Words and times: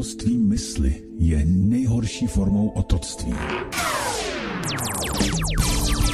Otroctví 0.00 0.38
mysli 0.38 1.02
je 1.18 1.44
nejhorší 1.44 2.26
formou 2.26 2.68
otroctví. 2.68 3.34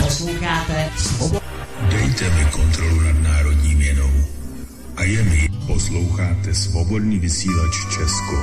Posloucháte 0.02 0.90
Svobodu. 0.96 1.46
Dejte 1.90 2.30
mi 2.30 2.44
kontrolu 2.44 3.00
nad 3.00 3.22
národní 3.22 3.74
měnou. 3.74 4.10
A 4.96 5.02
je 5.02 5.24
mi. 5.24 5.48
Posloucháte 5.66 6.54
Svobodný 6.54 7.18
vysílač 7.18 7.74
Česko. 7.94 8.36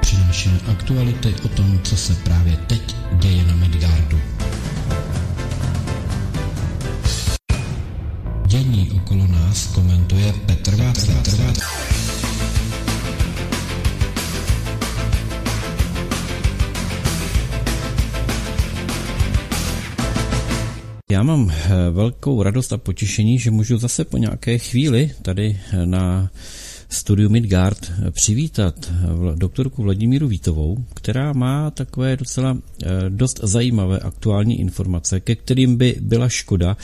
Přinášíme 0.00 0.60
aktuality 0.72 1.34
o 1.44 1.48
tom, 1.48 1.80
co 1.82 1.96
se 1.96 2.14
právě 2.14 2.56
teď 2.56 2.96
děje 3.12 3.44
na 3.44 3.54
Midgardu. 3.54 4.33
Dění 8.64 8.90
okolo 8.90 9.26
nás 9.26 9.66
komentuje 9.66 10.34
Petr 10.46 10.74
Václav. 10.74 11.28
Já 21.10 21.22
mám 21.22 21.50
eh, 21.50 21.90
velkou 21.90 22.42
radost 22.42 22.72
a 22.72 22.78
potěšení, 22.78 23.38
že 23.38 23.50
můžu 23.50 23.78
zase 23.78 24.04
po 24.04 24.18
nějaké 24.18 24.58
chvíli 24.58 25.10
tady 25.22 25.60
eh, 25.72 25.86
na 25.86 26.30
studiu 26.88 27.28
Midgard 27.28 27.92
přivítat 28.10 28.74
eh, 28.90 29.36
doktorku 29.36 29.82
Vladimíru 29.82 30.28
Vítovou, 30.28 30.84
která 30.94 31.32
má 31.32 31.70
takové 31.70 32.16
docela 32.16 32.58
dost 33.08 33.40
zajímavé 33.42 33.98
aktuální 33.98 34.60
informace, 34.60 35.20
ke 35.20 35.36
kterým 35.36 35.76
by 35.76 35.96
byla 36.00 36.28
škoda 36.28 36.76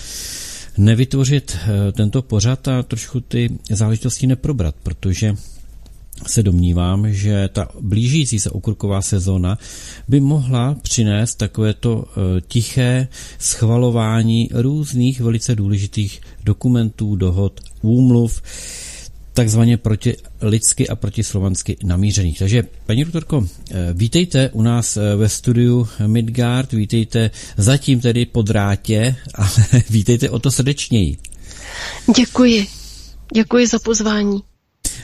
nevytvořit 0.80 1.57
tento 1.93 2.23
pořad 2.23 2.69
a 2.69 2.83
trošku 2.83 3.20
ty 3.20 3.59
záležitosti 3.70 4.27
neprobrat, 4.27 4.75
protože 4.83 5.34
se 6.27 6.43
domnívám, 6.43 7.12
že 7.12 7.48
ta 7.53 7.69
blížící 7.81 8.41
se 8.41 8.50
okurková 8.50 9.03
sezóna 9.03 9.58
by 10.08 10.20
mohla 10.20 10.77
přinést 10.83 11.34
takovéto 11.34 12.05
e, 12.05 12.41
tiché 12.41 13.08
schvalování 13.39 14.48
různých 14.53 15.20
velice 15.20 15.55
důležitých 15.55 16.20
dokumentů, 16.45 17.17
dohod, 17.17 17.61
úmluv, 17.83 18.42
takzvaně 19.33 19.77
proti 19.77 20.17
lidsky 20.42 20.89
a 20.89 20.97
proti 20.97 21.23
slovansky 21.23 21.77
namířených. 21.84 22.39
Takže, 22.39 22.62
paní 22.86 23.05
doktorko, 23.05 23.47
e, 23.70 23.92
vítejte 23.92 24.50
u 24.53 24.62
nás 24.62 24.97
e, 24.97 25.17
ve 25.17 25.28
studiu 25.28 25.89
Midgard, 26.06 26.73
vítejte 26.73 27.31
zatím 27.56 28.01
tedy 28.01 28.27
po 28.27 28.42
drátě, 28.42 29.17
ale 29.34 29.51
vítejte 29.91 30.31
o 30.31 30.39
to 30.39 30.51
srdečněji. 30.51 31.17
Děkuji. 32.17 32.67
Děkuji 33.34 33.67
za 33.67 33.78
pozvání. 33.78 34.41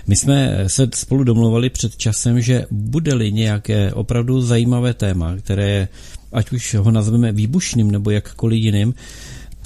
My 0.06 0.16
jsme 0.16 0.64
se 0.66 0.88
spolu 0.94 1.24
domluvali 1.24 1.70
před 1.70 1.96
časem, 1.96 2.40
že 2.40 2.66
bude-li 2.70 3.32
nějaké 3.32 3.92
opravdu 3.92 4.42
zajímavé 4.42 4.94
téma, 4.94 5.36
které 5.36 5.88
ať 6.32 6.52
už 6.52 6.74
ho 6.74 6.90
nazveme 6.90 7.32
výbušným 7.32 7.90
nebo 7.90 8.10
jakkoliv 8.10 8.62
jiným, 8.62 8.94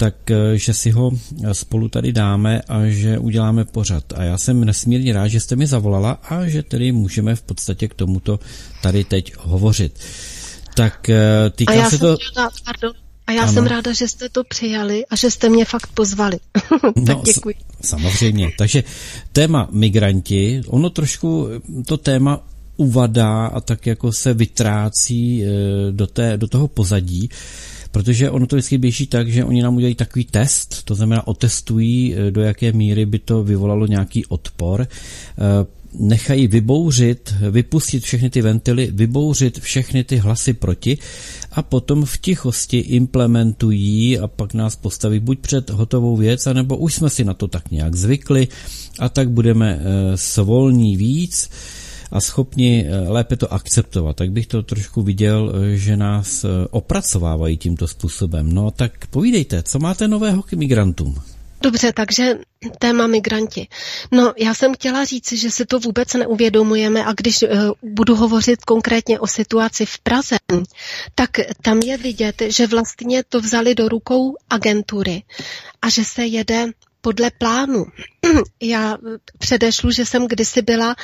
tak 0.01 0.31
eh, 0.31 0.57
že 0.57 0.73
si 0.73 0.89
ho 0.91 1.11
spolu 1.51 1.89
tady 1.89 2.13
dáme 2.13 2.61
a 2.61 2.85
že 2.85 3.17
uděláme 3.17 3.65
pořad. 3.65 4.03
A 4.15 4.23
já 4.23 4.37
jsem 4.37 4.65
nesmírně 4.65 5.13
rád, 5.13 5.27
že 5.27 5.39
jste 5.39 5.55
mi 5.55 5.67
zavolala 5.67 6.11
a 6.11 6.47
že 6.47 6.63
tedy 6.63 6.91
můžeme 6.91 7.35
v 7.35 7.41
podstatě 7.41 7.87
k 7.87 7.93
tomuto 7.93 8.39
tady 8.81 9.03
teď 9.03 9.33
hovořit. 9.37 9.99
Tak 10.75 11.09
eh, 11.09 11.49
týká 11.49 11.73
a 11.73 11.75
já 11.75 11.83
se 11.83 11.89
jsem 11.89 11.99
to... 11.99 12.17
Ráda, 12.37 12.49
pardon, 12.65 12.91
a 13.27 13.31
já 13.31 13.43
ano. 13.43 13.53
jsem 13.53 13.65
ráda, 13.65 13.93
že 13.93 14.07
jste 14.07 14.29
to 14.29 14.43
přijali 14.43 15.05
a 15.05 15.15
že 15.15 15.31
jste 15.31 15.49
mě 15.49 15.65
fakt 15.65 15.87
pozvali. 15.87 16.39
tak 17.05 17.17
no, 17.17 17.21
děkuji. 17.25 17.55
Samozřejmě. 17.81 18.51
Takže 18.57 18.83
téma 19.31 19.67
migranti, 19.71 20.61
ono 20.67 20.89
trošku 20.89 21.47
to 21.85 21.97
téma 21.97 22.43
uvadá 22.77 23.45
a 23.45 23.61
tak 23.61 23.87
jako 23.87 24.11
se 24.11 24.33
vytrácí 24.33 25.43
eh, 25.43 25.47
do, 25.91 26.07
té, 26.07 26.37
do 26.37 26.47
toho 26.47 26.67
pozadí, 26.67 27.29
protože 27.91 28.29
ono 28.29 28.47
to 28.47 28.55
vždycky 28.55 28.77
běží 28.77 29.07
tak, 29.07 29.27
že 29.27 29.45
oni 29.45 29.61
nám 29.61 29.75
udělají 29.75 29.95
takový 29.95 30.25
test, 30.25 30.83
to 30.83 30.95
znamená 30.95 31.27
otestují, 31.27 32.15
eh, 32.15 32.31
do 32.31 32.41
jaké 32.41 32.71
míry 32.71 33.05
by 33.05 33.19
to 33.19 33.43
vyvolalo 33.43 33.87
nějaký 33.87 34.25
odpor. 34.25 34.87
Eh, 34.87 35.65
nechají 35.99 36.47
vybouřit, 36.47 37.33
vypustit 37.51 38.03
všechny 38.03 38.29
ty 38.29 38.41
ventily, 38.41 38.89
vybouřit 38.91 39.59
všechny 39.59 40.03
ty 40.03 40.17
hlasy 40.17 40.53
proti 40.53 40.97
a 41.51 41.61
potom 41.61 42.05
v 42.05 42.17
tichosti 42.17 42.77
implementují 42.77 44.19
a 44.19 44.27
pak 44.27 44.53
nás 44.53 44.75
postaví 44.75 45.19
buď 45.19 45.39
před 45.39 45.69
hotovou 45.69 46.17
věc, 46.17 46.47
anebo 46.47 46.77
už 46.77 46.95
jsme 46.95 47.09
si 47.09 47.23
na 47.23 47.33
to 47.33 47.47
tak 47.47 47.71
nějak 47.71 47.95
zvykli 47.95 48.47
a 48.99 49.09
tak 49.09 49.29
budeme 49.29 49.79
eh, 49.79 50.17
svolní 50.17 50.97
víc 50.97 51.49
a 52.11 52.21
schopni 52.21 52.85
eh, 52.87 53.09
lépe 53.09 53.37
to 53.37 53.53
akceptovat. 53.53 54.15
Tak 54.15 54.31
bych 54.31 54.47
to 54.47 54.63
trošku 54.63 55.01
viděl, 55.01 55.53
eh, 55.55 55.77
že 55.77 55.97
nás 55.97 56.45
opracovávají 56.69 57.57
tímto 57.57 57.87
způsobem. 57.87 58.53
No 58.53 58.71
tak 58.71 59.07
povídejte, 59.07 59.63
co 59.63 59.79
máte 59.79 60.07
nového 60.07 60.41
k 60.41 60.53
migrantům? 60.53 61.21
Dobře, 61.61 61.93
takže 61.93 62.37
téma 62.79 63.07
migranti. 63.07 63.67
No, 64.11 64.33
já 64.37 64.53
jsem 64.53 64.73
chtěla 64.73 65.05
říct, 65.05 65.31
že 65.31 65.51
si 65.51 65.65
to 65.65 65.79
vůbec 65.79 66.13
neuvědomujeme 66.13 67.05
a 67.05 67.13
když 67.13 67.41
uh, 67.41 67.49
budu 67.83 68.15
hovořit 68.15 68.65
konkrétně 68.65 69.19
o 69.19 69.27
situaci 69.27 69.85
v 69.85 69.99
Praze, 69.99 70.37
tak 71.15 71.29
tam 71.61 71.79
je 71.79 71.97
vidět, 71.97 72.41
že 72.47 72.67
vlastně 72.67 73.23
to 73.29 73.41
vzali 73.41 73.75
do 73.75 73.89
rukou 73.89 74.35
agentury 74.49 75.23
a 75.81 75.89
že 75.89 76.03
se 76.03 76.25
jede 76.25 76.67
podle 77.01 77.31
plánu. 77.37 77.85
Já 78.61 78.97
předešlu, 79.37 79.91
že 79.91 80.05
jsem 80.05 80.27
kdysi 80.27 80.61
byla 80.61 80.95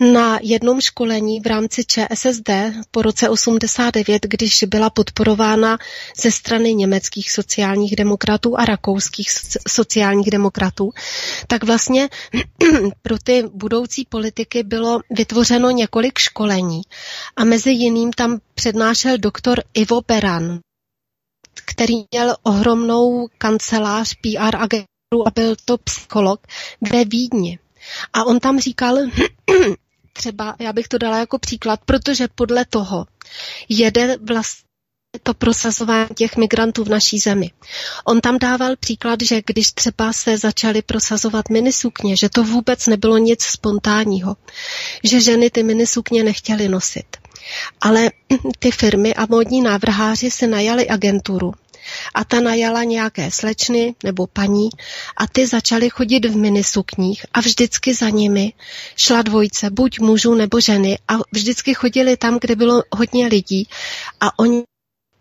na 0.00 0.38
jednom 0.42 0.80
školení 0.80 1.40
v 1.40 1.46
rámci 1.46 1.84
ČSSD 1.84 2.50
po 2.90 3.02
roce 3.02 3.28
89, 3.28 4.26
když 4.28 4.64
byla 4.66 4.90
podporována 4.90 5.78
ze 6.20 6.30
strany 6.30 6.74
německých 6.74 7.30
sociálních 7.32 7.96
demokratů 7.96 8.58
a 8.58 8.64
rakouských 8.64 9.30
sociálních 9.68 10.30
demokratů, 10.30 10.90
tak 11.46 11.64
vlastně 11.64 12.08
pro 13.02 13.18
ty 13.18 13.44
budoucí 13.54 14.04
politiky 14.08 14.62
bylo 14.62 15.00
vytvořeno 15.10 15.70
několik 15.70 16.18
školení 16.18 16.82
a 17.36 17.44
mezi 17.44 17.70
jiným 17.70 18.12
tam 18.12 18.38
přednášel 18.54 19.18
doktor 19.18 19.62
Ivo 19.74 20.00
Beran, 20.08 20.58
který 21.64 21.94
měl 22.12 22.36
ohromnou 22.42 23.28
kancelář 23.38 24.14
PR 24.14 24.56
agentury 24.56 24.93
a 25.26 25.30
byl 25.34 25.56
to 25.64 25.78
psycholog 25.78 26.46
ve 26.92 27.04
Vídni. 27.04 27.58
A 28.12 28.24
on 28.24 28.40
tam 28.40 28.60
říkal, 28.60 28.96
třeba, 30.12 30.56
já 30.58 30.72
bych 30.72 30.88
to 30.88 30.98
dala 30.98 31.18
jako 31.18 31.38
příklad, 31.38 31.80
protože 31.84 32.28
podle 32.34 32.64
toho 32.64 33.06
jede 33.68 34.16
vlastně 34.16 34.64
to 35.22 35.34
prosazování 35.34 36.08
těch 36.16 36.36
migrantů 36.36 36.84
v 36.84 36.88
naší 36.88 37.18
zemi. 37.18 37.50
On 38.04 38.20
tam 38.20 38.38
dával 38.38 38.76
příklad, 38.76 39.22
že 39.22 39.42
když 39.46 39.72
třeba 39.72 40.12
se 40.12 40.38
začaly 40.38 40.82
prosazovat 40.82 41.48
minisukně, 41.48 42.16
že 42.16 42.28
to 42.28 42.44
vůbec 42.44 42.86
nebylo 42.86 43.18
nic 43.18 43.42
spontánního, 43.42 44.36
že 45.04 45.20
ženy 45.20 45.50
ty 45.50 45.62
minisukně 45.62 46.24
nechtěly 46.24 46.68
nosit. 46.68 47.16
Ale 47.80 48.10
ty 48.58 48.70
firmy 48.70 49.14
a 49.14 49.26
módní 49.30 49.60
návrháři 49.60 50.30
se 50.30 50.46
najali 50.46 50.88
agenturu, 50.88 51.52
a 52.14 52.24
ta 52.24 52.40
najala 52.40 52.84
nějaké 52.84 53.30
slečny 53.30 53.94
nebo 54.04 54.26
paní 54.26 54.68
a 55.16 55.26
ty 55.26 55.46
začaly 55.46 55.90
chodit 55.90 56.24
v 56.24 56.36
minisukních 56.36 57.26
a 57.34 57.40
vždycky 57.40 57.94
za 57.94 58.08
nimi 58.08 58.52
šla 58.96 59.22
dvojice, 59.22 59.70
buď 59.70 60.00
mužů 60.00 60.34
nebo 60.34 60.60
ženy 60.60 60.98
a 61.08 61.14
vždycky 61.32 61.74
chodili 61.74 62.16
tam, 62.16 62.38
kde 62.40 62.56
bylo 62.56 62.82
hodně 62.92 63.26
lidí. 63.26 63.68
A 64.20 64.38
oni 64.38 64.62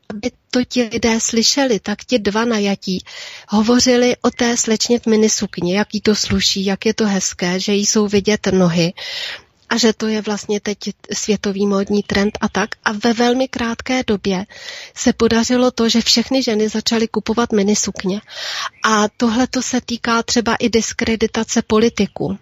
aby 0.10 0.32
to 0.52 0.64
ti 0.64 0.84
lidé 0.84 1.20
slyšeli, 1.20 1.80
tak 1.80 2.06
ti 2.06 2.20
dva 2.20 2.46
najatí 2.46 3.04
hovořili 3.50 4.16
o 4.22 4.30
té 4.30 4.58
slečně 4.58 5.00
v 5.00 5.06
minisukni, 5.06 5.76
jak 5.76 5.94
jí 5.94 6.02
to 6.02 6.16
sluší, 6.16 6.66
jak 6.66 6.86
je 6.86 6.94
to 6.94 7.08
hezké, 7.08 7.60
že 7.60 7.74
jí 7.74 7.86
jsou 7.86 8.08
vidět 8.08 8.48
nohy 8.52 8.94
a 9.74 9.78
že 9.78 9.94
to 9.94 10.08
je 10.08 10.22
vlastně 10.22 10.60
teď 10.60 10.78
světový 11.14 11.68
módní 11.68 12.04
trend 12.04 12.38
a 12.42 12.50
tak. 12.50 12.70
A 12.86 12.92
ve 12.92 13.14
velmi 13.14 13.48
krátké 13.48 14.04
době 14.08 14.46
se 14.96 15.14
podařilo 15.14 15.72
to, 15.72 15.90
že 15.90 16.02
všechny 16.02 16.44
ženy 16.44 16.70
začaly 16.70 17.08
kupovat 17.08 17.52
minisukně. 17.52 18.22
A 18.86 19.08
tohle 19.18 19.48
to 19.48 19.62
se 19.62 19.82
týká 19.82 20.24
třeba 20.24 20.56
i 20.56 20.70
diskreditace 20.70 21.62
politiků. 21.62 22.38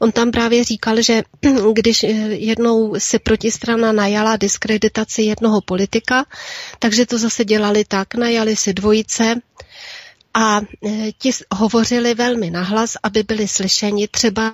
On 0.00 0.12
tam 0.12 0.30
právě 0.30 0.64
říkal, 0.64 1.02
že 1.02 1.22
když 1.72 2.02
jednou 2.28 2.94
si 2.98 3.18
protistrana 3.18 3.92
najala 3.92 4.36
diskreditaci 4.36 5.22
jednoho 5.22 5.60
politika, 5.60 6.24
takže 6.78 7.06
to 7.06 7.18
zase 7.18 7.44
dělali 7.44 7.84
tak, 7.84 8.14
najali 8.14 8.56
si 8.56 8.74
dvojice, 8.74 9.34
a 10.34 10.60
e, 10.86 11.12
ti 11.18 11.30
hovořili 11.54 12.14
velmi 12.14 12.50
nahlas, 12.50 12.96
aby 13.02 13.22
byli 13.22 13.48
slyšeni 13.48 14.08
třeba 14.08 14.52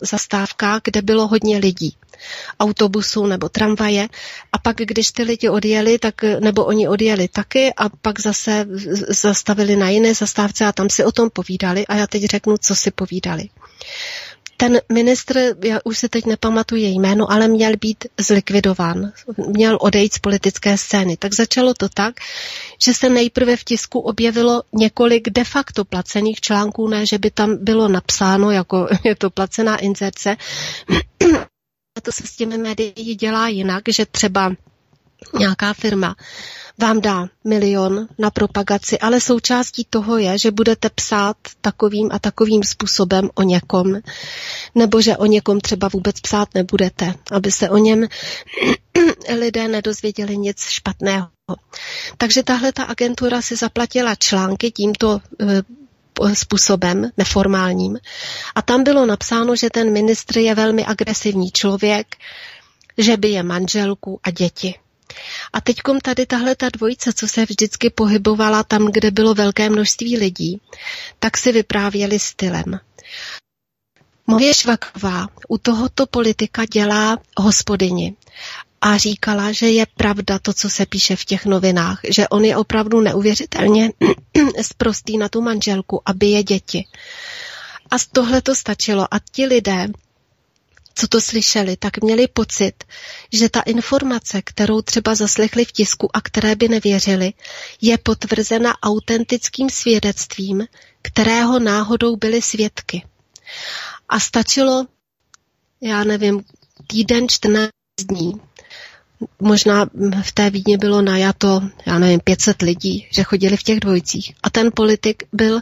zastávkách, 0.00 0.80
kde 0.84 1.02
bylo 1.02 1.28
hodně 1.28 1.58
lidí. 1.58 1.96
autobusů 2.60 3.26
nebo 3.26 3.48
tramvaje 3.48 4.08
a 4.52 4.58
pak, 4.58 4.76
když 4.76 5.12
ty 5.12 5.22
lidi 5.22 5.48
odjeli, 5.48 5.98
tak, 5.98 6.22
nebo 6.40 6.64
oni 6.64 6.88
odjeli 6.88 7.28
taky 7.28 7.74
a 7.76 7.88
pak 7.88 8.20
zase 8.20 8.66
zastavili 9.08 9.76
na 9.76 9.88
jiné 9.88 10.14
zastávce 10.14 10.64
a 10.64 10.72
tam 10.72 10.90
si 10.90 11.04
o 11.04 11.12
tom 11.12 11.30
povídali 11.30 11.86
a 11.86 11.94
já 11.94 12.06
teď 12.06 12.24
řeknu, 12.24 12.56
co 12.58 12.76
si 12.76 12.90
povídali. 12.90 13.48
Ten 14.56 14.80
ministr, 14.92 15.38
já 15.64 15.78
už 15.84 15.98
si 15.98 16.08
teď 16.08 16.26
nepamatuji 16.26 16.86
jméno, 16.86 17.30
ale 17.32 17.48
měl 17.48 17.72
být 17.80 18.04
zlikvidován. 18.20 19.12
Měl 19.48 19.78
odejít 19.80 20.14
z 20.14 20.18
politické 20.18 20.78
scény. 20.78 21.16
Tak 21.16 21.34
začalo 21.34 21.74
to 21.74 21.88
tak, 21.88 22.14
že 22.84 22.94
se 22.94 23.08
nejprve 23.08 23.56
v 23.56 23.64
tisku 23.64 24.00
objevilo 24.00 24.62
několik 24.72 25.30
de 25.30 25.44
facto 25.44 25.84
placených 25.84 26.40
článků, 26.40 26.88
ne, 26.88 27.06
že 27.06 27.18
by 27.18 27.30
tam 27.30 27.56
bylo 27.64 27.88
napsáno, 27.88 28.50
jako 28.50 28.88
je 29.04 29.16
to 29.16 29.30
placená 29.30 29.76
inzerce. 29.76 30.36
to 32.02 32.12
se 32.12 32.26
s 32.26 32.36
těmi 32.36 32.58
médií 32.58 33.14
dělá 33.14 33.48
jinak, 33.48 33.82
že 33.88 34.06
třeba 34.06 34.52
nějaká 35.38 35.72
firma 35.72 36.16
vám 36.78 37.00
dá 37.00 37.28
milion 37.44 38.08
na 38.18 38.30
propagaci, 38.30 38.98
ale 38.98 39.20
součástí 39.20 39.86
toho 39.90 40.18
je, 40.18 40.38
že 40.38 40.50
budete 40.50 40.90
psát 40.90 41.36
takovým 41.60 42.08
a 42.12 42.18
takovým 42.18 42.62
způsobem 42.62 43.30
o 43.34 43.42
někom, 43.42 44.00
nebo 44.74 45.00
že 45.00 45.16
o 45.16 45.26
někom 45.26 45.60
třeba 45.60 45.88
vůbec 45.88 46.20
psát 46.20 46.48
nebudete, 46.54 47.14
aby 47.30 47.52
se 47.52 47.70
o 47.70 47.76
něm 47.76 48.06
lidé 49.38 49.68
nedozvěděli 49.68 50.36
nic 50.36 50.60
špatného. 50.60 51.28
Takže 52.16 52.42
tahle 52.42 52.72
ta 52.72 52.84
agentura 52.84 53.42
si 53.42 53.56
zaplatila 53.56 54.14
články 54.14 54.70
tímto 54.70 55.20
eh, 55.40 55.62
způsobem, 56.34 57.10
neformálním. 57.16 57.98
A 58.54 58.62
tam 58.62 58.84
bylo 58.84 59.06
napsáno, 59.06 59.56
že 59.56 59.70
ten 59.70 59.92
ministr 59.92 60.38
je 60.38 60.54
velmi 60.54 60.84
agresivní 60.84 61.50
člověk, 61.50 62.16
že 62.98 63.16
by 63.16 63.28
je 63.28 63.42
manželku 63.42 64.20
a 64.22 64.30
děti. 64.30 64.74
A 65.52 65.60
teďkom 65.60 66.00
tady 66.00 66.26
tahle 66.26 66.56
ta 66.56 66.68
dvojice, 66.68 67.12
co 67.12 67.28
se 67.28 67.44
vždycky 67.44 67.90
pohybovala 67.90 68.62
tam, 68.62 68.86
kde 68.92 69.10
bylo 69.10 69.34
velké 69.34 69.70
množství 69.70 70.16
lidí, 70.18 70.60
tak 71.18 71.36
si 71.36 71.52
vyprávěli 71.52 72.18
stylem. 72.18 72.80
Moje 74.26 74.54
švakva 74.54 75.26
u 75.48 75.58
tohoto 75.58 76.06
politika 76.06 76.64
dělá 76.64 77.18
hospodyni 77.38 78.14
a 78.80 78.96
říkala, 78.96 79.52
že 79.52 79.70
je 79.70 79.86
pravda 79.96 80.38
to, 80.38 80.52
co 80.52 80.70
se 80.70 80.86
píše 80.86 81.16
v 81.16 81.24
těch 81.24 81.46
novinách, 81.46 82.00
že 82.10 82.28
on 82.28 82.44
je 82.44 82.56
opravdu 82.56 83.00
neuvěřitelně 83.00 83.92
zprostý 84.62 85.18
na 85.18 85.28
tu 85.28 85.40
manželku, 85.42 86.02
aby 86.06 86.26
je 86.26 86.42
děti. 86.42 86.86
A 87.90 87.98
z 87.98 88.06
tohle 88.06 88.42
to 88.42 88.54
stačilo 88.54 89.14
a 89.14 89.18
ti 89.32 89.46
lidé, 89.46 89.88
co 90.98 91.08
to 91.08 91.20
slyšeli, 91.20 91.76
tak 91.76 92.02
měli 92.02 92.28
pocit, 92.28 92.84
že 93.32 93.48
ta 93.48 93.60
informace, 93.60 94.42
kterou 94.42 94.82
třeba 94.82 95.14
zaslechli 95.14 95.64
v 95.64 95.72
tisku 95.72 96.16
a 96.16 96.20
které 96.20 96.54
by 96.56 96.68
nevěřili, 96.68 97.32
je 97.80 97.98
potvrzena 97.98 98.74
autentickým 98.82 99.70
svědectvím, 99.70 100.66
kterého 101.02 101.58
náhodou 101.58 102.16
byli 102.16 102.42
svědky. 102.42 103.04
A 104.08 104.20
stačilo, 104.20 104.86
já 105.80 106.04
nevím, 106.04 106.44
týden, 106.86 107.28
14 107.28 107.70
dní, 108.04 108.40
možná 109.40 109.86
v 110.22 110.32
té 110.32 110.50
Vídně 110.50 110.78
bylo 110.78 111.02
najato, 111.02 111.60
já 111.86 111.98
nevím, 111.98 112.20
500 112.20 112.62
lidí, 112.62 113.06
že 113.10 113.22
chodili 113.22 113.56
v 113.56 113.62
těch 113.62 113.80
dvojicích. 113.80 114.34
A 114.42 114.50
ten 114.50 114.70
politik 114.74 115.22
byl 115.32 115.60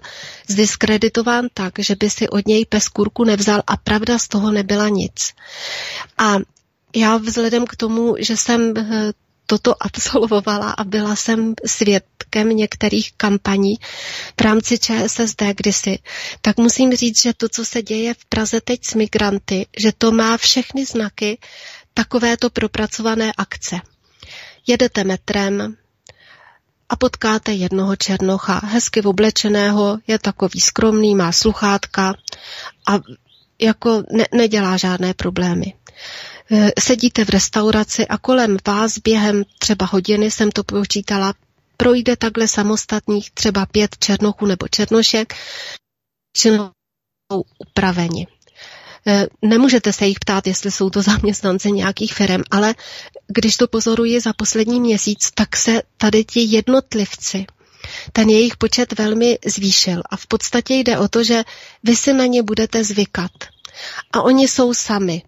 zdiskreditován 0.49 1.47
tak, 1.55 1.73
že 1.79 1.97
by 1.97 2.11
si 2.11 2.29
od 2.29 2.47
něj 2.47 2.65
pes 2.67 2.89
kurku 2.89 3.25
nevzal 3.25 3.63
a 3.67 3.77
pravda 3.77 4.19
z 4.19 4.29
toho 4.29 4.51
nebyla 4.51 4.89
nic. 4.89 5.33
A 6.19 6.37
já 6.97 7.17
vzhledem 7.17 7.67
k 7.67 7.77
tomu, 7.77 8.15
že 8.19 8.37
jsem 8.37 8.75
eh, 8.77 9.13
toto 9.47 9.75
absolvovala 9.83 10.71
a 10.71 10.85
byla 10.85 11.17
jsem 11.17 11.55
svědkem 11.67 12.49
některých 12.49 13.13
kampaní 13.17 13.75
v 14.37 14.41
rámci 14.41 14.79
ČSSD 14.79 15.43
kdysi, 15.57 15.99
tak 16.41 16.57
musím 16.57 16.95
říct, 16.95 17.23
že 17.23 17.33
to, 17.35 17.49
co 17.49 17.65
se 17.65 17.83
děje 17.83 18.15
v 18.15 18.25
Praze 18.25 18.61
teď 18.61 18.85
s 18.85 18.95
migranty, 18.95 19.67
že 19.79 19.93
to 19.99 20.13
má 20.13 20.37
všechny 20.37 20.85
znaky 20.87 21.39
takovéto 21.95 22.51
propracované 22.51 23.33
akce. 23.37 23.81
Jedete 24.67 25.05
metrem 25.05 25.77
a 26.89 26.97
potkáte 26.97 27.53
jednoho 27.53 27.97
černocha, 27.97 28.61
hezky 28.65 29.03
oblečeného, 29.03 29.99
je 30.07 30.19
takový 30.19 30.61
skromný, 30.61 31.15
má 31.15 31.33
sluchátka 31.33 32.15
a 32.89 32.93
jako 33.61 34.03
ne, 34.13 34.25
nedělá 34.35 34.77
žádné 34.77 35.15
problémy. 35.15 35.75
E, 36.51 36.71
sedíte 36.81 37.25
v 37.25 37.29
restauraci 37.29 38.07
a 38.09 38.19
kolem 38.19 38.57
vás 38.67 38.99
během 38.99 39.45
třeba 39.59 39.87
hodiny, 39.87 40.31
jsem 40.31 40.51
to 40.51 40.65
počítala, 40.65 41.35
projde 41.77 42.17
takhle 42.17 42.49
samostatných 42.49 43.31
třeba 43.31 43.67
pět 43.67 43.97
černochů 43.99 44.47
nebo 44.47 44.69
černošek, 44.69 45.35
jsou 46.37 46.71
upraveni. 47.59 48.27
Eh, 49.07 49.27
nemůžete 49.43 49.93
se 49.93 50.07
jich 50.07 50.19
ptát, 50.19 50.47
jestli 50.47 50.71
jsou 50.71 50.91
to 50.91 51.03
zaměstnanci 51.03 51.73
nějakých 51.73 52.15
firm, 52.15 52.43
ale 52.51 52.75
když 53.27 53.57
to 53.57 53.69
pozoruji 53.69 54.21
za 54.21 54.33
poslední 54.33 54.81
měsíc, 54.81 55.31
tak 55.35 55.57
se 55.57 55.83
tady 55.97 56.25
ti 56.25 56.41
jednotlivci, 56.41 57.47
ten 58.13 58.29
jejich 58.31 58.57
počet 58.57 58.99
velmi 58.99 59.39
zvýšil. 59.47 60.03
A 60.11 60.17
v 60.17 60.27
podstatě 60.27 60.75
jde 60.75 60.99
o 60.99 61.09
to, 61.09 61.25
že 61.25 61.45
vy 61.83 61.97
si 61.97 62.13
na 62.13 62.27
ně 62.27 62.43
budete 62.43 62.85
zvykat. 62.85 63.31
A 64.13 64.23
oni 64.23 64.49
jsou 64.49 64.75
sami. 64.75 65.23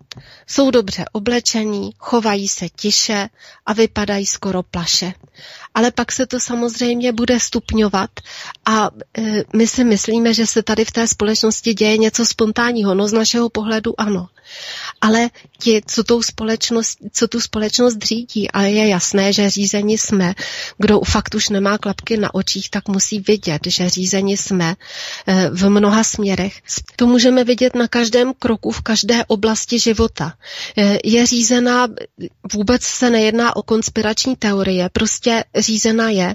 Jsou 0.46 0.70
dobře 0.70 1.04
oblečení, 1.12 1.90
chovají 1.98 2.48
se 2.48 2.68
tiše 2.68 3.28
a 3.66 3.72
vypadají 3.72 4.26
skoro 4.26 4.62
plaše. 4.62 5.12
Ale 5.76 5.90
pak 5.90 6.12
se 6.12 6.26
to 6.26 6.40
samozřejmě 6.40 7.12
bude 7.12 7.40
stupňovat 7.40 8.10
a 8.64 8.90
e, 9.18 9.44
my 9.52 9.66
si 9.66 9.84
myslíme, 9.84 10.34
že 10.34 10.46
se 10.46 10.62
tady 10.62 10.84
v 10.84 10.90
té 10.92 11.06
společnosti 11.08 11.74
děje 11.74 11.98
něco 11.98 12.26
spontánního. 12.26 12.94
No 12.94 13.08
z 13.08 13.12
našeho 13.12 13.48
pohledu 13.50 14.00
ano 14.00 14.28
ale 15.00 15.30
ti, 15.58 15.82
co, 15.86 16.04
tou 16.04 16.22
společnost, 16.22 16.98
co 17.12 17.28
tu 17.28 17.40
společnost 17.40 18.02
řídí, 18.02 18.50
a 18.50 18.62
je 18.62 18.88
jasné, 18.88 19.32
že 19.32 19.50
řízení 19.50 19.98
jsme, 19.98 20.34
kdo 20.78 21.00
fakt 21.00 21.34
už 21.34 21.48
nemá 21.48 21.78
klapky 21.78 22.16
na 22.16 22.34
očích, 22.34 22.70
tak 22.70 22.88
musí 22.88 23.20
vidět, 23.20 23.62
že 23.66 23.88
řízení 23.88 24.36
jsme 24.36 24.74
eh, 25.26 25.50
v 25.52 25.68
mnoha 25.68 26.04
směrech. 26.04 26.62
To 26.96 27.06
můžeme 27.06 27.44
vidět 27.44 27.74
na 27.74 27.88
každém 27.88 28.32
kroku, 28.38 28.70
v 28.70 28.80
každé 28.80 29.24
oblasti 29.24 29.78
života. 29.78 30.32
Eh, 30.76 30.98
je 31.04 31.26
řízená, 31.26 31.88
vůbec 32.52 32.82
se 32.82 33.10
nejedná 33.10 33.56
o 33.56 33.62
konspirační 33.62 34.36
teorie, 34.36 34.88
prostě 34.92 35.44
řízená 35.66 36.10
je. 36.10 36.34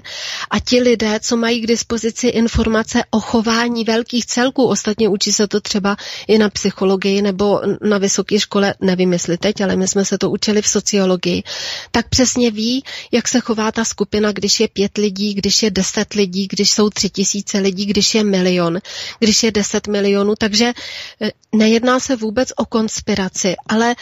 A 0.50 0.58
ti 0.58 0.80
lidé, 0.80 1.20
co 1.20 1.36
mají 1.36 1.60
k 1.60 1.66
dispozici 1.66 2.28
informace 2.28 3.02
o 3.10 3.20
chování 3.20 3.84
velkých 3.84 4.26
celků, 4.26 4.66
ostatně 4.66 5.08
učí 5.08 5.32
se 5.32 5.48
to 5.48 5.60
třeba 5.60 5.96
i 6.28 6.38
na 6.38 6.48
psychologii 6.48 7.22
nebo 7.22 7.60
na 7.80 7.98
vysoké 7.98 8.40
škole, 8.40 8.74
nevím 8.80 9.12
jestli 9.12 9.38
teď, 9.38 9.60
ale 9.60 9.76
my 9.76 9.88
jsme 9.88 10.04
se 10.04 10.18
to 10.18 10.30
učili 10.30 10.62
v 10.62 10.68
sociologii, 10.68 11.42
tak 11.90 12.08
přesně 12.08 12.50
ví, 12.50 12.84
jak 13.12 13.28
se 13.28 13.40
chová 13.40 13.72
ta 13.72 13.84
skupina, 13.84 14.32
když 14.32 14.60
je 14.60 14.68
pět 14.68 14.98
lidí, 14.98 15.34
když 15.34 15.62
je 15.62 15.70
deset 15.70 16.12
lidí, 16.14 16.48
když 16.50 16.70
jsou 16.72 16.90
tři 16.90 17.10
tisíce 17.10 17.58
lidí, 17.58 17.86
když 17.86 18.14
je 18.14 18.24
milion, 18.24 18.78
když 19.18 19.42
je 19.42 19.50
deset 19.50 19.86
milionů. 19.86 20.34
Takže 20.38 20.72
eh, 21.20 21.30
nejedná 21.52 22.00
se 22.00 22.16
vůbec 22.16 22.52
o 22.56 22.64
konspiraci, 22.64 23.56
ale 23.68 23.94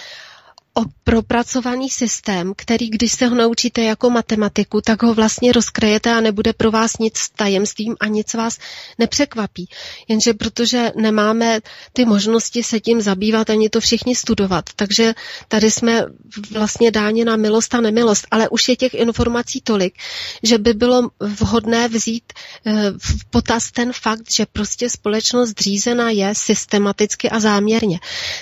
o 0.74 0.82
propracovaný 1.04 1.90
systém, 1.90 2.52
který 2.56 2.90
když 2.90 3.12
se 3.12 3.26
ho 3.26 3.34
naučíte 3.34 3.82
jako 3.82 4.10
matematiku, 4.10 4.80
tak 4.80 5.02
ho 5.02 5.14
vlastně 5.14 5.52
rozkrejete 5.52 6.12
a 6.12 6.20
nebude 6.20 6.52
pro 6.52 6.70
vás 6.70 6.98
nic 6.98 7.28
tajemstvím 7.36 7.96
a 8.00 8.06
nic 8.06 8.34
vás 8.34 8.58
nepřekvapí. 8.98 9.68
Jenže 10.08 10.34
protože 10.34 10.92
nemáme 10.96 11.60
ty 11.92 12.04
možnosti 12.04 12.62
se 12.62 12.80
tím 12.80 13.00
zabývat 13.00 13.50
ani 13.50 13.68
to 13.68 13.80
všichni 13.80 14.16
studovat, 14.16 14.64
takže 14.76 15.14
tady 15.48 15.70
jsme 15.70 16.06
vlastně 16.52 16.90
dáni 16.90 17.24
na 17.24 17.36
milost 17.36 17.74
a 17.74 17.80
nemilost, 17.80 18.26
ale 18.30 18.48
už 18.48 18.68
je 18.68 18.76
těch 18.76 18.94
informací 18.94 19.60
tolik, 19.60 19.94
že 20.42 20.58
by 20.58 20.74
bylo 20.74 21.10
vhodné 21.20 21.88
vzít 21.88 22.32
eh, 22.66 22.72
v 22.98 23.24
potaz 23.30 23.70
ten 23.70 23.92
fakt, 23.92 24.32
že 24.32 24.46
prostě 24.46 24.90
společnost 24.90 25.60
řízená 25.60 26.10
je 26.10 26.34
systematicky 26.34 27.30
a 27.30 27.40
záměrně. 27.40 27.98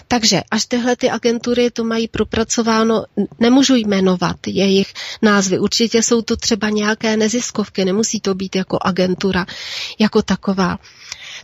Takže 0.09 0.43
až 0.51 0.65
tyhle 0.67 0.97
ty 0.97 1.11
agentury 1.11 1.71
to 1.71 1.85
mají 1.85 2.09
propracováno, 2.19 3.05
nemůžu 3.41 3.75
jmenovat 3.75 4.37
jejich 4.47 4.93
názvy. 5.23 5.59
Určitě 5.59 6.03
jsou 6.03 6.23
to 6.23 6.37
třeba 6.37 6.71
nějaké 6.71 7.17
neziskovky, 7.17 7.85
nemusí 7.85 8.21
to 8.21 8.35
být 8.35 8.57
jako 8.57 8.79
agentura, 8.83 9.47
jako 9.99 10.23
taková. 10.23 10.79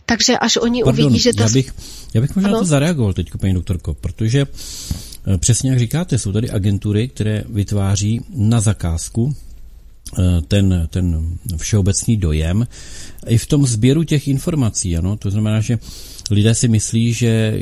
Takže 0.05 0.37
až 0.37 0.57
oni 0.57 0.83
Pardon, 0.83 1.05
uvidí, 1.05 1.19
že 1.19 1.33
ta... 1.33 1.43
Já 1.43 1.49
bych, 1.49 1.73
já 2.13 2.21
bych 2.21 2.35
možná 2.35 2.49
ano? 2.49 2.59
to 2.59 2.65
zareagoval 2.65 3.13
teď, 3.13 3.27
paní 3.41 3.53
doktorko, 3.53 3.93
protože 3.93 4.45
eh, 5.27 5.37
přesně 5.37 5.69
jak 5.69 5.79
říkáte, 5.79 6.19
jsou 6.19 6.31
tady 6.31 6.49
agentury, 6.49 7.07
které 7.07 7.43
vytváří 7.49 8.21
na 8.35 8.61
zakázku 8.61 9.35
ten, 10.47 10.87
ten 10.91 11.37
všeobecný 11.57 12.17
dojem 12.17 12.67
i 13.27 13.37
v 13.37 13.45
tom 13.45 13.67
sběru 13.67 14.03
těch 14.03 14.27
informací. 14.27 14.97
Ano? 14.97 15.17
To 15.17 15.31
znamená, 15.31 15.61
že 15.61 15.79
lidé 16.31 16.55
si 16.55 16.67
myslí, 16.67 17.13
že 17.13 17.27
eh, 17.27 17.57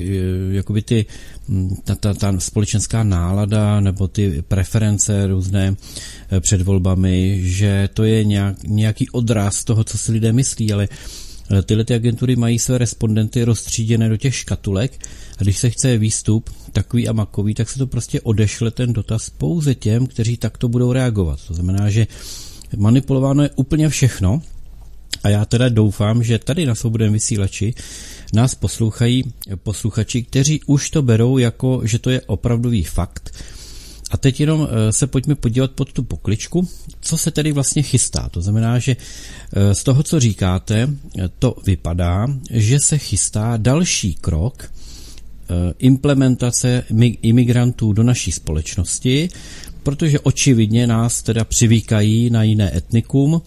jakoby 0.55 0.81
ty, 0.81 1.05
hm, 1.49 1.75
ta, 1.83 1.95
ta, 1.95 2.13
ta 2.13 2.39
společenská 2.39 3.03
nálada 3.03 3.79
nebo 3.79 4.07
ty 4.07 4.43
preference 4.47 5.27
různé 5.27 5.75
eh, 6.31 6.39
před 6.39 6.61
volbami, 6.61 7.39
že 7.43 7.89
to 7.93 8.03
je 8.03 8.23
nějak, 8.23 8.63
nějaký 8.63 9.09
odraz 9.09 9.63
toho, 9.63 9.83
co 9.83 9.97
si 9.97 10.11
lidé 10.11 10.33
myslí, 10.33 10.73
ale 10.73 10.87
eh, 11.51 11.61
tyhle 11.61 11.85
ty 11.85 11.93
agentury 11.93 12.35
mají 12.35 12.59
své 12.59 12.77
respondenty 12.77 13.43
rozstříděné 13.43 14.09
do 14.09 14.17
těch 14.17 14.35
škatulek 14.35 15.07
a 15.37 15.43
když 15.43 15.57
se 15.57 15.69
chce 15.69 15.97
výstup 15.97 16.49
takový 16.71 17.07
a 17.07 17.13
makový, 17.13 17.53
tak 17.53 17.69
se 17.69 17.79
to 17.79 17.87
prostě 17.87 18.21
odešle 18.21 18.71
ten 18.71 18.93
dotaz 18.93 19.29
pouze 19.29 19.75
těm, 19.75 20.07
kteří 20.07 20.37
takto 20.37 20.67
budou 20.67 20.93
reagovat. 20.93 21.39
To 21.47 21.53
znamená, 21.53 21.89
že 21.89 22.07
manipulováno 22.77 23.43
je 23.43 23.49
úplně 23.55 23.89
všechno 23.89 24.41
a 25.23 25.29
já 25.29 25.45
teda 25.45 25.69
doufám, 25.69 26.23
že 26.23 26.39
tady 26.39 26.65
na 26.65 26.75
svobodném 26.75 27.13
vysílači 27.13 27.73
nás 28.33 28.55
poslouchají 28.55 29.23
posluchači, 29.55 30.23
kteří 30.23 30.61
už 30.65 30.89
to 30.89 31.01
berou 31.01 31.37
jako, 31.37 31.81
že 31.83 31.99
to 31.99 32.09
je 32.09 32.21
opravdový 32.21 32.83
fakt. 32.83 33.43
A 34.11 34.17
teď 34.17 34.39
jenom 34.39 34.67
eh, 34.69 34.93
se 34.93 35.07
pojďme 35.07 35.35
podívat 35.35 35.71
pod 35.71 35.93
tu 35.93 36.03
pokličku, 36.03 36.67
co 37.01 37.17
se 37.17 37.31
tedy 37.31 37.51
vlastně 37.51 37.81
chystá. 37.81 38.29
To 38.29 38.41
znamená, 38.41 38.79
že 38.79 38.95
eh, 38.95 39.75
z 39.75 39.83
toho, 39.83 40.03
co 40.03 40.19
říkáte, 40.19 40.89
eh, 41.19 41.29
to 41.39 41.55
vypadá, 41.65 42.27
že 42.51 42.79
se 42.79 42.97
chystá 42.97 43.57
další 43.57 44.13
krok 44.13 44.71
implementace 45.79 46.83
imigrantů 47.21 47.93
do 47.93 48.03
naší 48.03 48.31
společnosti, 48.31 49.29
protože 49.83 50.19
očividně 50.19 50.87
nás 50.87 51.21
teda 51.23 51.43
přivíkají 51.45 52.29
na 52.29 52.43
jiné 52.43 52.77
etnikum, 52.77 53.41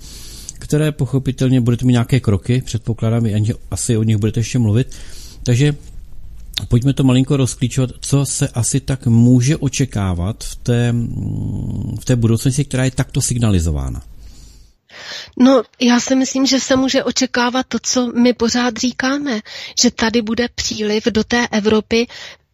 které 0.59 0.93
pochopitelně 0.93 1.61
budete 1.61 1.85
mít 1.85 1.93
nějaké 1.93 2.21
kroky, 2.21 2.63
předpokládám, 2.65 3.27
asi 3.71 3.97
o 3.97 4.03
nich 4.03 4.17
budete 4.17 4.41
ještě 4.41 4.59
mluvit. 4.59 4.97
Takže 5.43 5.75
pojďme 6.69 6.93
to 6.93 7.05
malinko 7.05 7.37
rozklíčovat, 7.37 7.91
co 8.01 8.27
se 8.27 8.49
asi 8.49 8.81
tak 8.81 9.07
může 9.07 9.57
očekávat 9.57 10.45
v 10.45 10.57
té, 10.57 10.95
v 12.01 12.05
té 12.05 12.17
budoucnosti, 12.17 12.65
která 12.65 12.85
je 12.85 12.91
takto 12.91 13.23
signalizována. 13.23 14.03
No, 15.39 15.63
já 15.81 16.01
si 16.01 16.15
myslím, 16.15 16.47
že 16.47 16.61
se 16.61 16.77
může 16.77 17.05
očekávat 17.05 17.67
to, 17.69 17.79
co 17.83 18.07
my 18.07 18.33
pořád 18.33 18.77
říkáme, 18.77 19.41
že 19.83 19.91
tady 19.91 20.23
bude 20.23 20.49
příliv 20.55 21.05
do 21.05 21.25
té 21.25 21.49
Evropy 21.49 22.07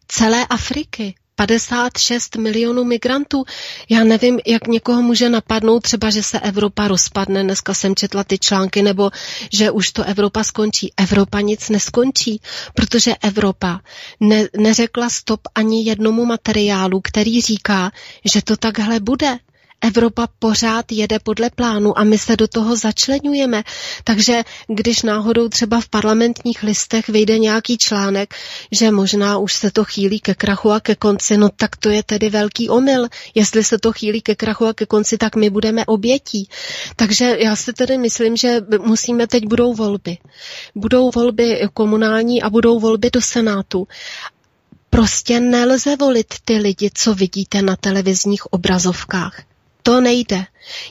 celé 0.09 0.47
Afriky. 0.47 1.15
56 1.47 2.37
milionů 2.37 2.85
migrantů. 2.85 3.45
Já 3.89 4.05
nevím, 4.05 4.41
jak 4.47 4.67
někoho 4.67 5.03
může 5.03 5.29
napadnout 5.29 5.81
třeba, 5.83 6.11
že 6.11 6.23
se 6.23 6.41
Evropa 6.41 6.89
rozpadne. 6.89 7.43
Dneska 7.45 7.75
jsem 7.75 7.95
četla 7.95 8.25
ty 8.25 8.39
články, 8.39 8.83
nebo 8.83 9.11
že 9.53 9.71
už 9.71 9.91
to 9.93 10.05
Evropa 10.05 10.45
skončí. 10.45 10.93
Evropa 10.97 11.41
nic 11.41 11.69
neskončí, 11.69 12.41
protože 12.75 13.15
Evropa 13.23 13.81
ne, 14.21 14.49
neřekla 14.57 15.11
stop 15.11 15.41
ani 15.55 15.85
jednomu 15.85 16.25
materiálu, 16.25 17.01
který 17.01 17.41
říká, 17.41 17.91
že 18.25 18.43
to 18.43 18.57
takhle 18.57 19.01
bude. 19.01 19.39
Evropa 19.83 20.29
pořád 20.39 20.93
jede 20.93 21.19
podle 21.19 21.51
plánu 21.51 21.99
a 21.99 22.05
my 22.05 22.19
se 22.19 22.37
do 22.37 22.49
toho 22.49 22.77
začlenujeme. 22.77 23.63
Takže 24.05 24.43
když 24.69 25.03
náhodou 25.03 25.49
třeba 25.49 25.81
v 25.81 25.89
parlamentních 25.89 26.63
listech 26.63 27.09
vyjde 27.09 27.39
nějaký 27.39 27.79
článek, 27.79 28.35
že 28.73 28.91
možná 28.91 29.39
už 29.39 29.53
se 29.53 29.71
to 29.71 29.85
chýlí 29.85 30.21
ke 30.21 30.35
krachu 30.35 30.71
a 30.71 30.81
ke 30.81 30.95
konci, 30.95 31.37
no 31.37 31.49
tak 31.57 31.77
to 31.77 31.91
je 31.91 32.03
tedy 32.03 32.31
velký 32.31 32.69
omyl. 32.69 33.09
Jestli 33.35 33.65
se 33.65 33.79
to 33.79 33.93
chýlí 33.93 34.21
ke 34.23 34.35
krachu 34.35 34.67
a 34.67 34.75
ke 34.75 34.87
konci, 34.87 35.19
tak 35.19 35.37
my 35.37 35.51
budeme 35.51 35.85
obětí. 35.87 36.49
Takže 36.97 37.37
já 37.39 37.57
si 37.57 37.73
tedy 37.73 37.99
myslím, 37.99 38.37
že 38.37 38.61
musíme 38.81 39.27
teď 39.27 39.47
budou 39.47 39.75
volby. 39.75 40.19
Budou 40.75 41.11
volby 41.11 41.69
komunální 41.75 42.43
a 42.43 42.51
budou 42.51 42.81
volby 42.81 43.11
do 43.11 43.21
Senátu. 43.23 43.89
Prostě 44.91 45.41
nelze 45.41 45.97
volit 45.97 46.35
ty 46.45 46.57
lidi, 46.59 46.91
co 46.95 47.15
vidíte 47.15 47.63
na 47.63 47.77
televizních 47.77 48.53
obrazovkách. 48.53 49.52
To 49.83 50.01
nejde. 50.01 50.45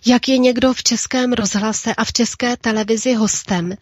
Jak 0.06 0.28
je 0.28 0.38
někdo 0.38 0.74
v 0.74 0.84
českém 0.84 1.34
rozhlase 1.34 1.96
a 1.96 2.06
v 2.06 2.14
české 2.14 2.58
televizi 2.58 3.14
hostem, 3.14 3.76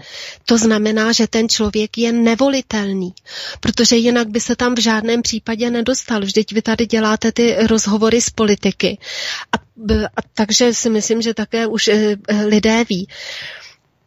to 0.45 0.57
znamená, 0.57 1.11
že 1.11 1.27
ten 1.27 1.49
člověk 1.49 1.97
je 1.97 2.11
nevolitelný, 2.11 3.13
protože 3.59 3.95
jinak 3.95 4.27
by 4.27 4.39
se 4.39 4.55
tam 4.55 4.75
v 4.75 4.79
žádném 4.79 5.21
případě 5.21 5.69
nedostal. 5.69 6.21
Vždyť 6.21 6.53
vy 6.53 6.61
tady 6.61 6.85
děláte 6.85 7.31
ty 7.31 7.55
rozhovory 7.67 8.21
s 8.21 8.29
politiky. 8.29 8.97
A, 9.51 9.57
a 10.17 10.21
takže 10.33 10.73
si 10.73 10.89
myslím, 10.89 11.21
že 11.21 11.33
také 11.33 11.67
už 11.67 11.87
e, 11.87 12.17
lidé 12.45 12.85
ví. 12.89 13.07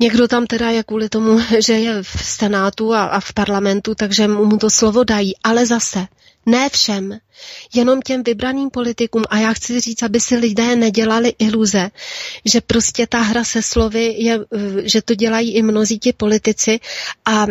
Někdo 0.00 0.28
tam 0.28 0.46
teda 0.46 0.70
je 0.70 0.82
kvůli 0.82 1.08
tomu, 1.08 1.40
že 1.58 1.72
je 1.72 2.02
v 2.02 2.24
senátu 2.24 2.94
a, 2.94 3.04
a 3.04 3.20
v 3.20 3.32
parlamentu, 3.32 3.94
takže 3.94 4.28
mu 4.28 4.56
to 4.58 4.70
slovo 4.70 5.04
dají, 5.04 5.34
ale 5.44 5.66
zase 5.66 6.06
ne 6.46 6.68
všem, 6.68 7.18
jenom 7.74 8.02
těm 8.02 8.22
vybraným 8.22 8.70
politikům. 8.70 9.22
A 9.30 9.38
já 9.38 9.52
chci 9.52 9.80
říct, 9.80 10.02
aby 10.02 10.20
si 10.20 10.36
lidé 10.36 10.76
nedělali 10.76 11.32
iluze, 11.38 11.90
že 12.44 12.60
prostě 12.60 13.06
ta 13.06 13.20
hra 13.20 13.44
se 13.44 13.62
slovy, 13.62 14.14
je, 14.18 14.38
že 14.82 15.02
to 15.02 15.14
dělají 15.14 15.54
i 15.54 15.62
mnozí 15.62 15.98
ti 15.98 16.12
politici 16.12 16.80
a 17.24 17.46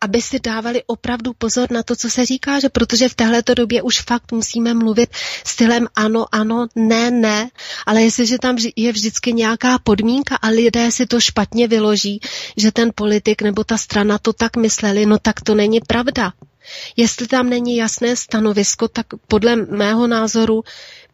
aby 0.00 0.22
si 0.22 0.40
dávali 0.40 0.82
opravdu 0.86 1.32
pozor 1.32 1.70
na 1.70 1.82
to, 1.82 1.96
co 1.96 2.10
se 2.10 2.26
říká, 2.26 2.60
že 2.60 2.68
protože 2.68 3.08
v 3.08 3.14
této 3.14 3.54
době 3.54 3.82
už 3.82 4.00
fakt 4.00 4.32
musíme 4.32 4.74
mluvit 4.74 5.10
stylem 5.44 5.88
ano, 5.94 6.26
ano, 6.32 6.66
ne, 6.74 7.10
ne, 7.10 7.50
ale 7.86 8.02
jestliže 8.02 8.38
tam 8.38 8.56
je 8.76 8.92
vždycky 8.92 9.32
nějaká 9.32 9.78
podmínka 9.78 10.36
a 10.36 10.48
lidé 10.48 10.92
si 10.92 11.06
to 11.06 11.20
špatně 11.20 11.68
vyloží, 11.68 12.20
že 12.56 12.72
ten 12.72 12.90
politik 12.94 13.42
nebo 13.42 13.64
ta 13.64 13.78
strana 13.78 14.18
to 14.18 14.32
tak 14.32 14.56
mysleli, 14.56 15.06
no 15.06 15.18
tak 15.18 15.40
to 15.40 15.54
není 15.54 15.80
pravda. 15.80 16.32
Jestli 16.96 17.26
tam 17.26 17.50
není 17.50 17.76
jasné 17.76 18.16
stanovisko, 18.16 18.88
tak 18.88 19.06
podle 19.28 19.56
mého 19.56 20.06
názoru 20.06 20.62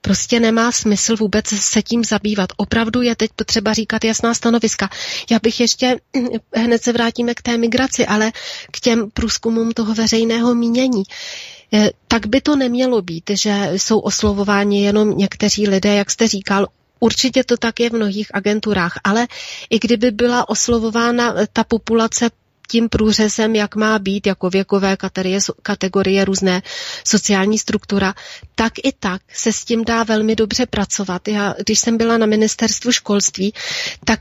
prostě 0.03 0.41
nemá 0.41 0.73
smysl 0.73 1.17
vůbec 1.17 1.47
se 1.49 1.83
tím 1.83 2.05
zabývat. 2.05 2.53
Opravdu 2.57 3.03
je 3.03 3.17
teď 3.17 3.31
potřeba 3.37 3.73
říkat 3.73 4.05
jasná 4.05 4.35
stanoviska. 4.35 4.91
Já 5.31 5.39
bych 5.43 5.61
ještě, 5.61 6.01
hned 6.57 6.83
se 6.83 6.93
vrátíme 6.93 7.35
k 7.35 7.43
té 7.43 7.59
migraci, 7.59 8.07
ale 8.07 8.33
k 8.71 8.81
těm 8.81 9.11
průzkumům 9.11 9.73
toho 9.73 9.95
veřejného 9.95 10.55
mínění. 10.55 11.03
Eh, 11.75 11.91
tak 12.09 12.27
by 12.27 12.41
to 12.41 12.57
nemělo 12.57 13.03
být, 13.03 13.31
že 13.31 13.71
jsou 13.73 13.99
oslovováni 13.99 14.85
jenom 14.85 15.19
někteří 15.19 15.69
lidé, 15.69 15.95
jak 15.95 16.11
jste 16.11 16.29
říkal, 16.29 16.67
Určitě 17.03 17.45
to 17.45 17.57
tak 17.57 17.81
je 17.81 17.91
v 17.91 17.93
mnohých 17.93 18.35
agenturách, 18.35 19.01
ale 19.05 19.27
i 19.71 19.79
kdyby 19.79 20.11
byla 20.11 20.49
oslovována 20.49 21.35
ta 21.53 21.65
populace 21.65 22.31
tím 22.73 22.89
průřezem, 22.89 23.55
jak 23.55 23.77
má 23.77 23.99
být, 23.99 24.27
jako 24.27 24.51
věkové 24.51 24.97
kategorie, 24.97 25.39
kategorie 25.63 26.25
různé 26.25 26.63
sociální 27.05 27.59
struktura, 27.59 28.15
tak 28.55 28.73
i 28.85 28.93
tak 28.99 29.23
se 29.33 29.53
s 29.53 29.65
tím 29.65 29.85
dá 29.85 30.03
velmi 30.03 30.37
dobře 30.37 30.67
pracovat. 30.67 31.29
Já, 31.29 31.55
když 31.67 31.79
jsem 31.79 31.97
byla 31.97 32.19
na 32.19 32.27
ministerstvu 32.27 32.93
školství, 32.93 33.53
tak 34.05 34.21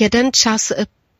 jeden 0.00 0.30
čas 0.32 0.72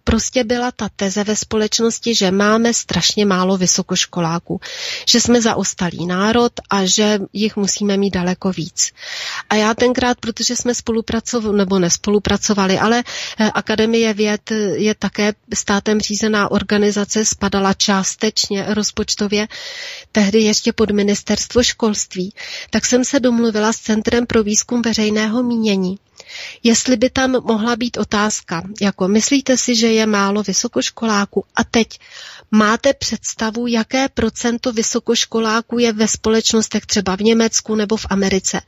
prostě 0.06 0.44
byla 0.44 0.70
ta 0.70 0.88
teze 0.96 1.24
ve 1.24 1.36
společnosti, 1.36 2.14
že 2.14 2.30
máme 2.30 2.74
strašně 2.74 3.26
málo 3.26 3.56
vysokoškoláků, 3.56 4.60
že 5.08 5.20
jsme 5.20 5.42
zaostalý 5.42 6.06
národ 6.06 6.52
a 6.70 6.84
že 6.84 7.18
jich 7.32 7.56
musíme 7.56 7.96
mít 7.96 8.14
daleko 8.14 8.52
víc. 8.52 8.92
A 9.50 9.54
já 9.54 9.74
tenkrát, 9.74 10.18
protože 10.20 10.56
jsme 10.56 10.74
spolupracovali, 10.74 11.56
nebo 11.58 11.78
nespolupracovali, 11.78 12.78
ale 12.78 13.02
eh, 13.38 13.50
Akademie 13.50 14.14
věd 14.14 14.50
je 14.74 14.94
také 14.94 15.34
státem 15.54 16.00
řízená 16.00 16.50
organizace, 16.50 17.24
spadala 17.24 17.74
částečně 17.74 18.64
rozpočtově, 18.68 19.48
tehdy 20.12 20.38
ještě 20.42 20.72
pod 20.72 20.90
ministerstvo 20.90 21.62
školství, 21.62 22.34
tak 22.70 22.86
jsem 22.86 23.04
se 23.04 23.20
domluvila 23.20 23.72
s 23.72 23.76
Centrem 23.78 24.26
pro 24.26 24.42
výzkum 24.42 24.82
veřejného 24.82 25.42
mínění, 25.42 25.98
Jestli 26.62 26.96
by 26.96 27.10
tam 27.10 27.30
mohla 27.30 27.76
být 27.76 27.96
otázka, 27.96 28.62
jako 28.80 29.08
myslíte 29.08 29.56
si, 29.56 29.74
že 29.76 29.86
je 29.92 30.06
málo 30.06 30.42
vysokoškoláků 30.42 31.44
a 31.56 31.64
teď 31.64 31.98
máte 32.50 32.94
představu, 32.94 33.66
jaké 33.66 34.08
procento 34.08 34.72
vysokoškoláků 34.72 35.78
je 35.78 35.92
ve 35.92 36.08
společnostech 36.08 36.86
třeba 36.86 37.16
v 37.16 37.20
Německu 37.20 37.74
nebo 37.74 37.96
v 37.96 38.06
Americe. 38.10 38.60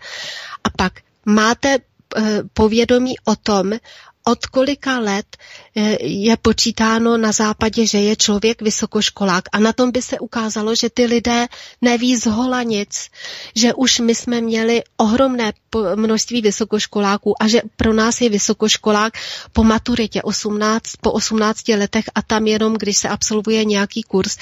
A 0.64 0.70
pak 0.76 0.92
máte 1.24 1.78
eh, 2.16 2.42
povědomí 2.52 3.14
o 3.24 3.36
tom, 3.36 3.72
od 4.28 4.46
kolika 4.46 4.98
let 4.98 5.36
eh, 5.76 5.96
je 6.04 6.36
počítáno 6.36 7.16
na 7.16 7.32
západě, 7.32 7.86
že 7.86 7.98
je 7.98 8.16
člověk 8.16 8.62
vysokoškolák. 8.62 9.44
A 9.52 9.58
na 9.58 9.72
tom 9.72 9.90
by 9.90 10.02
se 10.02 10.18
ukázalo, 10.18 10.74
že 10.74 10.90
ty 10.90 11.06
lidé 11.06 11.46
neví 11.80 12.16
z 12.16 12.26
hola 12.26 12.62
nic, 12.62 13.08
že 13.56 13.74
už 13.74 13.98
my 14.00 14.14
jsme 14.14 14.40
měli 14.40 14.82
ohromné 14.96 15.52
množství 15.94 16.40
vysokoškoláků 16.42 17.42
a 17.42 17.48
že 17.48 17.62
pro 17.76 17.92
nás 17.94 18.20
je 18.20 18.28
vysokoškolák 18.28 19.12
po 19.52 19.64
maturitě 19.64 20.22
18, 20.22 20.84
po 21.00 21.12
18 21.12 21.68
letech 21.68 22.04
a 22.14 22.22
tam 22.22 22.46
jenom, 22.46 22.74
když 22.74 22.96
se 22.96 23.08
absolvuje 23.08 23.64
nějaký 23.64 24.02
kurz. 24.02 24.36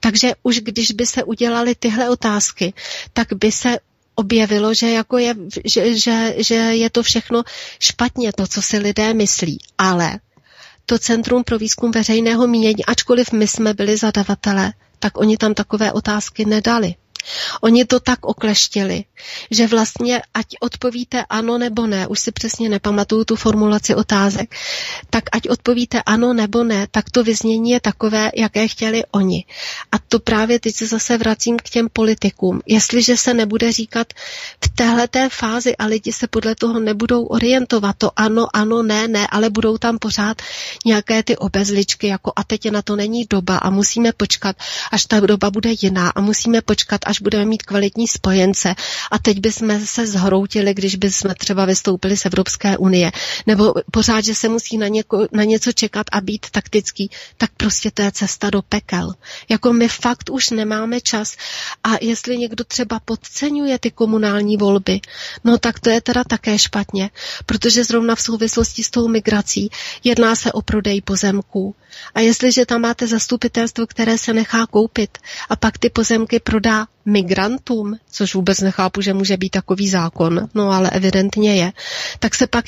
Takže 0.00 0.32
už 0.42 0.60
když 0.60 0.90
by 0.92 1.06
se 1.06 1.24
udělali 1.24 1.74
tyhle 1.74 2.10
otázky, 2.10 2.74
tak 3.12 3.28
by 3.34 3.52
se 3.52 3.78
objevilo, 4.14 4.74
že, 4.74 4.90
jako 4.90 5.18
je, 5.18 5.34
že, 5.64 5.98
že, 5.98 6.34
že 6.38 6.54
je 6.54 6.90
to 6.90 7.02
všechno 7.02 7.42
špatně, 7.80 8.32
to, 8.32 8.46
co 8.46 8.62
si 8.62 8.78
lidé 8.78 9.14
myslí. 9.14 9.58
Ale 9.78 10.18
to 10.86 10.98
Centrum 10.98 11.44
pro 11.44 11.58
výzkum 11.58 11.90
veřejného 11.90 12.46
mínění, 12.46 12.84
ačkoliv 12.84 13.32
my 13.32 13.48
jsme 13.48 13.74
byli 13.74 13.96
zadavatelé, 13.96 14.72
tak 14.98 15.18
oni 15.18 15.36
tam 15.36 15.54
takové 15.54 15.92
otázky 15.92 16.44
nedali. 16.44 16.94
Oni 17.60 17.84
to 17.84 18.00
tak 18.00 18.26
okleštili, 18.26 19.04
že 19.50 19.66
vlastně 19.66 20.22
ať 20.34 20.46
odpovíte 20.60 21.24
ano 21.30 21.58
nebo 21.58 21.86
ne, 21.86 22.06
už 22.06 22.20
si 22.20 22.32
přesně 22.32 22.68
nepamatuju 22.68 23.24
tu 23.24 23.36
formulaci 23.36 23.94
otázek, 23.94 24.54
tak 25.10 25.24
ať 25.32 25.48
odpovíte 25.48 26.02
ano 26.06 26.32
nebo 26.32 26.64
ne, 26.64 26.86
tak 26.90 27.10
to 27.10 27.24
vyznění 27.24 27.70
je 27.70 27.80
takové, 27.80 28.30
jaké 28.34 28.68
chtěli 28.68 29.02
oni. 29.12 29.44
A 29.92 29.98
to 29.98 30.18
právě 30.18 30.60
teď 30.60 30.76
se 30.76 30.86
zase 30.86 31.18
vracím 31.18 31.56
k 31.56 31.70
těm 31.70 31.88
politikům. 31.92 32.60
Jestliže 32.66 33.16
se 33.16 33.34
nebude 33.34 33.72
říkat 33.72 34.06
v 34.64 34.68
téhleté 34.68 35.28
fázi 35.28 35.76
a 35.76 35.86
lidi 35.86 36.12
se 36.12 36.26
podle 36.26 36.54
toho 36.54 36.80
nebudou 36.80 37.24
orientovat, 37.24 37.96
to 37.98 38.10
ano, 38.16 38.46
ano, 38.52 38.82
ne, 38.82 39.08
ne, 39.08 39.26
ale 39.30 39.50
budou 39.50 39.78
tam 39.78 39.98
pořád 39.98 40.42
nějaké 40.86 41.22
ty 41.22 41.36
obezličky, 41.36 42.06
jako 42.06 42.32
a 42.36 42.44
teď 42.44 42.70
na 42.70 42.82
to 42.82 42.96
není 42.96 43.24
doba 43.30 43.56
a 43.56 43.70
musíme 43.70 44.12
počkat, 44.12 44.56
až 44.90 45.06
ta 45.06 45.20
doba 45.20 45.50
bude 45.50 45.70
jiná 45.80 46.10
a 46.10 46.20
musíme 46.20 46.62
počkat, 46.62 47.00
až 47.12 47.20
budeme 47.20 47.44
mít 47.44 47.62
kvalitní 47.62 48.08
spojence 48.08 48.74
a 49.10 49.18
teď 49.18 49.40
bychom 49.40 49.86
se 49.86 50.06
zhroutili, 50.06 50.74
když 50.74 50.96
bychom 50.96 51.34
třeba 51.38 51.64
vystoupili 51.64 52.16
z 52.16 52.26
Evropské 52.26 52.76
unie, 52.76 53.12
nebo 53.46 53.74
pořád, 53.90 54.24
že 54.24 54.34
se 54.34 54.48
musí 54.48 54.78
na, 54.78 54.88
něko, 54.88 55.26
na 55.32 55.44
něco 55.44 55.72
čekat 55.72 56.06
a 56.12 56.20
být 56.20 56.46
taktický, 56.50 57.10
tak 57.36 57.50
prostě 57.56 57.90
to 57.90 58.02
je 58.02 58.12
cesta 58.12 58.50
do 58.50 58.62
pekel. 58.62 59.12
Jako 59.48 59.72
my 59.72 59.88
fakt 59.88 60.30
už 60.30 60.50
nemáme 60.50 61.00
čas 61.00 61.36
a 61.84 61.90
jestli 62.00 62.38
někdo 62.38 62.64
třeba 62.64 63.00
podceňuje 63.04 63.78
ty 63.78 63.90
komunální 63.90 64.56
volby, 64.56 65.00
no 65.44 65.58
tak 65.58 65.80
to 65.80 65.90
je 65.90 66.00
teda 66.00 66.24
také 66.24 66.58
špatně, 66.58 67.10
protože 67.46 67.84
zrovna 67.84 68.14
v 68.14 68.20
souvislosti 68.20 68.84
s 68.84 68.90
tou 68.90 69.08
migrací 69.08 69.70
jedná 70.04 70.34
se 70.34 70.52
o 70.52 70.62
prodej 70.62 71.00
pozemků. 71.00 71.74
A 72.14 72.20
jestliže 72.20 72.66
tam 72.66 72.80
máte 72.80 73.06
zastupitelstvo, 73.06 73.86
které 73.86 74.18
se 74.18 74.32
nechá 74.32 74.66
koupit 74.66 75.18
a 75.48 75.56
pak 75.56 75.78
ty 75.78 75.90
pozemky 75.90 76.40
prodá 76.40 76.86
migrantům, 77.04 77.96
což 78.10 78.34
vůbec 78.34 78.60
nechápu, 78.60 79.00
že 79.00 79.14
může 79.14 79.36
být 79.36 79.50
takový 79.50 79.88
zákon, 79.88 80.48
no 80.54 80.70
ale 80.70 80.90
evidentně 80.90 81.56
je, 81.56 81.72
tak 82.18 82.34
se 82.34 82.46
pak 82.46 82.64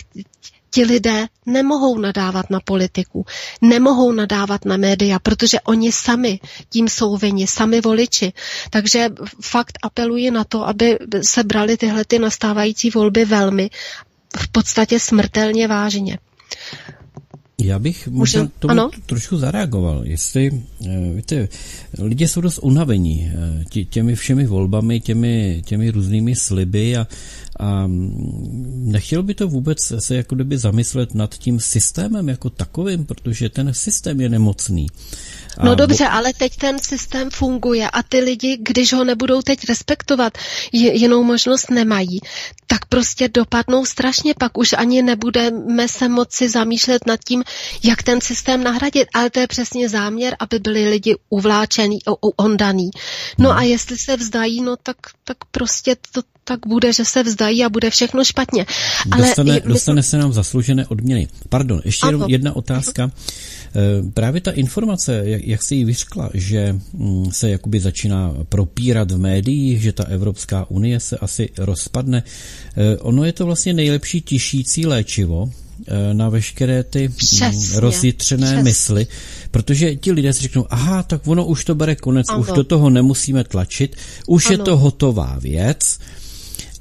ti 0.75 0.85
lidé 0.85 1.26
nemohou 1.47 1.99
nadávat 1.99 2.50
na 2.50 2.61
politiku, 2.61 3.26
nemohou 3.62 4.12
nadávat 4.12 4.64
na 4.64 4.76
média, 4.76 5.19
protože 5.19 5.61
oni 5.61 5.93
sami 5.93 6.40
tím 6.69 6.88
jsou 6.88 7.16
vyni, 7.16 7.47
sami 7.47 7.81
voliči. 7.81 8.33
Takže 8.71 9.09
fakt 9.43 9.78
apeluji 9.83 10.31
na 10.31 10.45
to, 10.45 10.69
aby 10.69 10.99
se 11.23 11.45
brali 11.45 11.76
tyhle 11.76 12.04
ty 12.04 12.19
nastávající 12.19 12.90
volby 12.90 13.25
velmi 13.25 13.71
v 14.37 14.49
podstatě 14.49 15.00
smrtelně 15.00 15.69
vážně. 15.69 16.19
Já 17.58 17.78
bych 17.78 18.08
možná 18.08 18.49
tomu 18.58 18.73
ano? 18.73 18.90
trošku 19.06 19.37
zareagoval. 19.37 20.00
Jestli, 20.04 20.62
eh, 20.87 21.12
víte, 21.14 21.49
lidi 21.99 22.28
jsou 22.28 22.40
dost 22.40 22.58
unavení 22.58 23.32
eh, 23.78 23.84
těmi 23.84 24.14
všemi 24.14 24.46
volbami, 24.46 25.00
těmi, 25.00 25.62
těmi 25.66 25.90
různými 25.90 26.37
sliby 26.37 26.96
a, 26.96 27.06
a 27.61 27.84
nechtěl 28.66 29.23
by 29.23 29.34
to 29.34 29.49
vůbec 29.49 29.92
se 29.99 30.16
jako 30.16 30.34
kdyby 30.34 30.58
zamyslet 30.58 31.14
nad 31.14 31.34
tím 31.34 31.61
systémem 31.61 32.28
jako 32.28 32.50
takovým, 32.50 33.04
protože 33.06 33.49
ten 33.49 33.75
systém 33.75 34.20
je 34.20 34.28
nemocný. 34.28 34.87
A 35.58 35.64
no 35.64 35.75
dobře, 35.75 36.06
ale 36.06 36.32
teď 36.32 36.56
ten 36.56 36.78
systém 36.78 37.30
funguje 37.30 37.90
a 37.90 38.02
ty 38.02 38.20
lidi, 38.20 38.58
když 38.61 38.92
ho 38.92 39.04
nebudou 39.04 39.42
teď 39.42 39.68
respektovat, 39.68 40.38
jinou 40.73 41.23
možnost 41.23 41.70
nemají, 41.70 42.20
tak 42.66 42.84
prostě 42.87 43.28
dopadnou 43.28 43.84
strašně, 43.84 44.34
pak 44.38 44.58
už 44.58 44.73
ani 44.73 45.02
nebudeme 45.02 45.88
se 45.88 46.08
moci 46.08 46.49
zamýšlet 46.49 47.06
nad 47.06 47.20
tím, 47.28 47.44
jak 47.82 48.02
ten 48.02 48.20
systém 48.20 48.64
nahradit, 48.64 49.08
ale 49.14 49.30
to 49.30 49.40
je 49.40 49.46
přesně 49.46 49.88
záměr, 49.88 50.37
aby 50.38 50.58
byli 50.58 50.88
lidi 50.88 51.16
uvláčený, 51.28 51.99
ondaný. 52.37 52.90
No 53.38 53.50
a 53.50 53.62
jestli 53.62 53.99
se 53.99 54.16
vzdají, 54.16 54.61
no 54.61 54.76
tak, 54.76 54.96
tak 55.25 55.37
prostě 55.50 55.96
to 56.12 56.20
tak 56.44 56.60
bude, 56.66 56.92
že 56.92 57.04
se 57.04 57.22
vzdají 57.22 57.64
a 57.64 57.68
bude 57.68 57.90
všechno 57.90 58.24
špatně. 58.24 58.66
Ale 59.10 59.26
dostane, 59.26 59.60
dostane 59.60 60.02
se 60.02 60.18
nám 60.18 60.32
zasloužené 60.32 60.86
odměny. 60.86 61.28
Pardon, 61.48 61.82
ještě 61.84 62.06
jenom 62.06 62.30
jedna 62.30 62.56
otázka. 62.56 63.10
Eh, 63.76 64.10
právě 64.14 64.40
ta 64.40 64.50
informace, 64.50 65.22
jak, 65.24 65.46
jak 65.46 65.62
jsi 65.62 65.74
ji 65.74 65.84
vyřkla, 65.84 66.30
že 66.34 66.78
mm, 66.92 67.32
se 67.32 67.50
jakoby 67.50 67.80
začíná 67.80 68.34
propírat 68.48 69.10
v 69.10 69.18
médiích, 69.18 69.82
že 69.82 69.92
ta 69.92 70.04
Evropská 70.04 70.70
unie 70.70 71.00
se 71.00 71.18
asi 71.18 71.48
rozpadne, 71.58 72.23
eh, 72.76 72.97
ono 72.97 73.25
je 73.25 73.32
to 73.32 73.47
vlastně 73.47 73.73
nejlepší 73.73 74.21
tišící 74.21 74.86
léčivo, 74.86 75.50
eh, 75.88 76.14
na 76.14 76.28
veškeré 76.28 76.82
ty 76.82 77.08
mm, 77.08 77.14
Přesně. 77.14 77.80
rozjitřené 77.80 78.47
Přesně. 78.47 78.62
mysli, 78.62 79.06
protože 79.50 79.97
ti 79.97 80.12
lidé 80.12 80.32
si 80.32 80.42
řeknou, 80.42 80.66
aha, 80.71 81.02
tak 81.02 81.26
ono 81.26 81.47
už 81.47 81.64
to 81.64 81.75
bere 81.75 81.97
konec, 81.97 82.26
ano. 82.28 82.40
už 82.40 82.47
do 82.47 82.64
toho 82.64 82.90
nemusíme 82.90 83.45
tlačit, 83.45 83.97
už 84.26 84.47
ano. 84.47 84.52
je 84.52 84.58
to 84.58 84.76
hotová 84.76 85.38
věc, 85.40 85.99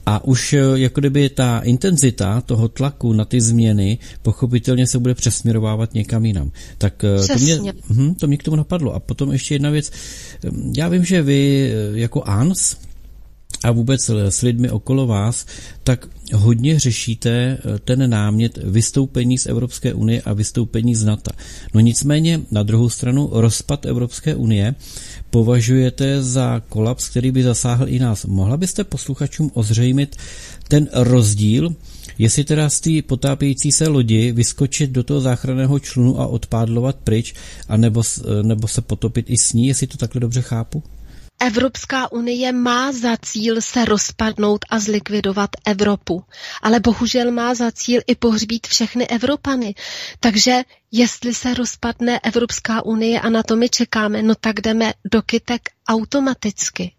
a 0.06 0.24
už 0.24 0.54
eh, 0.54 0.60
jako 0.76 1.00
kdyby 1.00 1.30
ta 1.30 1.60
intenzita 1.60 2.42
toho 2.42 2.68
tlaku 2.68 3.14
na 3.14 3.26
ty 3.26 3.42
změny 3.42 3.98
pochopitelně 4.22 4.88
se 4.88 5.00
bude 5.00 5.16
přesměrovávat 5.16 5.94
někam 5.94 6.26
jinam. 6.26 6.52
Tak 6.78 7.04
eh, 7.04 7.28
to 7.28 7.40
mě, 7.40 7.74
hm, 7.90 8.16
to 8.16 8.28
mě 8.28 8.38
k 8.38 8.44
tomu 8.44 8.58
napadlo. 8.58 8.94
A 8.94 9.00
potom 9.00 9.32
ještě 9.32 9.56
jedna 9.56 9.70
věc. 9.70 9.92
Hm, 10.52 10.74
já 10.78 10.88
vím, 10.88 11.06
že 11.06 11.22
vy 11.22 11.72
eh, 11.74 12.00
jako 12.00 12.24
ANS 12.24 12.78
a 13.64 13.72
vůbec 13.72 14.10
s 14.10 14.42
lidmi 14.42 14.70
okolo 14.70 15.08
vás, 15.08 15.46
tak 15.84 16.08
hodně 16.34 16.80
řešíte 16.80 17.58
ten 17.86 18.10
námět 18.10 18.58
vystoupení 18.58 19.38
z 19.38 19.46
Evropské 19.46 19.94
unie 19.94 20.22
a 20.22 20.34
vystoupení 20.34 20.96
z 20.96 21.04
NATO. 21.04 21.32
No 21.74 21.80
nicméně 21.80 22.42
na 22.52 22.64
druhou 22.64 22.90
stranu 22.90 23.30
rozpad 23.32 23.86
Evropské 23.86 24.36
unie 24.36 24.76
považujete 25.34 26.24
za 26.24 26.62
kolaps, 26.70 27.10
který 27.10 27.32
by 27.32 27.44
zasáhl 27.44 27.90
i 27.90 28.00
nás. 28.00 28.26
Mohla 28.26 28.58
byste 28.58 28.84
posluchačům 28.84 29.52
ozřejmit 29.54 30.16
ten 30.68 30.90
rozdíl, 30.94 31.76
jestli 32.18 32.44
teda 32.44 32.70
z 32.70 32.82
té 32.82 33.02
potápějící 33.02 33.72
se 33.72 33.88
lodi 33.88 34.32
vyskočit 34.32 34.92
do 34.92 35.04
toho 35.04 35.22
záchranného 35.22 35.80
člunu 35.80 36.22
a 36.22 36.28
odpádlovat 36.28 36.96
pryč, 36.96 37.34
anebo, 37.68 38.04
nebo 38.42 38.68
se 38.68 38.82
potopit 38.82 39.30
i 39.30 39.38
s 39.38 39.54
ní, 39.54 39.68
jestli 39.68 39.88
to 39.88 39.98
takhle 39.98 40.22
dobře 40.22 40.42
chápu? 40.42 40.84
Evropská 41.46 42.12
unie 42.12 42.52
má 42.52 42.92
za 42.92 43.18
cíl 43.18 43.62
se 43.62 43.86
rozpadnout 43.86 44.66
a 44.70 44.80
zlikvidovat 44.80 45.50
Evropu, 45.66 46.24
ale 46.62 46.80
bohužel 46.80 47.32
má 47.32 47.54
za 47.54 47.72
cíl 47.72 48.02
i 48.08 48.16
pohřbít 48.16 48.68
všechny 48.68 49.08
Evropany. 49.08 49.76
Takže 50.20 50.62
jestli 50.92 51.34
se 51.34 51.54
rozpadne 51.54 52.20
Evropská 52.20 52.86
unie 52.86 53.20
a 53.22 53.30
na 53.30 53.44
to 53.44 53.56
my 53.56 53.70
čekáme, 53.70 54.22
no 54.22 54.36
tak 54.36 54.62
jdeme 54.62 54.94
do 55.12 55.22
kytek 55.22 55.62
automaticky. 55.88 56.94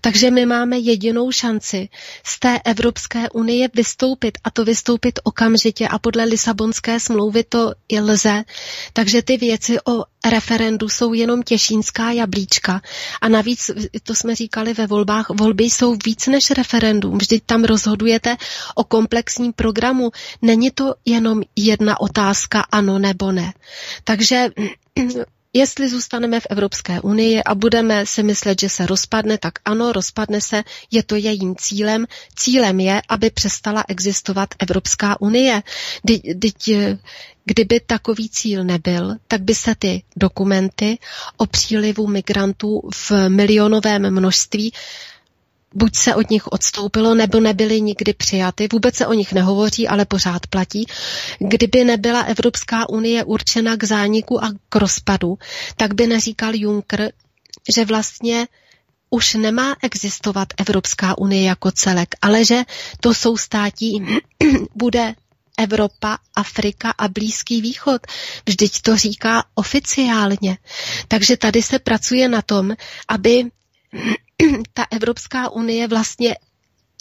Takže 0.00 0.30
my 0.30 0.46
máme 0.46 0.78
jedinou 0.78 1.32
šanci 1.32 1.88
z 2.24 2.38
té 2.40 2.60
Evropské 2.64 3.30
unie 3.30 3.68
vystoupit 3.74 4.38
a 4.44 4.50
to 4.50 4.64
vystoupit 4.64 5.18
okamžitě 5.24 5.88
a 5.88 5.98
podle 5.98 6.24
Lisabonské 6.24 7.00
smlouvy 7.00 7.44
to 7.44 7.72
i 7.88 8.00
lze. 8.00 8.44
Takže 8.92 9.22
ty 9.22 9.36
věci 9.36 9.78
o 9.88 10.04
referendu 10.30 10.88
jsou 10.88 11.12
jenom 11.12 11.42
těšínská 11.42 12.10
jablíčka. 12.10 12.80
A 13.20 13.28
navíc, 13.28 13.70
to 14.02 14.14
jsme 14.14 14.34
říkali 14.34 14.74
ve 14.74 14.86
volbách, 14.86 15.26
volby 15.30 15.64
jsou 15.64 15.96
víc 16.04 16.26
než 16.26 16.50
referendum. 16.50 17.18
Vždyť 17.18 17.42
tam 17.46 17.64
rozhodujete 17.64 18.36
o 18.74 18.84
komplexním 18.84 19.52
programu. 19.52 20.10
Není 20.42 20.70
to 20.70 20.94
jenom 21.04 21.42
jedna 21.56 22.00
otázka 22.00 22.60
ano 22.70 22.98
nebo 22.98 23.32
ne. 23.32 23.52
Takže 24.04 24.50
Jestli 25.58 25.88
zůstaneme 25.88 26.40
v 26.40 26.46
Evropské 26.50 27.00
unii 27.00 27.42
a 27.42 27.54
budeme 27.54 28.06
si 28.06 28.22
myslet, 28.22 28.60
že 28.60 28.68
se 28.68 28.86
rozpadne, 28.86 29.38
tak 29.38 29.52
ano, 29.64 29.92
rozpadne 29.92 30.40
se, 30.40 30.64
je 30.90 31.02
to 31.02 31.14
jejím 31.16 31.56
cílem. 31.56 32.06
Cílem 32.36 32.80
je, 32.80 33.02
aby 33.08 33.30
přestala 33.30 33.84
existovat 33.88 34.48
Evropská 34.58 35.20
unie. 35.20 35.62
Teď, 36.40 36.70
kdyby 37.44 37.80
takový 37.80 38.28
cíl 38.30 38.64
nebyl, 38.64 39.14
tak 39.28 39.42
by 39.42 39.54
se 39.54 39.74
ty 39.78 40.02
dokumenty 40.16 40.98
o 41.36 41.46
přílivu 41.46 42.06
migrantů 42.06 42.82
v 42.94 43.28
milionovém 43.28 44.10
množství 44.10 44.72
buď 45.74 45.96
se 45.96 46.14
od 46.14 46.30
nich 46.30 46.46
odstoupilo, 46.46 47.14
nebo 47.14 47.40
nebyly 47.40 47.80
nikdy 47.80 48.12
přijaty. 48.12 48.68
Vůbec 48.72 48.94
se 48.94 49.06
o 49.06 49.12
nich 49.12 49.32
nehovoří, 49.32 49.88
ale 49.88 50.04
pořád 50.04 50.46
platí. 50.46 50.86
Kdyby 51.38 51.84
nebyla 51.84 52.20
Evropská 52.20 52.88
unie 52.88 53.24
určena 53.24 53.76
k 53.76 53.84
zániku 53.84 54.44
a 54.44 54.52
k 54.68 54.76
rozpadu, 54.76 55.38
tak 55.76 55.94
by 55.94 56.06
neříkal 56.06 56.54
Juncker, 56.54 57.12
že 57.76 57.84
vlastně 57.84 58.46
už 59.10 59.34
nemá 59.34 59.76
existovat 59.82 60.48
Evropská 60.56 61.18
unie 61.18 61.42
jako 61.42 61.70
celek, 61.70 62.08
ale 62.22 62.44
že 62.44 62.62
to 63.00 63.14
jsou 63.14 63.36
státí 63.36 64.02
bude 64.74 65.14
Evropa, 65.58 66.18
Afrika 66.36 66.90
a 66.98 67.08
Blízký 67.08 67.60
východ. 67.60 68.02
Vždyť 68.48 68.80
to 68.82 68.96
říká 68.96 69.44
oficiálně. 69.54 70.58
Takže 71.08 71.36
tady 71.36 71.62
se 71.62 71.78
pracuje 71.78 72.28
na 72.28 72.42
tom, 72.42 72.76
aby 73.08 73.44
ta 74.72 74.86
Evropská 74.90 75.48
unie 75.50 75.88
vlastně 75.88 76.36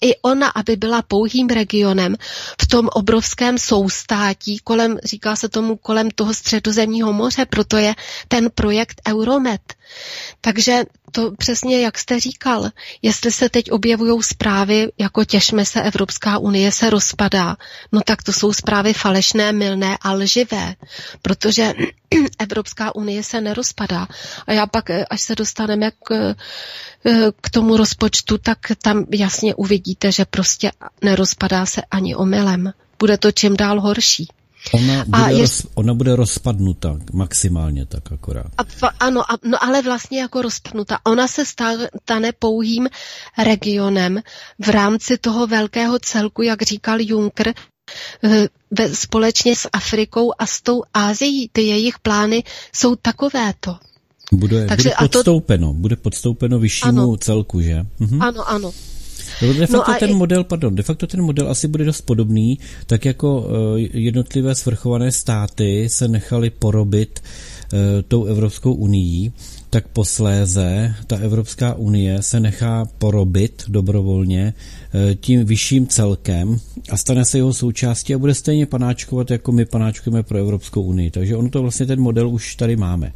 i 0.02 0.16
ona, 0.22 0.48
aby 0.50 0.76
byla 0.76 1.02
pouhým 1.02 1.48
regionem 1.48 2.16
v 2.62 2.68
tom 2.68 2.90
obrovském 2.94 3.58
soustátí 3.58 4.60
kolem, 4.60 4.98
říká 5.04 5.36
se 5.36 5.50
tomu, 5.50 5.76
kolem 5.76 6.12
toho 6.12 6.34
středozemního 6.34 7.14
moře, 7.14 7.46
proto 7.46 7.78
je 7.78 7.96
ten 8.28 8.50
projekt 8.56 9.02
Euromed. 9.08 9.62
Takže 10.42 10.84
to 11.12 11.32
přesně, 11.32 11.82
jak 11.82 11.98
jste 11.98 12.20
říkal, 12.20 12.70
jestli 13.02 13.32
se 13.32 13.50
teď 13.50 13.72
objevují 13.72 14.24
zprávy, 14.24 14.92
jako 14.98 15.26
těšme 15.26 15.66
se, 15.66 15.82
Evropská 15.82 16.38
unie 16.38 16.72
se 16.72 16.90
rozpadá, 16.90 17.58
no 17.92 18.02
tak 18.06 18.24
to 18.24 18.34
jsou 18.34 18.54
zprávy 18.54 18.94
falešné, 18.94 19.52
milné 19.52 19.98
a 20.02 20.12
lživé, 20.14 20.76
protože 21.22 21.74
Evropská 22.40 22.96
unie 22.96 23.24
se 23.24 23.42
nerozpadá. 23.42 24.08
A 24.48 24.54
já 24.54 24.68
pak, 24.68 24.90
až 25.10 25.22
se 25.22 25.36
dostaneme 25.36 25.92
k, 25.92 26.36
k 27.42 27.50
tomu 27.50 27.78
rozpočtu, 27.78 28.38
tak 28.38 28.58
tam 28.84 29.06
jasně 29.12 29.56
uvidíte, 29.56 30.12
že 30.12 30.26
prostě 30.26 30.72
nerozpadá 31.02 31.66
se 31.66 31.82
ani 31.92 32.16
omylem. 32.16 32.74
Bude 33.00 33.18
to 33.18 33.32
čím 33.32 33.58
dál 33.58 33.82
horší. 33.82 34.28
Ona 34.74 35.06
bude, 35.06 35.24
a 35.24 35.30
je... 35.30 35.42
roz, 35.42 35.68
ona 35.76 35.94
bude 35.94 36.16
rozpadnuta, 36.16 37.00
maximálně 37.14 37.86
tak 37.86 38.12
akorát. 38.12 38.52
A, 38.58 38.64
ano, 39.00 39.32
a, 39.32 39.38
no 39.44 39.64
ale 39.64 39.82
vlastně 39.82 40.20
jako 40.20 40.42
rozpadnuta. 40.42 41.00
Ona 41.04 41.28
se 41.28 41.46
stane 41.46 42.32
pouhým 42.40 42.88
regionem 43.44 44.22
v 44.60 44.70
rámci 44.70 45.18
toho 45.18 45.48
velkého 45.48 46.00
celku, 46.00 46.42
jak 46.42 46.62
říkal 46.62 47.02
Juncker, 47.02 47.54
eh, 48.24 48.48
ve, 48.72 48.96
společně 48.96 49.56
s 49.56 49.70
Afrikou 49.74 50.32
a 50.40 50.46
s 50.46 50.62
tou 50.62 50.84
Ázií. 50.94 51.50
Ty 51.52 51.62
jejich 51.62 52.00
plány 52.00 52.44
jsou 52.76 52.96
takovéto. 52.96 53.78
Bude, 54.32 54.66
Takže 54.66 54.90
bude 55.00 55.10
podstoupeno, 55.10 55.68
to... 55.68 55.74
bude 55.74 55.96
podstoupeno 55.96 56.60
vyššímu 56.60 57.02
ano. 57.02 57.18
celku, 57.18 57.62
že? 57.62 57.86
Mhm. 58.00 58.22
Ano, 58.22 58.50
ano. 58.50 58.72
No, 59.42 59.54
de 59.54 59.68
facto 59.68 59.92
no 59.92 59.98
ten 60.00 60.10
i... 60.10 60.14
model, 60.14 60.44
pardon, 60.44 60.76
de 60.76 60.84
facto 60.84 61.08
ten 61.08 61.22
model 61.22 61.50
asi 61.50 61.68
bude 61.68 61.86
dost 61.86 62.02
podobný, 62.02 62.60
tak 62.86 63.06
jako 63.06 63.42
uh, 63.42 63.48
jednotlivé 63.94 64.56
svrchované 64.56 65.12
státy 65.12 65.90
se 65.90 66.08
nechaly 66.08 66.50
porobit 66.50 67.20
uh, 67.20 67.80
tou 68.08 68.26
Evropskou 68.26 68.74
unii, 68.74 69.32
tak 69.70 69.88
posléze 69.88 70.96
ta 71.08 71.18
Evropská 71.18 71.74
unie 71.74 72.22
se 72.22 72.40
nechá 72.40 72.86
porobit 72.98 73.64
dobrovolně 73.68 74.54
uh, 74.94 75.16
tím 75.16 75.46
vyšším 75.46 75.88
celkem 75.88 76.60
a 76.90 76.98
stane 76.98 77.26
se 77.26 77.38
jeho 77.38 77.54
součástí 77.54 78.16
a 78.16 78.18
bude 78.18 78.34
stejně 78.34 78.66
panáčkovat, 78.66 79.32
jako 79.32 79.52
my 79.52 79.66
panáčkujeme 79.66 80.24
pro 80.24 80.38
Evropskou 80.38 80.82
unii. 80.82 81.12
Takže 81.12 81.36
ono 81.36 81.50
to 81.50 81.62
vlastně 81.62 81.86
ten 81.86 82.02
model 82.02 82.30
už 82.30 82.56
tady 82.56 82.76
máme. 82.76 83.14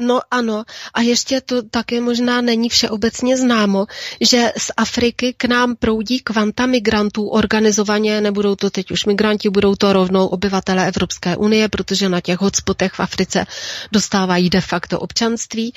No 0.00 0.20
ano, 0.30 0.64
a 0.94 1.00
ještě 1.00 1.40
to 1.40 1.62
také 1.62 2.00
možná 2.00 2.40
není 2.40 2.68
všeobecně 2.68 3.36
známo, 3.36 3.86
že 4.20 4.52
z 4.58 4.70
Afriky 4.76 5.34
k 5.36 5.44
nám 5.44 5.76
proudí 5.76 6.20
kvanta 6.20 6.66
migrantů 6.66 7.28
organizovaně, 7.28 8.20
nebudou 8.20 8.54
to 8.56 8.70
teď 8.70 8.90
už 8.90 9.04
migranti, 9.04 9.48
budou 9.50 9.74
to 9.74 9.92
rovnou 9.92 10.26
obyvatele 10.26 10.88
Evropské 10.88 11.36
unie, 11.36 11.68
protože 11.68 12.08
na 12.08 12.20
těch 12.20 12.38
hotspotech 12.40 12.92
v 12.92 13.00
Africe 13.00 13.46
dostávají 13.92 14.50
de 14.50 14.60
facto 14.60 15.00
občanství 15.00 15.72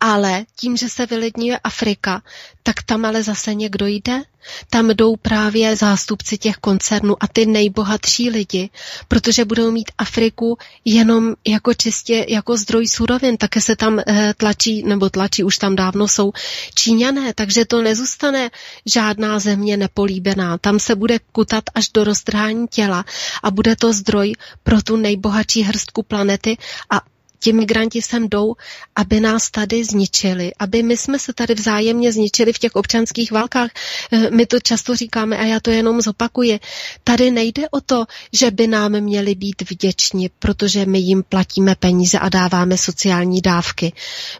ale 0.00 0.44
tím, 0.56 0.76
že 0.76 0.88
se 0.88 1.06
vylidňuje 1.06 1.58
Afrika, 1.58 2.22
tak 2.62 2.82
tam 2.82 3.04
ale 3.04 3.22
zase 3.22 3.54
někdo 3.54 3.86
jde. 3.86 4.22
Tam 4.70 4.90
jdou 4.90 5.16
právě 5.16 5.76
zástupci 5.76 6.38
těch 6.38 6.56
koncernů 6.56 7.16
a 7.20 7.26
ty 7.26 7.46
nejbohatší 7.46 8.30
lidi, 8.30 8.70
protože 9.08 9.44
budou 9.44 9.70
mít 9.70 9.90
Afriku 9.98 10.58
jenom 10.84 11.34
jako 11.46 11.74
čistě 11.74 12.26
jako 12.28 12.56
zdroj 12.56 12.88
surovin. 12.88 13.36
Také 13.36 13.60
se 13.60 13.76
tam 13.76 14.00
eh, 14.06 14.34
tlačí, 14.36 14.82
nebo 14.82 15.10
tlačí, 15.10 15.44
už 15.44 15.58
tam 15.58 15.76
dávno 15.76 16.08
jsou 16.08 16.32
Číňané, 16.74 17.34
takže 17.34 17.64
to 17.64 17.82
nezůstane 17.82 18.50
žádná 18.86 19.38
země 19.38 19.76
nepolíbená. 19.76 20.58
Tam 20.58 20.78
se 20.78 20.94
bude 20.94 21.18
kutat 21.32 21.64
až 21.74 21.88
do 21.88 22.04
roztrhání 22.04 22.68
těla 22.68 23.04
a 23.42 23.50
bude 23.50 23.76
to 23.76 23.92
zdroj 23.92 24.32
pro 24.62 24.82
tu 24.82 24.96
nejbohatší 24.96 25.62
hrstku 25.62 26.02
planety 26.02 26.56
a 26.90 27.00
ti 27.44 27.52
migranti 27.52 28.02
sem 28.02 28.28
jdou, 28.28 28.54
aby 28.96 29.20
nás 29.20 29.50
tady 29.50 29.84
zničili, 29.84 30.52
aby 30.58 30.82
my 30.82 30.96
jsme 30.96 31.18
se 31.18 31.32
tady 31.32 31.54
vzájemně 31.54 32.12
zničili 32.12 32.52
v 32.52 32.58
těch 32.58 32.76
občanských 32.76 33.32
válkách. 33.32 33.70
Eh, 34.12 34.30
my 34.30 34.46
to 34.46 34.60
často 34.60 34.96
říkáme 34.96 35.36
a 35.38 35.42
já 35.44 35.60
to 35.60 35.70
jenom 35.70 36.00
zopakuji. 36.00 36.60
Tady 37.04 37.30
nejde 37.30 37.68
o 37.68 37.80
to, 37.80 38.04
že 38.32 38.50
by 38.50 38.66
nám 38.66 39.00
měli 39.00 39.34
být 39.34 39.70
vděční, 39.70 40.28
protože 40.38 40.86
my 40.86 40.98
jim 40.98 41.22
platíme 41.22 41.74
peníze 41.74 42.18
a 42.18 42.28
dáváme 42.28 42.76
sociální 42.78 43.40
dávky. 43.40 43.92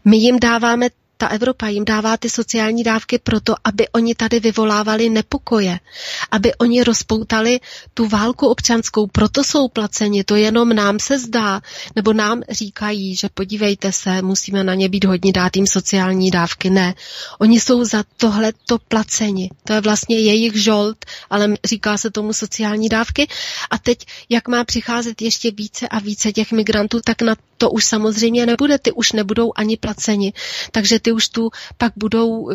My 0.04 0.16
jim 0.16 0.40
dáváme 0.40 0.88
ta 1.16 1.26
Evropa 1.26 1.68
jim 1.68 1.84
dává 1.84 2.16
ty 2.16 2.30
sociální 2.30 2.82
dávky 2.82 3.18
proto, 3.18 3.54
aby 3.64 3.88
oni 3.88 4.14
tady 4.14 4.40
vyvolávali 4.40 5.10
nepokoje, 5.10 5.78
aby 6.30 6.54
oni 6.54 6.82
rozpoutali 6.84 7.60
tu 7.94 8.08
válku 8.08 8.46
občanskou, 8.46 9.06
proto 9.06 9.44
jsou 9.44 9.68
placeni, 9.68 10.24
to 10.24 10.36
jenom 10.36 10.68
nám 10.68 10.98
se 10.98 11.18
zdá, 11.18 11.60
nebo 11.96 12.12
nám 12.12 12.42
říkají, 12.50 13.16
že 13.16 13.28
podívejte 13.34 13.92
se, 13.92 14.22
musíme 14.22 14.64
na 14.64 14.74
ně 14.74 14.88
být 14.88 15.04
hodně 15.04 15.32
dát 15.32 15.56
jim 15.56 15.66
sociální 15.66 16.30
dávky. 16.30 16.70
Ne, 16.70 16.94
oni 17.38 17.60
jsou 17.60 17.84
za 17.84 18.04
tohle 18.16 18.52
to 18.66 18.78
placeni. 18.78 19.50
To 19.64 19.72
je 19.72 19.80
vlastně 19.80 20.18
jejich 20.18 20.56
žolt, 20.62 21.04
ale 21.30 21.54
říká 21.64 21.98
se 21.98 22.10
tomu 22.10 22.32
sociální 22.32 22.88
dávky. 22.88 23.28
A 23.70 23.78
teď, 23.78 23.98
jak 24.28 24.48
má 24.48 24.64
přicházet 24.64 25.22
ještě 25.22 25.50
více 25.50 25.88
a 25.88 25.98
více 25.98 26.32
těch 26.32 26.52
migrantů, 26.52 27.00
tak 27.04 27.22
na 27.22 27.34
to 27.58 27.70
už 27.70 27.84
samozřejmě 27.84 28.46
nebude, 28.46 28.78
ty 28.78 28.92
už 28.92 29.12
nebudou 29.12 29.52
ani 29.56 29.76
placeni. 29.76 30.32
Takže 30.70 31.00
ty 31.04 31.12
už 31.12 31.28
tu 31.28 31.50
pak 31.78 31.92
budou 31.96 32.50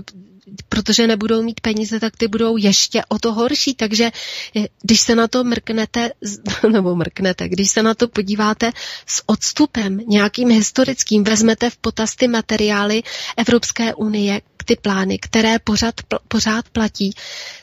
protože 0.69 1.07
nebudou 1.07 1.41
mít 1.43 1.61
peníze, 1.61 1.99
tak 1.99 2.17
ty 2.17 2.27
budou 2.27 2.57
ještě 2.57 3.01
o 3.09 3.19
to 3.19 3.33
horší. 3.33 3.73
Takže 3.73 4.11
eh, 4.55 4.65
když 4.81 5.01
se 5.01 5.15
na 5.15 5.27
to 5.27 5.43
mrknete, 5.43 6.11
nebo 6.71 6.95
mrknete, 6.95 7.49
když 7.49 7.71
se 7.71 7.83
na 7.83 7.93
to 7.93 8.07
podíváte 8.07 8.71
s 9.05 9.23
odstupem 9.25 9.97
nějakým 10.07 10.49
historickým, 10.49 11.23
vezmete 11.23 11.69
v 11.69 11.77
potaz 11.77 12.15
ty 12.15 12.27
materiály 12.27 13.03
Evropské 13.37 13.93
unie, 13.93 14.41
ty 14.65 14.75
plány, 14.75 15.19
které 15.19 15.59
pořád, 15.59 15.95
pořád 16.27 16.69
platí, 16.69 17.13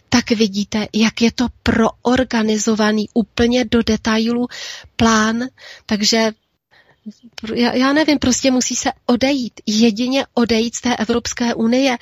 tak 0.09 0.31
vidíte, 0.31 0.89
jak 0.93 1.23
je 1.23 1.33
to 1.33 1.47
proorganizovaný 1.63 3.09
úplně 3.15 3.65
do 3.65 3.83
detailu 3.83 4.49
plán, 4.97 5.45
takže 5.87 6.33
já, 7.55 7.75
já 7.75 7.93
nevím, 7.93 8.19
prostě 8.19 8.51
musí 8.51 8.77
se 8.77 8.91
odejít, 9.07 9.61
jedině 9.67 10.27
odejít 10.35 10.75
z 10.75 10.81
té 10.81 10.97
Evropské 10.97 11.55
unie 11.55 11.99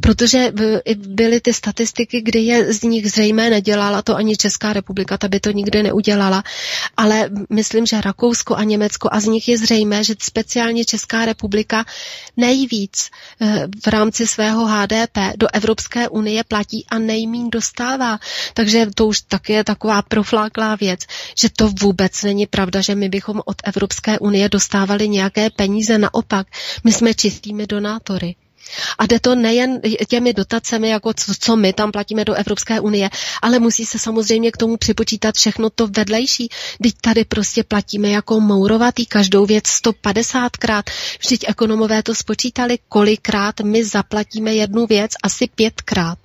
Protože 0.00 0.52
byly 0.96 1.40
ty 1.40 1.52
statistiky, 1.54 2.20
kdy 2.20 2.38
je 2.40 2.72
z 2.72 2.82
nich 2.82 3.10
zřejmé, 3.10 3.50
nedělala 3.50 4.02
to 4.02 4.16
ani 4.16 4.36
Česká 4.36 4.72
republika, 4.72 5.18
ta 5.18 5.28
by 5.28 5.40
to 5.40 5.50
nikdy 5.50 5.82
neudělala, 5.82 6.42
ale 6.96 7.30
myslím, 7.50 7.86
že 7.86 8.00
Rakousko 8.00 8.56
a 8.56 8.64
Německo 8.64 9.08
a 9.12 9.20
z 9.20 9.24
nich 9.26 9.48
je 9.48 9.58
zřejmé, 9.58 10.04
že 10.04 10.14
speciálně 10.22 10.84
Česká 10.84 11.24
republika 11.24 11.84
nejvíc 12.36 13.10
eh, 13.40 13.66
v 13.84 13.86
rámci 13.86 14.26
svého 14.26 14.66
HDP 14.66 15.18
do 15.36 15.46
Evropské 15.52 16.08
unie 16.08 16.44
platí 16.44 16.86
a 16.90 16.98
nejmín 16.98 17.50
dostává. 17.50 18.18
Takže 18.54 18.86
to 18.94 19.06
už 19.06 19.20
taky 19.20 19.52
je 19.52 19.64
taková 19.64 20.02
profláklá 20.02 20.74
věc, 20.76 21.00
že 21.40 21.48
to 21.50 21.68
vůbec 21.68 22.22
není 22.22 22.46
pravda, 22.46 22.80
že 22.80 22.94
my 22.94 23.08
bychom 23.08 23.40
od 23.44 23.56
Evropské 23.64 24.18
unie 24.18 24.48
dostávali 24.48 25.08
nějaké 25.08 25.50
peníze, 25.50 25.98
naopak, 25.98 26.46
my 26.84 26.92
jsme 26.92 27.14
čistými 27.14 27.66
donátory. 27.66 28.34
A 28.98 29.06
jde 29.06 29.20
to 29.20 29.34
nejen 29.34 29.80
těmi 30.08 30.32
dotacemi, 30.32 30.88
jako 30.88 31.12
co, 31.14 31.32
co 31.40 31.56
my 31.56 31.72
tam 31.72 31.92
platíme 31.92 32.24
do 32.24 32.34
Evropské 32.34 32.80
unie, 32.80 33.10
ale 33.42 33.58
musí 33.58 33.84
se 33.86 33.98
samozřejmě 33.98 34.50
k 34.52 34.56
tomu 34.56 34.76
připočítat 34.76 35.34
všechno 35.34 35.70
to 35.70 35.88
vedlejší. 35.88 36.48
Vždyť 36.80 36.94
tady 37.00 37.24
prostě 37.24 37.64
platíme 37.64 38.08
jako 38.08 38.40
mourovatý 38.40 39.06
každou 39.06 39.46
věc 39.46 39.64
150krát. 39.64 40.82
Vždyť 41.20 41.44
ekonomové 41.48 42.02
to 42.02 42.14
spočítali, 42.14 42.78
kolikrát 42.88 43.60
my 43.60 43.84
zaplatíme 43.84 44.54
jednu 44.54 44.86
věc, 44.86 45.10
asi 45.22 45.48
pětkrát. 45.54 46.18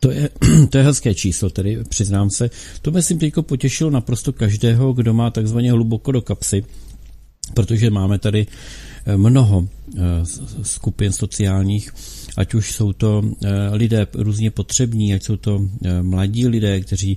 To 0.00 0.10
je, 0.10 0.28
to 0.70 0.78
je 0.78 0.84
hezké 0.84 1.14
číslo, 1.14 1.50
tedy 1.50 1.78
přiznám 1.88 2.30
se. 2.30 2.50
To 2.82 2.90
myslím 2.90 3.18
teď 3.18 3.34
potěšilo 3.40 3.90
naprosto 3.90 4.32
každého, 4.32 4.92
kdo 4.92 5.14
má 5.14 5.30
takzvaně 5.30 5.72
hluboko 5.72 6.12
do 6.12 6.22
kapsy, 6.22 6.64
protože 7.54 7.90
máme 7.90 8.18
tady 8.18 8.46
mnoho 9.16 9.68
eh, 9.96 10.00
skupin 10.62 11.12
sociálních, 11.12 11.94
ať 12.36 12.54
už 12.54 12.72
jsou 12.72 12.92
to 12.92 13.22
eh, 13.44 13.48
lidé 13.72 14.06
různě 14.14 14.50
potřební, 14.50 15.14
ať 15.14 15.22
jsou 15.22 15.36
to 15.36 15.60
eh, 15.84 16.02
mladí 16.02 16.48
lidé, 16.48 16.80
kteří 16.80 17.16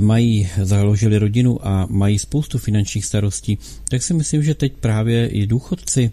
mají, 0.00 0.48
založili 0.62 1.18
rodinu 1.18 1.66
a 1.68 1.86
mají 1.90 2.18
spoustu 2.18 2.58
finančních 2.58 3.04
starostí, 3.04 3.58
tak 3.88 4.02
si 4.02 4.14
myslím, 4.14 4.42
že 4.42 4.54
teď 4.54 4.72
právě 4.80 5.26
i 5.26 5.46
důchodci 5.46 6.10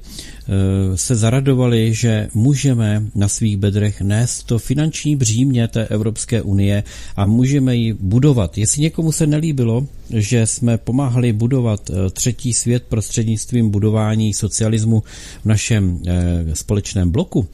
se 0.95 1.15
zaradovali, 1.15 1.93
že 1.93 2.30
můžeme 2.34 3.04
na 3.15 3.28
svých 3.28 3.58
bedrech 3.58 4.02
nést 4.02 4.43
to 4.43 4.60
finanční 4.60 5.15
břímě 5.15 5.67
té 5.67 5.86
Evropské 5.88 6.41
unie 6.41 6.84
a 7.15 7.26
můžeme 7.26 7.76
ji 7.76 7.93
budovat. 7.93 8.58
Jestli 8.58 8.82
někomu 8.82 9.12
se 9.12 9.28
nelíbilo, 9.28 9.88
že 10.10 10.47
jsme 10.47 10.78
pomáhali 10.78 11.34
budovat 11.34 11.89
eh, 11.89 12.10
třetí 12.10 12.54
svět 12.54 12.84
prostřednictvím 12.89 13.69
budování 13.69 14.34
socialismu 14.34 15.04
v 15.41 15.45
našem 15.45 15.99
eh, 16.08 16.56
společném 16.56 17.12
bloku, 17.12 17.47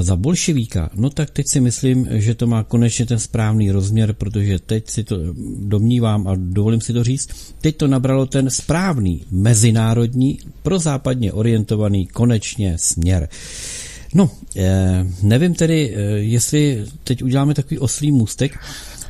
za 0.00 0.16
bolševíka, 0.16 0.90
no 0.94 1.10
tak 1.10 1.30
teď 1.30 1.46
si 1.48 1.60
myslím, 1.60 2.08
že 2.10 2.34
to 2.34 2.46
má 2.46 2.62
konečně 2.62 3.06
ten 3.06 3.18
správný 3.18 3.70
rozměr, 3.70 4.12
protože 4.12 4.58
teď 4.58 4.90
si 4.90 5.04
to 5.04 5.16
domnívám 5.58 6.28
a 6.28 6.34
dovolím 6.36 6.80
si 6.80 6.92
to 6.92 7.04
říct, 7.04 7.28
teď 7.60 7.76
to 7.76 7.88
nabralo 7.88 8.26
ten 8.26 8.50
správný 8.50 9.24
mezinárodní, 9.30 10.38
prozápadně 10.62 11.32
orientovaný 11.32 12.06
konečně 12.06 12.74
směr. 12.78 13.28
No, 14.14 14.30
eh, 14.56 15.06
nevím 15.22 15.54
tedy, 15.54 15.94
eh, 15.96 16.00
jestli 16.18 16.84
teď 17.04 17.22
uděláme 17.22 17.54
takový 17.54 17.78
oslý 17.78 18.12
můstek, 18.12 18.58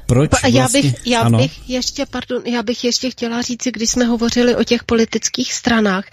proč 0.07 0.31
vlastně... 0.31 0.61
Já 0.61 0.69
bych, 0.69 1.07
já 1.07 1.21
ano. 1.21 1.39
bych 1.39 1.71
ještě, 1.71 2.07
pardon, 2.07 2.43
já 2.47 2.63
bych 2.63 2.85
ještě 2.85 3.11
chtěla 3.11 3.43
říct, 3.43 3.65
když 3.65 3.91
jsme 3.91 4.05
hovořili 4.05 4.57
o 4.57 4.65
těch 4.65 4.85
politických 4.85 5.53
stranách, 5.53 6.05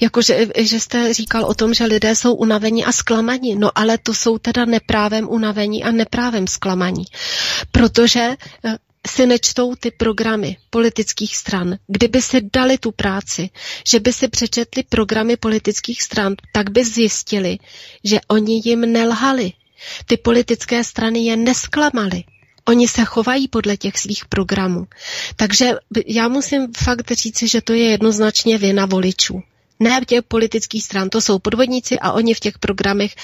jakože 0.00 0.46
že 0.58 0.80
jste 0.80 1.14
říkal 1.14 1.44
o 1.44 1.54
tom, 1.54 1.74
že 1.74 1.84
lidé 1.84 2.16
jsou 2.16 2.34
unavení 2.34 2.84
a 2.84 2.92
zklamaní, 2.92 3.54
no 3.54 3.70
ale 3.74 3.98
to 3.98 4.14
jsou 4.14 4.38
teda 4.38 4.64
neprávem 4.64 5.28
unavení 5.28 5.84
a 5.84 5.90
neprávem 5.90 6.46
zklamaní, 6.46 7.04
protože 7.72 8.36
eh, 8.64 8.76
si 9.06 9.26
nečtou 9.26 9.74
ty 9.74 9.90
programy 9.90 10.56
politických 10.70 11.36
stran, 11.36 11.76
kdyby 11.86 12.22
si 12.22 12.40
dali 12.52 12.78
tu 12.78 12.90
práci, 12.92 13.50
že 13.86 14.00
by 14.00 14.12
si 14.12 14.28
přečetli 14.28 14.82
programy 14.82 15.36
politických 15.36 16.02
stran, 16.02 16.34
tak 16.52 16.70
by 16.70 16.84
zjistili, 16.84 17.58
že 18.04 18.20
oni 18.28 18.62
jim 18.64 18.80
nelhali. 18.80 19.52
Ty 20.06 20.16
politické 20.16 20.84
strany 20.84 21.24
je 21.24 21.36
nesklamaly. 21.36 22.24
Oni 22.68 22.88
se 22.88 23.04
chovají 23.04 23.48
podle 23.48 23.76
těch 23.76 23.98
svých 23.98 24.24
programů. 24.24 24.86
Takže 25.36 25.72
já 26.06 26.28
musím 26.28 26.66
fakt 26.76 27.10
říci, 27.12 27.48
že 27.48 27.60
to 27.60 27.72
je 27.72 27.84
jednoznačně 27.90 28.58
vina 28.58 28.86
voličů. 28.86 29.42
Ne 29.80 30.00
v 30.00 30.04
těch 30.04 30.22
politických 30.22 30.84
stran, 30.84 31.10
to 31.10 31.20
jsou 31.20 31.38
podvodníci 31.38 31.98
a 31.98 32.12
oni 32.12 32.34
v 32.34 32.40
těch 32.40 32.58
programech 32.58 33.14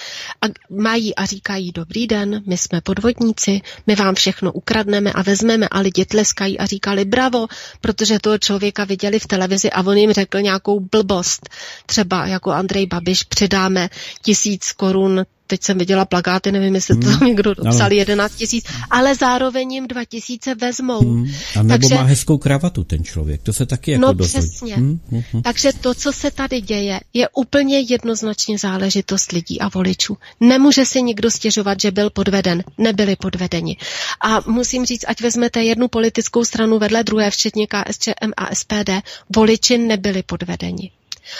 mají 0.71 1.15
a 1.15 1.27
říkají 1.27 1.73
dobrý 1.73 2.07
den, 2.07 2.43
my 2.47 2.59
jsme 2.59 2.81
podvodníci, 2.81 3.61
my 3.87 3.95
vám 3.95 4.15
všechno 4.15 4.53
ukradneme 4.53 5.13
a 5.13 5.23
vezmeme 5.23 5.69
a 5.69 5.81
lidi 5.81 6.05
tleskají 6.05 6.59
a 6.59 6.67
říkali 6.67 7.05
bravo, 7.05 7.47
protože 7.81 8.19
toho 8.19 8.39
člověka 8.39 8.85
viděli 8.85 9.19
v 9.19 9.27
televizi 9.27 9.71
a 9.71 9.83
on 9.83 9.97
jim 9.97 10.13
řekl 10.13 10.41
nějakou 10.41 10.81
blbost. 10.81 11.49
Třeba 11.87 12.27
jako 12.27 12.51
Andrej 12.51 12.87
Babiš 12.87 13.23
přidáme 13.23 13.89
tisíc 14.23 14.73
korun 14.73 15.27
teď 15.51 15.63
jsem 15.63 15.79
viděla 15.79 16.05
plakáty, 16.05 16.53
nevím, 16.53 16.75
jestli 16.75 16.97
to 16.97 17.07
hmm. 17.07 17.19
tam 17.19 17.29
někdo 17.29 17.55
dopsal, 17.55 17.93
11 17.93 18.35
tisíc, 18.35 18.65
ale 18.91 19.15
zároveň 19.15 19.73
jim 19.73 19.89
2 19.89 20.05
tisíce 20.05 20.55
vezmou. 20.55 21.01
Hmm. 21.01 21.31
A 21.57 21.63
nebo 21.63 21.69
Takže, 21.69 21.95
má 21.95 22.03
hezkou 22.03 22.39
kravatu 22.39 22.85
ten 22.85 23.05
člověk, 23.05 23.43
to 23.43 23.53
se 23.53 23.67
taky 23.67 23.91
jako 23.91 24.03
No 24.03 24.13
dozvodí. 24.13 24.49
přesně. 24.49 24.75
Hmm. 24.75 25.01
Hmm. 25.11 25.23
hmm. 25.33 25.43
Takže 25.43 25.73
to, 25.81 25.95
co 25.95 26.13
se 26.13 26.31
tady 26.31 26.61
děje, 26.61 27.01
je 27.15 27.29
úplně 27.29 27.81
jednoznačně 27.81 28.59
záležitost 28.59 29.33
lidí 29.33 29.61
a 29.61 29.69
voličů. 29.69 30.17
Nemůže 30.41 30.87
si 30.87 31.03
nikdo 31.03 31.31
stěžovat, 31.31 31.81
že 31.81 31.91
byl 31.91 32.11
podveden. 32.11 32.65
Nebyli 32.79 33.17
podvedeni. 33.17 33.77
A 34.21 34.41
musím 34.47 34.87
říct, 34.87 35.05
ať 35.09 35.21
vezmete 35.21 35.63
jednu 35.63 35.89
politickou 35.89 36.45
stranu 36.45 36.79
vedle 36.79 37.03
druhé, 37.05 37.31
včetně 37.31 37.67
KSČM 37.67 38.31
a 38.37 38.55
SPD, 38.55 38.91
voliči 39.37 39.79
nebyli 39.79 40.23
podvedeni. 40.23 40.91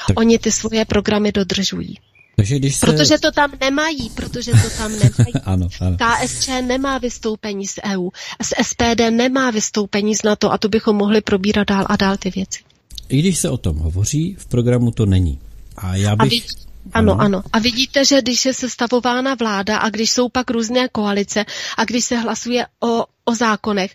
Tak. 0.09 0.19
Oni 0.21 0.39
ty 0.39 0.51
svoje 0.53 0.85
programy 0.85 1.33
dodržují. 1.33 1.99
Takže 2.41 2.59
když 2.59 2.77
se... 2.77 2.87
Protože 2.87 3.19
to 3.19 3.31
tam 3.31 3.53
nemají, 3.61 4.11
protože 4.11 4.53
to 4.53 4.71
tam 4.79 4.93
nemají. 4.93 5.35
ano, 5.45 5.69
ano. 5.81 5.97
KSČ 5.97 6.49
nemá 6.49 6.99
vystoupení 6.99 7.67
z 7.67 7.79
EU, 7.85 8.11
z 8.43 8.67
SPD 8.67 9.11
nemá 9.11 9.51
vystoupení 9.51 10.17
z 10.17 10.23
NATO 10.23 10.53
a 10.53 10.59
to 10.59 10.69
bychom 10.69 10.97
mohli 10.97 11.21
probírat 11.21 11.69
dál 11.69 11.87
a 11.89 11.97
dál 11.97 12.17
ty 12.17 12.31
věci. 12.31 12.63
I 13.09 13.19
když 13.19 13.39
se 13.39 13.51
o 13.51 13.57
tom 13.57 13.77
hovoří, 13.77 14.37
v 14.39 14.47
programu 14.47 14.91
to 14.91 15.07
není. 15.07 15.39
A 15.77 15.97
já 15.97 16.17
bych... 16.17 16.27
A 16.27 16.31
vid... 16.31 16.45
Ano, 16.93 17.21
ano. 17.21 17.43
A 17.53 17.59
vidíte, 17.59 18.05
že 18.05 18.23
když 18.23 18.45
je 18.45 18.55
sestavována 18.55 19.35
vláda 19.35 19.79
a 19.79 19.91
když 19.91 20.11
jsou 20.11 20.29
pak 20.29 20.51
různé 20.51 20.89
koalice 20.89 21.45
a 21.77 21.85
když 21.85 22.05
se 22.05 22.17
hlasuje 22.17 22.67
o, 22.81 23.05
o 23.25 23.35
zákonech, 23.35 23.95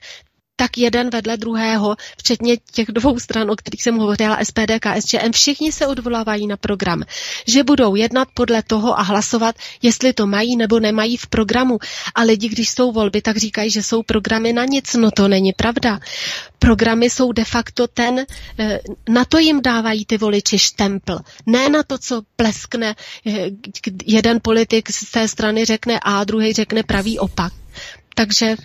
tak 0.56 0.78
jeden 0.78 1.10
vedle 1.10 1.38
druhého, 1.38 1.96
včetně 2.18 2.58
těch 2.72 2.88
dvou 2.88 3.20
stran, 3.20 3.52
o 3.52 3.56
kterých 3.56 3.84
jsem 3.84 3.98
hovořila, 3.98 4.40
SPD, 4.44 4.72
KSČM, 4.80 5.32
všichni 5.32 5.72
se 5.72 5.88
odvolávají 5.88 6.48
na 6.48 6.58
program, 6.58 7.04
že 7.48 7.64
budou 7.64 7.96
jednat 7.96 8.28
podle 8.34 8.64
toho 8.64 9.00
a 9.00 9.02
hlasovat, 9.02 9.56
jestli 9.82 10.14
to 10.14 10.28
mají 10.28 10.56
nebo 10.56 10.80
nemají 10.80 11.18
v 11.18 11.28
programu. 11.28 11.78
A 12.16 12.22
lidi, 12.22 12.50
když 12.50 12.70
jsou 12.70 12.92
volby, 12.92 13.22
tak 13.22 13.38
říkají, 13.38 13.70
že 13.72 13.84
jsou 13.84 14.04
programy 14.04 14.54
na 14.54 14.66
nic. 14.66 14.94
No 14.94 15.12
to 15.12 15.28
není 15.28 15.54
pravda. 15.54 16.00
Programy 16.60 17.10
jsou 17.10 17.32
de 17.32 17.46
facto 17.46 17.88
ten, 17.88 18.26
eh, 18.60 18.80
na 19.10 19.26
to 19.26 19.38
jim 19.38 19.62
dávají 19.62 20.06
ty 20.06 20.18
voliči 20.18 20.60
štempl. 20.60 21.20
Ne 21.46 21.70
na 21.70 21.84
to, 21.84 21.98
co 21.98 22.22
pleskne 22.36 22.96
eh, 23.28 23.50
jeden 24.06 24.40
politik 24.42 24.92
z 24.92 25.12
té 25.12 25.28
strany 25.28 25.66
řekne 25.66 26.00
A, 26.04 26.24
druhý 26.24 26.54
řekne 26.54 26.84
pravý 26.84 27.20
opak. 27.20 27.54
Takže 28.16 28.56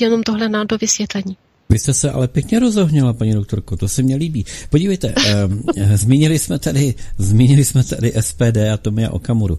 jenom 0.00 0.22
tohle 0.22 0.48
na 0.48 0.64
do 0.64 0.78
vysvětlení. 0.78 1.36
Vy 1.70 1.78
jste 1.78 1.94
se 1.94 2.10
ale 2.10 2.28
pěkně 2.28 2.58
rozohněla, 2.58 3.12
paní 3.12 3.34
doktorko, 3.34 3.76
to 3.76 3.88
se 3.88 4.02
mě 4.02 4.16
líbí. 4.16 4.44
Podívejte, 4.70 5.14
um, 5.46 5.62
zmínili 5.94 6.38
jsme 6.38 6.58
tady, 6.58 6.94
zmínili 7.18 7.64
jsme 7.64 7.84
tady 7.84 8.12
SPD 8.20 8.56
a 8.74 8.76
Tomia 8.76 9.10
Okamuru. 9.10 9.58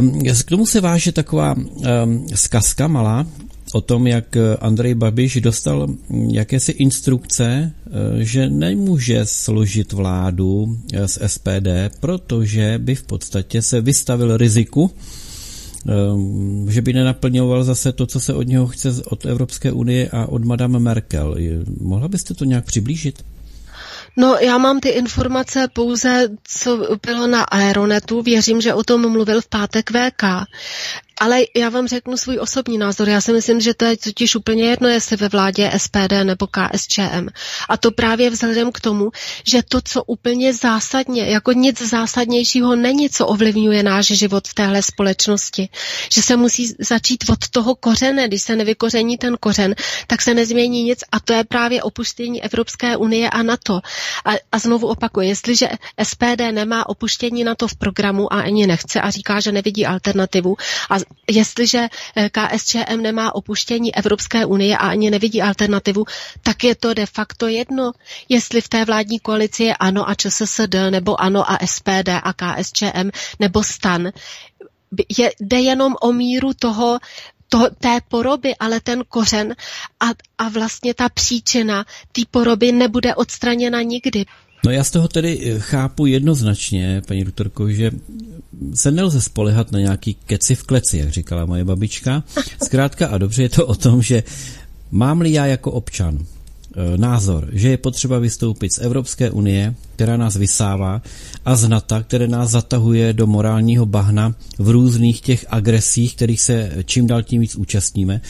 Um, 0.00 0.22
k 0.44 0.48
tomu 0.48 0.66
se 0.66 0.80
váže 0.80 1.12
taková 1.12 1.54
um, 1.54 2.26
zkazka 2.34 2.88
malá 2.88 3.26
o 3.74 3.80
tom, 3.80 4.06
jak 4.06 4.36
Andrej 4.60 4.94
Babiš 4.94 5.40
dostal 5.40 5.88
jakési 6.28 6.72
instrukce, 6.72 7.72
že 8.18 8.48
nemůže 8.48 9.20
složit 9.24 9.92
vládu 9.92 10.78
z 11.06 11.18
SPD, 11.26 11.68
protože 12.00 12.78
by 12.78 12.94
v 12.94 13.02
podstatě 13.02 13.62
se 13.62 13.80
vystavil 13.80 14.36
riziku, 14.36 14.90
Ehm, 14.90 15.31
že 16.68 16.82
by 16.82 16.92
nenaplňoval 16.92 17.64
zase 17.64 17.92
to, 17.92 18.06
co 18.06 18.20
se 18.20 18.34
od 18.34 18.42
něho 18.42 18.66
chce 18.66 19.02
od 19.04 19.26
Evropské 19.26 19.72
unie 19.72 20.08
a 20.12 20.26
od 20.26 20.44
Madame 20.44 20.78
Merkel. 20.78 21.36
Mohla 21.80 22.08
byste 22.08 22.34
to 22.34 22.44
nějak 22.44 22.64
přiblížit? 22.64 23.24
No, 24.16 24.36
já 24.40 24.58
mám 24.58 24.80
ty 24.80 24.88
informace 24.88 25.68
pouze, 25.72 26.28
co 26.44 26.96
bylo 27.06 27.26
na 27.26 27.42
Aeronetu. 27.42 28.22
Věřím, 28.22 28.60
že 28.60 28.74
o 28.74 28.82
tom 28.82 29.12
mluvil 29.12 29.40
v 29.40 29.48
pátek 29.48 29.90
VK. 29.90 30.22
Ale 31.20 31.40
já 31.56 31.68
vám 31.68 31.88
řeknu 31.88 32.16
svůj 32.16 32.38
osobní 32.40 32.78
názor. 32.78 33.08
Já 33.08 33.20
si 33.20 33.32
myslím, 33.32 33.60
že 33.60 33.74
to 33.74 33.84
je 33.84 33.96
totiž 33.96 34.34
úplně 34.36 34.64
jedno, 34.64 34.88
jestli 34.88 35.16
ve 35.16 35.28
vládě 35.28 35.70
SPD 35.76 36.12
nebo 36.24 36.46
KSČM. 36.46 37.28
A 37.68 37.76
to 37.76 37.90
právě 37.90 38.30
vzhledem 38.30 38.72
k 38.72 38.80
tomu, 38.80 39.10
že 39.46 39.62
to, 39.68 39.80
co 39.84 40.04
úplně 40.04 40.54
zásadně, 40.54 41.24
jako 41.24 41.52
nic 41.52 41.82
zásadnějšího 41.82 42.76
není, 42.76 43.10
co 43.10 43.26
ovlivňuje 43.26 43.82
náš 43.82 44.06
život 44.06 44.48
v 44.48 44.54
téhle 44.54 44.82
společnosti. 44.82 45.68
Že 46.12 46.22
se 46.22 46.36
musí 46.36 46.74
začít 46.78 47.24
od 47.30 47.48
toho 47.48 47.74
kořene. 47.74 48.28
Když 48.28 48.42
se 48.42 48.56
nevykoření 48.56 49.18
ten 49.18 49.36
kořen, 49.40 49.74
tak 50.06 50.22
se 50.22 50.34
nezmění 50.34 50.82
nic 50.82 51.04
a 51.12 51.20
to 51.20 51.32
je 51.32 51.44
právě 51.44 51.82
opuštění 51.82 52.42
Evropské 52.42 52.96
unie 52.96 53.30
a 53.30 53.42
NATO. 53.42 53.80
A, 54.24 54.30
a 54.52 54.58
znovu 54.58 54.86
opakuju, 54.88 55.28
jestliže 55.28 55.68
SPD 56.02 56.40
nemá 56.52 56.88
opuštění 56.88 57.44
NATO 57.44 57.68
v 57.68 57.76
programu 57.76 58.32
a 58.32 58.40
ani 58.40 58.66
nechce 58.66 59.00
a 59.00 59.10
říká, 59.10 59.40
že 59.40 59.52
nevidí 59.52 59.86
alternativu 59.86 60.56
a 60.90 60.96
jestliže 61.30 61.88
eh, 62.16 62.30
KSČM 62.30 62.96
nemá 63.02 63.34
opuštění 63.34 63.94
Evropské 63.94 64.44
unie 64.46 64.76
a 64.78 64.88
ani 64.88 65.10
nevidí 65.10 65.42
alternativu, 65.42 66.04
tak 66.42 66.64
je 66.64 66.74
to 66.74 66.94
de 66.94 67.06
facto 67.06 67.46
jedno, 67.48 67.92
jestli 68.28 68.60
v 68.60 68.68
té 68.68 68.84
vládní 68.84 69.20
koalici 69.20 69.64
je 69.64 69.76
ANO 69.76 70.08
a 70.08 70.14
ČSSD, 70.14 70.74
nebo 70.90 71.20
ANO 71.20 71.50
a 71.50 71.58
SPD 71.66 72.08
a 72.22 72.32
KSČM, 72.32 73.10
nebo 73.40 73.64
STAN. 73.64 74.10
Je, 75.18 75.32
jde 75.40 75.60
jenom 75.60 75.94
o 76.00 76.12
míru 76.12 76.50
toho, 76.58 76.98
to, 77.48 77.70
té 77.78 77.98
poroby, 78.08 78.56
ale 78.56 78.80
ten 78.80 79.04
kořen 79.08 79.54
a, 80.00 80.06
a 80.38 80.48
vlastně 80.48 80.94
ta 80.94 81.08
příčina 81.08 81.84
té 82.12 82.22
poroby 82.30 82.72
nebude 82.72 83.14
odstraněna 83.14 83.82
nikdy. 83.82 84.24
No 84.64 84.70
já 84.70 84.84
z 84.84 84.90
toho 84.90 85.08
tedy 85.08 85.40
eh, 85.42 85.58
chápu 85.58 86.06
jednoznačně, 86.06 87.02
paní 87.08 87.24
doktorko, 87.24 87.70
že 87.70 87.90
se 88.74 88.90
nelze 88.90 89.20
spolehat 89.20 89.72
na 89.72 89.78
nějaký 89.78 90.16
keci 90.26 90.54
v 90.54 90.62
kleci, 90.62 90.98
jak 90.98 91.10
říkala 91.10 91.46
moje 91.46 91.64
babička. 91.64 92.24
Zkrátka 92.64 93.06
a 93.06 93.18
dobře 93.18 93.42
je 93.42 93.48
to 93.48 93.66
o 93.66 93.74
tom, 93.74 94.02
že 94.02 94.22
mám-li 94.90 95.32
já 95.32 95.46
jako 95.46 95.72
občan 95.72 96.18
eh, 96.18 96.98
názor, 96.98 97.48
že 97.52 97.68
je 97.68 97.76
potřeba 97.76 98.18
vystoupit 98.18 98.72
z 98.72 98.78
Evropské 98.78 99.30
unie, 99.30 99.74
která 99.94 100.16
nás 100.16 100.36
vysává, 100.36 101.02
a 101.44 101.56
z 101.56 101.68
NATO, 101.68 102.02
které 102.02 102.28
nás 102.28 102.50
zatahuje 102.50 103.12
do 103.12 103.26
morálního 103.26 103.86
bahna 103.86 104.34
v 104.58 104.68
různých 104.68 105.20
těch 105.20 105.46
agresích, 105.48 106.16
kterých 106.16 106.40
se 106.40 106.72
čím 106.84 107.06
dál 107.06 107.22
tím 107.22 107.40
víc 107.40 107.56
účastníme, 107.56 108.20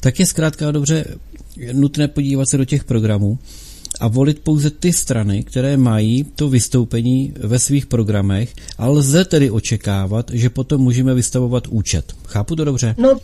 tak 0.00 0.20
je 0.20 0.26
zkrátka 0.26 0.68
a 0.68 0.72
dobře 0.72 1.04
nutné 1.72 2.08
podívat 2.08 2.48
se 2.48 2.58
do 2.58 2.64
těch 2.64 2.84
programů 2.84 3.38
a 4.02 4.08
volit 4.08 4.38
pouze 4.38 4.70
ty 4.70 4.92
strany, 4.92 5.42
které 5.44 5.76
mají 5.76 6.24
to 6.24 6.48
vystoupení 6.48 7.34
ve 7.38 7.58
svých 7.58 7.86
programech 7.86 8.54
a 8.78 8.88
lze 8.88 9.24
tedy 9.24 9.50
očekávat, 9.50 10.30
že 10.34 10.50
potom 10.50 10.80
můžeme 10.80 11.14
vystavovat 11.14 11.66
účet. 11.66 12.12
Chápu 12.26 12.56
to 12.56 12.64
dobře? 12.64 12.94
No 12.98 13.18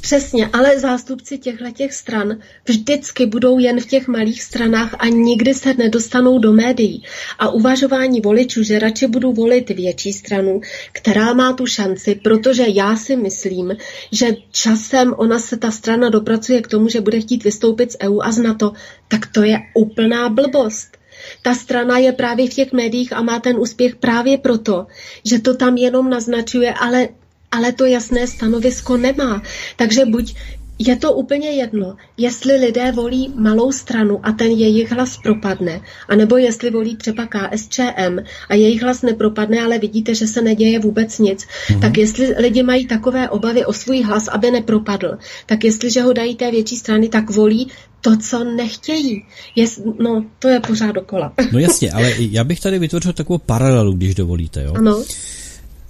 Přesně, 0.00 0.50
ale 0.52 0.78
zástupci 0.78 1.38
těchto 1.38 1.70
těch 1.70 1.92
stran 1.92 2.38
vždycky 2.64 3.26
budou 3.26 3.58
jen 3.58 3.80
v 3.80 3.86
těch 3.86 4.08
malých 4.08 4.42
stranách 4.42 4.94
a 4.98 5.06
nikdy 5.06 5.54
se 5.54 5.74
nedostanou 5.74 6.38
do 6.38 6.52
médií. 6.52 7.04
A 7.38 7.48
uvažování 7.48 8.20
voličů, 8.20 8.62
že 8.62 8.78
radši 8.78 9.06
budu 9.06 9.32
volit 9.32 9.70
větší 9.70 10.12
stranu, 10.12 10.60
která 10.92 11.32
má 11.32 11.52
tu 11.52 11.66
šanci, 11.66 12.14
protože 12.14 12.64
já 12.68 12.96
si 12.96 13.16
myslím, 13.16 13.76
že 14.12 14.36
časem 14.52 15.14
ona 15.16 15.38
se 15.38 15.56
ta 15.56 15.70
strana 15.70 16.08
dopracuje 16.08 16.62
k 16.62 16.68
tomu, 16.68 16.88
že 16.88 17.00
bude 17.00 17.20
chtít 17.20 17.44
vystoupit 17.44 17.92
z 17.92 17.96
EU 18.02 18.20
a 18.20 18.32
z 18.32 18.38
NATO, 18.38 18.72
tak 19.08 19.26
to 19.26 19.42
je 19.42 19.58
úplná 19.74 20.28
blbost. 20.28 21.00
Ta 21.42 21.54
strana 21.54 21.98
je 21.98 22.12
právě 22.12 22.48
v 22.50 22.54
těch 22.54 22.72
médiích 22.72 23.12
a 23.12 23.22
má 23.22 23.40
ten 23.40 23.56
úspěch 23.58 23.96
právě 23.96 24.38
proto, 24.38 24.86
že 25.24 25.38
to 25.38 25.56
tam 25.56 25.76
jenom 25.76 26.10
naznačuje, 26.10 26.74
ale 26.74 27.08
ale 27.50 27.72
to 27.72 27.84
jasné 27.84 28.26
stanovisko 28.26 28.96
nemá. 28.96 29.42
Takže 29.76 30.04
buď 30.04 30.34
je 30.82 30.96
to 30.96 31.12
úplně 31.12 31.50
jedno, 31.50 31.96
jestli 32.16 32.56
lidé 32.56 32.92
volí 32.92 33.32
malou 33.36 33.72
stranu 33.72 34.20
a 34.22 34.32
ten 34.32 34.50
jejich 34.50 34.92
hlas 34.92 35.18
propadne, 35.22 35.80
anebo 36.08 36.36
jestli 36.36 36.70
volí 36.70 36.96
třeba 36.96 37.26
KSČM 37.26 38.18
a 38.48 38.54
jejich 38.54 38.82
hlas 38.82 39.02
nepropadne, 39.02 39.60
ale 39.62 39.78
vidíte, 39.78 40.14
že 40.14 40.26
se 40.26 40.42
neděje 40.42 40.78
vůbec 40.78 41.18
nic. 41.18 41.44
Mm-hmm. 41.44 41.80
Tak 41.80 41.98
jestli 41.98 42.34
lidi 42.38 42.62
mají 42.62 42.86
takové 42.86 43.28
obavy 43.28 43.64
o 43.64 43.72
svůj 43.72 44.02
hlas, 44.02 44.28
aby 44.28 44.50
nepropadl, 44.50 45.18
tak 45.46 45.64
jestliže 45.64 46.02
ho 46.02 46.12
dají 46.12 46.36
té 46.36 46.50
větší 46.50 46.76
strany, 46.76 47.08
tak 47.08 47.30
volí 47.30 47.68
to, 48.00 48.16
co 48.16 48.44
nechtějí. 48.44 49.24
Jest, 49.56 49.82
no, 49.98 50.24
to 50.38 50.48
je 50.48 50.60
pořád 50.60 50.92
dokola. 50.92 51.32
No 51.52 51.58
jasně, 51.58 51.92
ale 51.92 52.12
já 52.18 52.44
bych 52.44 52.60
tady 52.60 52.78
vytvořil 52.78 53.12
takovou 53.12 53.38
paralelu, 53.38 53.92
když 53.92 54.14
dovolíte. 54.14 54.62
Jo? 54.62 54.74
Ano. 54.76 55.04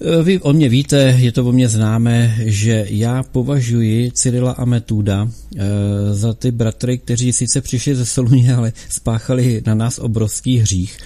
Eh, 0.03 0.23
vy 0.23 0.41
o 0.41 0.53
mě 0.53 0.69
víte, 0.69 1.17
je 1.19 1.33
to 1.33 1.45
o 1.45 1.53
mě 1.53 1.69
známé, 1.69 2.37
že 2.41 2.87
já 2.89 3.23
považuji 3.23 4.11
Cyrila 4.11 4.53
a 4.53 4.65
Metuda 4.65 5.29
e, 5.57 6.15
za 6.15 6.35
ty 6.35 6.51
bratry, 6.51 6.99
kteří 6.99 7.33
sice 7.33 7.61
přišli 7.61 7.95
ze 7.95 8.07
Soluně, 8.07 8.55
ale 8.55 8.73
spáchali 8.89 9.63
na 9.67 9.75
nás 9.75 9.99
obrovský 9.99 10.59
hřích 10.59 10.99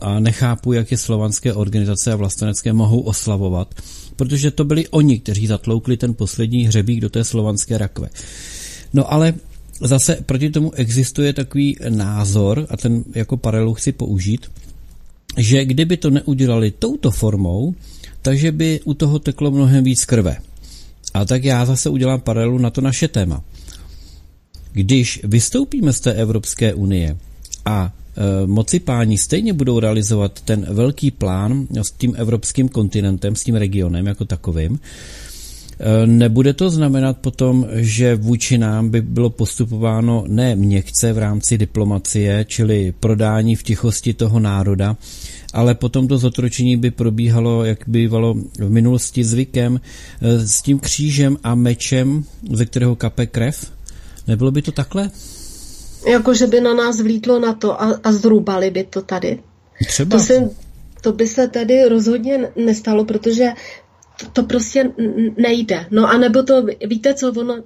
a 0.00 0.20
nechápu, 0.20 0.72
jak 0.72 0.90
je 0.90 0.98
slovanské 0.98 1.54
organizace 1.54 2.12
a 2.12 2.16
vlastenecké 2.16 2.72
mohou 2.72 3.00
oslavovat, 3.00 3.74
protože 4.16 4.50
to 4.50 4.64
byli 4.64 4.88
oni, 4.88 5.18
kteří 5.18 5.46
zatloukli 5.46 5.96
ten 5.96 6.14
poslední 6.14 6.66
hřebík 6.66 7.00
do 7.00 7.10
té 7.10 7.24
slovanské 7.24 7.78
rakve. 7.78 8.08
No 8.92 9.12
ale 9.12 9.34
zase 9.80 10.18
proti 10.26 10.50
tomu 10.50 10.74
existuje 10.74 11.32
takový 11.32 11.76
názor, 11.88 12.66
a 12.70 12.76
ten 12.76 13.04
jako 13.14 13.36
paralelu 13.36 13.74
chci 13.74 13.92
použít, 13.92 14.46
že 15.38 15.64
kdyby 15.64 15.96
to 15.96 16.10
neudělali 16.10 16.70
touto 16.70 17.10
formou, 17.10 17.74
takže 18.22 18.52
by 18.52 18.80
u 18.84 18.94
toho 18.94 19.18
teklo 19.18 19.50
mnohem 19.50 19.84
víc 19.84 20.04
krve. 20.04 20.36
A 21.14 21.24
tak 21.24 21.44
já 21.44 21.64
zase 21.66 21.90
udělám 21.90 22.20
paralelu 22.20 22.58
na 22.58 22.70
to 22.70 22.80
naše 22.80 23.08
téma. 23.08 23.42
Když 24.72 25.20
vystoupíme 25.24 25.92
z 25.92 26.00
té 26.00 26.12
Evropské 26.12 26.74
unie 26.74 27.16
a 27.64 27.92
e, 28.16 28.46
moci 28.46 28.80
páni 28.80 29.18
stejně 29.18 29.52
budou 29.52 29.80
realizovat 29.80 30.40
ten 30.40 30.66
velký 30.70 31.10
plán 31.10 31.66
s 31.82 31.90
tím 31.90 32.14
evropským 32.16 32.68
kontinentem, 32.68 33.36
s 33.36 33.44
tím 33.44 33.54
regionem 33.54 34.06
jako 34.06 34.24
takovým, 34.24 34.80
e, 35.80 36.06
Nebude 36.06 36.52
to 36.52 36.70
znamenat 36.70 37.18
potom, 37.18 37.66
že 37.72 38.14
vůči 38.14 38.58
nám 38.58 38.90
by 38.90 39.02
bylo 39.02 39.30
postupováno 39.30 40.24
ne 40.28 40.56
měkce 40.56 41.12
v 41.12 41.18
rámci 41.18 41.58
diplomacie, 41.58 42.44
čili 42.48 42.94
prodání 43.00 43.56
v 43.56 43.62
tichosti 43.62 44.14
toho 44.14 44.40
národa, 44.40 44.96
ale 45.52 45.74
potom 45.74 46.08
to 46.08 46.18
zotročení 46.18 46.76
by 46.76 46.90
probíhalo, 46.90 47.64
jak 47.64 47.78
bývalo 47.86 48.34
v 48.58 48.70
minulosti 48.70 49.24
zvykem, 49.24 49.80
eh, 49.80 50.46
s 50.48 50.62
tím 50.62 50.78
křížem 50.78 51.36
a 51.42 51.54
mečem, 51.54 52.24
ze 52.52 52.66
kterého 52.66 52.96
kape 52.96 53.26
krev. 53.26 53.72
Nebylo 54.26 54.50
by 54.50 54.62
to 54.62 54.72
takhle? 54.72 55.10
Jako, 56.06 56.34
že 56.34 56.46
by 56.46 56.60
na 56.60 56.74
nás 56.74 57.00
vlítlo 57.00 57.40
na 57.40 57.52
to 57.52 57.82
a, 57.82 58.00
a 58.04 58.12
zrubali 58.12 58.70
by 58.70 58.84
to 58.84 59.02
tady. 59.02 59.38
Třeba. 59.86 60.16
To, 60.16 60.24
se, 60.24 60.50
to 61.00 61.12
by 61.12 61.26
se 61.26 61.48
tady 61.48 61.88
rozhodně 61.88 62.48
nestalo, 62.56 63.04
protože 63.04 63.48
to, 64.20 64.26
to 64.32 64.42
prostě 64.42 64.90
nejde. 65.36 65.86
No 65.90 66.10
a 66.10 66.18
nebo 66.18 66.42
to, 66.42 66.66
víte 66.86 67.14
co, 67.14 67.32
ono 67.32 67.62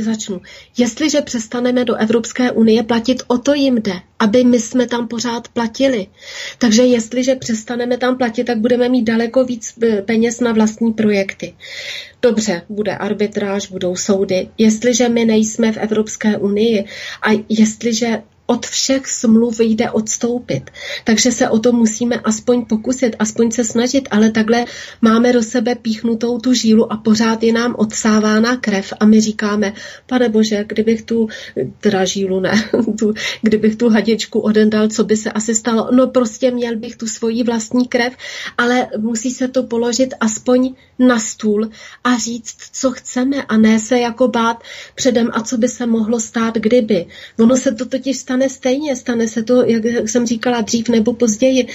začnu. 0.00 0.40
Jestliže 0.78 1.20
přestaneme 1.20 1.84
do 1.84 1.94
Evropské 1.94 2.50
unie 2.50 2.82
platit, 2.82 3.22
o 3.26 3.38
to 3.38 3.54
jim 3.54 3.82
jde, 3.82 3.92
aby 4.18 4.44
my 4.44 4.60
jsme 4.60 4.86
tam 4.86 5.08
pořád 5.08 5.48
platili. 5.48 6.06
Takže 6.58 6.82
jestliže 6.82 7.34
přestaneme 7.34 7.96
tam 7.96 8.16
platit, 8.16 8.44
tak 8.44 8.58
budeme 8.58 8.88
mít 8.88 9.04
daleko 9.04 9.44
víc 9.44 9.74
eh, 9.82 10.02
peněz 10.02 10.40
na 10.40 10.52
vlastní 10.52 10.92
projekty. 10.92 11.54
Dobře, 12.22 12.62
bude 12.68 12.96
arbitráž, 12.96 13.66
budou 13.68 13.96
soudy. 13.96 14.48
Jestliže 14.58 15.08
my 15.08 15.24
nejsme 15.24 15.72
v 15.72 15.76
Evropské 15.76 16.38
unii 16.38 16.84
a 17.22 17.44
jestliže 17.48 18.22
od 18.46 18.66
všech 18.66 19.06
smluv 19.06 19.60
jde 19.60 19.90
odstoupit. 19.90 20.70
Takže 21.04 21.32
se 21.32 21.48
o 21.48 21.58
to 21.58 21.72
musíme 21.72 22.16
aspoň 22.16 22.64
pokusit, 22.64 23.16
aspoň 23.18 23.50
se 23.50 23.64
snažit, 23.64 24.08
ale 24.10 24.30
takhle 24.30 24.64
máme 25.02 25.32
do 25.32 25.42
sebe 25.42 25.74
píchnutou 25.74 26.38
tu 26.38 26.52
žílu 26.52 26.92
a 26.92 26.96
pořád 26.96 27.42
je 27.42 27.52
nám 27.52 27.74
odsávána 27.78 28.56
krev 28.56 28.92
a 29.00 29.04
my 29.04 29.20
říkáme, 29.20 29.72
pane 30.06 30.28
bože, 30.28 30.64
kdybych 30.68 31.02
tu, 31.02 31.28
teda 31.80 32.04
žílu 32.04 32.40
ne, 32.40 32.70
tu, 32.98 33.14
kdybych 33.42 33.76
tu 33.76 33.88
hadičku 33.88 34.40
odendal, 34.40 34.88
co 34.88 35.04
by 35.04 35.16
se 35.16 35.32
asi 35.32 35.54
stalo? 35.54 35.88
No 35.92 36.06
prostě 36.06 36.50
měl 36.50 36.76
bych 36.76 36.96
tu 36.96 37.06
svoji 37.06 37.42
vlastní 37.42 37.88
krev, 37.88 38.12
ale 38.58 38.88
musí 38.98 39.30
se 39.30 39.48
to 39.48 39.62
položit 39.62 40.14
aspoň 40.20 40.74
na 40.98 41.18
stůl 41.18 41.70
a 42.04 42.18
říct, 42.18 42.56
co 42.72 42.90
chceme 42.90 43.42
a 43.42 43.56
ne 43.56 43.78
se 43.78 43.98
jako 43.98 44.28
bát 44.28 44.62
předem 44.94 45.30
a 45.32 45.42
co 45.42 45.58
by 45.58 45.68
se 45.68 45.86
mohlo 45.86 46.20
stát, 46.20 46.54
kdyby. 46.54 47.06
Ono 47.38 47.56
se 47.56 47.72
to 47.72 47.86
totiž 47.86 48.16
stane 48.32 48.48
stejně, 48.48 48.96
stane 48.96 49.28
se 49.28 49.42
to, 49.42 49.64
jak 49.64 50.08
jsem 50.08 50.26
říkala, 50.26 50.60
dřív 50.60 50.88
nebo 50.88 51.12
později. 51.12 51.66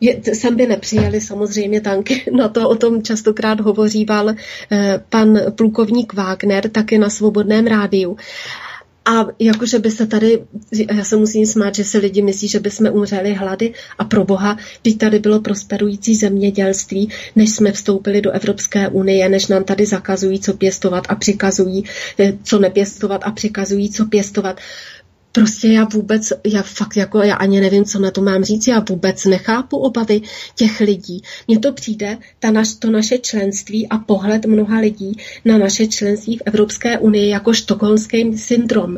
Je, 0.00 0.20
sem 0.32 0.56
by 0.56 0.66
nepřijeli 0.66 1.20
samozřejmě 1.20 1.80
tanky. 1.80 2.22
Na 2.32 2.48
to 2.48 2.68
o 2.68 2.74
tom 2.74 3.02
častokrát 3.02 3.60
hovoříval 3.60 4.30
eh, 4.30 5.00
pan 5.08 5.38
plukovník 5.54 6.14
Wagner 6.14 6.68
taky 6.68 6.98
na 6.98 7.10
Svobodném 7.10 7.66
rádiu. 7.66 8.16
A 9.06 9.26
jakože 9.38 9.78
by 9.78 9.90
se 9.90 10.06
tady, 10.06 10.42
já 10.96 11.04
se 11.04 11.16
musím 11.16 11.46
smát, 11.46 11.74
že 11.74 11.84
se 11.84 11.98
lidi 11.98 12.22
myslí, 12.22 12.48
že 12.48 12.60
by 12.60 12.70
jsme 12.70 12.90
umřeli 12.90 13.34
hlady 13.34 13.72
a 13.98 14.04
pro 14.04 14.24
boha, 14.24 14.58
když 14.82 14.94
tady 14.94 15.18
bylo 15.18 15.40
prosperující 15.40 16.16
zemědělství, 16.16 17.08
než 17.36 17.50
jsme 17.50 17.72
vstoupili 17.72 18.20
do 18.20 18.30
Evropské 18.30 18.88
unie, 18.88 19.28
než 19.28 19.46
nám 19.46 19.64
tady 19.64 19.86
zakazují, 19.86 20.40
co 20.40 20.52
pěstovat 20.52 21.04
a 21.08 21.14
přikazují, 21.14 21.84
eh, 22.18 22.32
co 22.42 22.58
nepěstovat 22.58 23.20
a 23.24 23.30
přikazují, 23.30 23.90
co 23.90 24.04
pěstovat. 24.04 24.60
Prostě 25.36 25.68
já 25.68 25.84
vůbec, 25.84 26.32
já 26.46 26.62
fakt 26.62 26.96
jako, 26.96 27.18
já 27.18 27.34
ani 27.34 27.60
nevím, 27.60 27.84
co 27.84 27.98
na 27.98 28.10
to 28.10 28.22
mám 28.22 28.44
říct, 28.44 28.66
já 28.66 28.84
vůbec 28.88 29.24
nechápu 29.24 29.76
obavy 29.76 30.20
těch 30.54 30.80
lidí. 30.80 31.22
Mně 31.48 31.58
to 31.58 31.72
přijde, 31.72 32.18
ta 32.38 32.50
naš, 32.50 32.74
to 32.74 32.90
naše 32.90 33.18
členství 33.18 33.88
a 33.88 33.98
pohled 33.98 34.46
mnoha 34.46 34.78
lidí 34.78 35.16
na 35.44 35.58
naše 35.58 35.86
členství 35.86 36.36
v 36.36 36.42
Evropské 36.46 36.98
unii 36.98 37.28
jako 37.28 37.52
štokholmský 37.52 38.38
syndrom. 38.38 38.96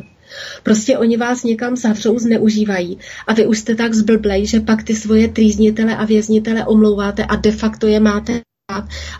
Prostě 0.62 0.98
oni 0.98 1.16
vás 1.16 1.44
někam 1.44 1.76
zavřou, 1.76 2.18
zneužívají 2.18 2.98
a 3.26 3.32
vy 3.32 3.46
už 3.46 3.58
jste 3.58 3.74
tak 3.74 3.94
zblblej, 3.94 4.46
že 4.46 4.60
pak 4.60 4.82
ty 4.82 4.96
svoje 4.96 5.28
trýznitele 5.28 5.96
a 5.96 6.04
věznitele 6.04 6.66
omlouváte 6.66 7.24
a 7.24 7.36
de 7.36 7.52
facto 7.52 7.86
je 7.86 8.00
máte 8.00 8.40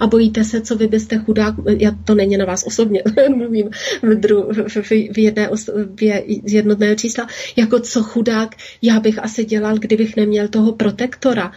a 0.01 0.07
bojíte 0.07 0.45
se, 0.45 0.61
co 0.61 0.77
vy 0.77 0.87
byste 0.87 1.19
chudák, 1.19 1.55
já, 1.79 1.91
to 2.05 2.15
není 2.15 2.37
na 2.37 2.45
vás 2.45 2.65
osobně, 2.67 3.03
mluvím 3.37 3.71
v, 4.03 4.15
dru, 4.15 4.43
v, 4.43 4.83
v, 4.83 4.91
v 4.91 5.19
jedné 5.19 5.49
osobě 5.49 6.25
jednotného 6.27 6.95
čísla, 6.95 7.27
jako 7.57 7.81
co 7.81 8.03
chudák 8.03 8.55
já 8.83 9.01
bych 9.01 9.19
asi 9.19 9.45
dělal, 9.45 9.79
kdybych 9.79 10.17
neměl 10.17 10.49
toho 10.49 10.73
protektora. 10.73 11.53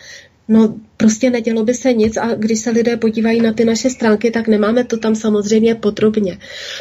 No 0.48 0.76
prostě 0.98 1.30
nedělo 1.30 1.64
by 1.64 1.74
se 1.74 1.94
nic 1.94 2.18
a 2.18 2.36
když 2.36 2.60
se 2.60 2.70
lidé 2.70 2.98
podívají 2.98 3.42
na 3.42 3.54
ty 3.54 3.66
naše 3.66 3.90
stránky, 3.90 4.32
tak 4.32 4.48
nemáme 4.48 4.84
to 4.84 4.98
tam 4.98 5.16
samozřejmě 5.16 5.76
podrobně, 5.76 6.38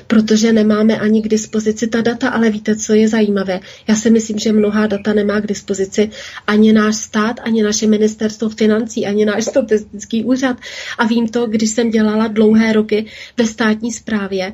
protože 0.07 0.53
nemáme 0.53 0.99
ani 0.99 1.23
k 1.23 1.29
dispozici 1.29 1.87
ta 1.87 2.01
data, 2.01 2.29
ale 2.29 2.51
víte, 2.51 2.77
co 2.77 2.95
je 2.95 3.09
zajímavé? 3.09 3.61
Já 3.89 3.97
si 3.97 4.11
myslím, 4.11 4.39
že 4.39 4.53
mnohá 4.53 4.87
data 4.87 5.13
nemá 5.13 5.41
k 5.41 5.47
dispozici 5.47 6.11
ani 6.47 6.73
náš 6.73 6.97
stát, 6.97 7.41
ani 7.43 7.63
naše 7.63 7.87
ministerstvo 7.87 8.49
financí, 8.49 9.07
ani 9.07 9.25
náš 9.25 9.45
statistický 9.45 10.25
úřad. 10.25 10.57
A 10.99 11.07
vím 11.07 11.29
to, 11.29 11.47
když 11.47 11.71
jsem 11.71 11.91
dělala 11.91 12.27
dlouhé 12.27 12.73
roky 12.73 13.07
ve 13.37 13.47
státní 13.47 13.93
správě 13.93 14.53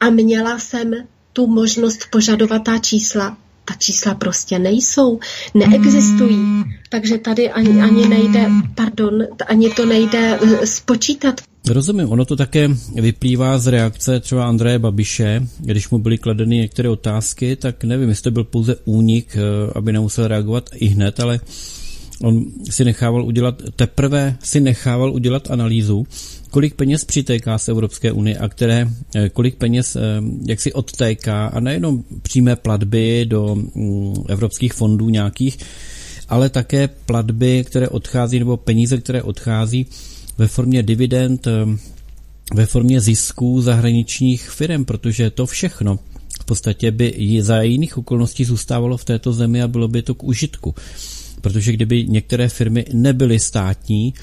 a 0.00 0.10
měla 0.10 0.58
jsem 0.58 0.94
tu 1.32 1.46
možnost 1.46 2.00
požadovat 2.10 2.64
ta 2.64 2.78
čísla 2.78 3.36
ta 3.68 3.74
čísla 3.78 4.14
prostě 4.14 4.58
nejsou, 4.58 5.20
neexistují. 5.54 6.36
Hmm. 6.36 6.64
Takže 6.88 7.18
tady 7.18 7.50
ani, 7.50 7.82
ani 7.82 8.08
nejde, 8.08 8.50
pardon, 8.74 9.22
ani 9.46 9.70
to 9.70 9.86
nejde 9.86 10.38
eh, 10.42 10.66
spočítat. 10.66 11.40
Rozumím, 11.68 12.12
ono 12.12 12.24
to 12.24 12.36
také 12.36 12.68
vyplývá 12.94 13.58
z 13.58 13.66
reakce 13.66 14.20
třeba 14.20 14.48
Andreje 14.48 14.78
Babiše, 14.78 15.42
když 15.58 15.90
mu 15.90 15.98
byly 15.98 16.18
kladeny 16.18 16.56
některé 16.56 16.88
otázky, 16.88 17.56
tak 17.56 17.84
nevím, 17.84 18.08
jestli 18.08 18.22
to 18.22 18.30
byl 18.30 18.44
pouze 18.44 18.76
únik, 18.84 19.36
eh, 19.36 19.72
aby 19.74 19.92
nemusel 19.92 20.28
reagovat 20.28 20.70
i 20.74 20.86
hned, 20.86 21.20
ale 21.20 21.40
On 22.22 22.44
si 22.70 22.84
nechával 22.84 23.24
udělat, 23.24 23.62
teprve 23.76 24.36
si 24.42 24.60
nechával 24.60 25.12
udělat 25.12 25.50
analýzu, 25.50 26.06
kolik 26.50 26.74
peněz 26.74 27.04
přitéká 27.04 27.58
z 27.58 27.68
Evropské 27.68 28.12
unie 28.12 28.38
a 28.38 28.48
které, 28.48 28.88
eh, 29.14 29.28
kolik 29.28 29.54
peněz 29.56 29.96
eh, 29.96 30.00
jak 30.46 30.60
si 30.60 30.72
odtéká 30.72 31.46
a 31.46 31.60
nejenom 31.60 32.04
přímé 32.22 32.56
platby 32.56 33.26
do 33.28 33.54
mm, 33.54 34.14
evropských 34.28 34.72
fondů 34.72 35.08
nějakých, 35.08 35.58
ale 36.28 36.48
také 36.50 36.88
platby, 36.88 37.64
které 37.66 37.88
odchází, 37.88 38.38
nebo 38.38 38.56
peníze, 38.56 38.98
které 38.98 39.22
odchází 39.22 39.86
ve 40.38 40.46
formě 40.46 40.82
dividend, 40.82 41.46
eh, 41.46 41.52
ve 42.54 42.66
formě 42.66 43.00
zisků 43.00 43.62
zahraničních 43.62 44.50
firm, 44.50 44.84
protože 44.84 45.30
to 45.30 45.46
všechno 45.46 45.98
v 46.40 46.44
podstatě 46.44 46.90
by 46.90 47.38
za 47.40 47.62
jiných 47.62 47.98
okolností 47.98 48.44
zůstávalo 48.44 48.96
v 48.96 49.04
této 49.04 49.32
zemi 49.32 49.62
a 49.62 49.68
bylo 49.68 49.88
by 49.88 50.02
to 50.02 50.14
k 50.14 50.24
užitku. 50.24 50.74
Protože 51.40 51.72
kdyby 51.72 52.06
některé 52.06 52.48
firmy 52.48 52.84
nebyly 52.92 53.38
státní, 53.38 54.14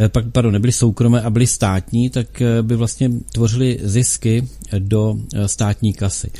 eh, 0.00 0.08
pak, 0.08 0.24
pardon, 0.32 0.52
nebyly 0.52 0.72
soukromé 0.72 1.22
a 1.22 1.30
byly 1.30 1.46
státní, 1.46 2.10
tak 2.10 2.42
eh, 2.42 2.62
by 2.62 2.76
vlastně 2.76 3.10
tvořily 3.32 3.78
zisky 3.82 4.48
do 4.78 5.16
státní 5.46 5.92
kasy. 5.92 6.30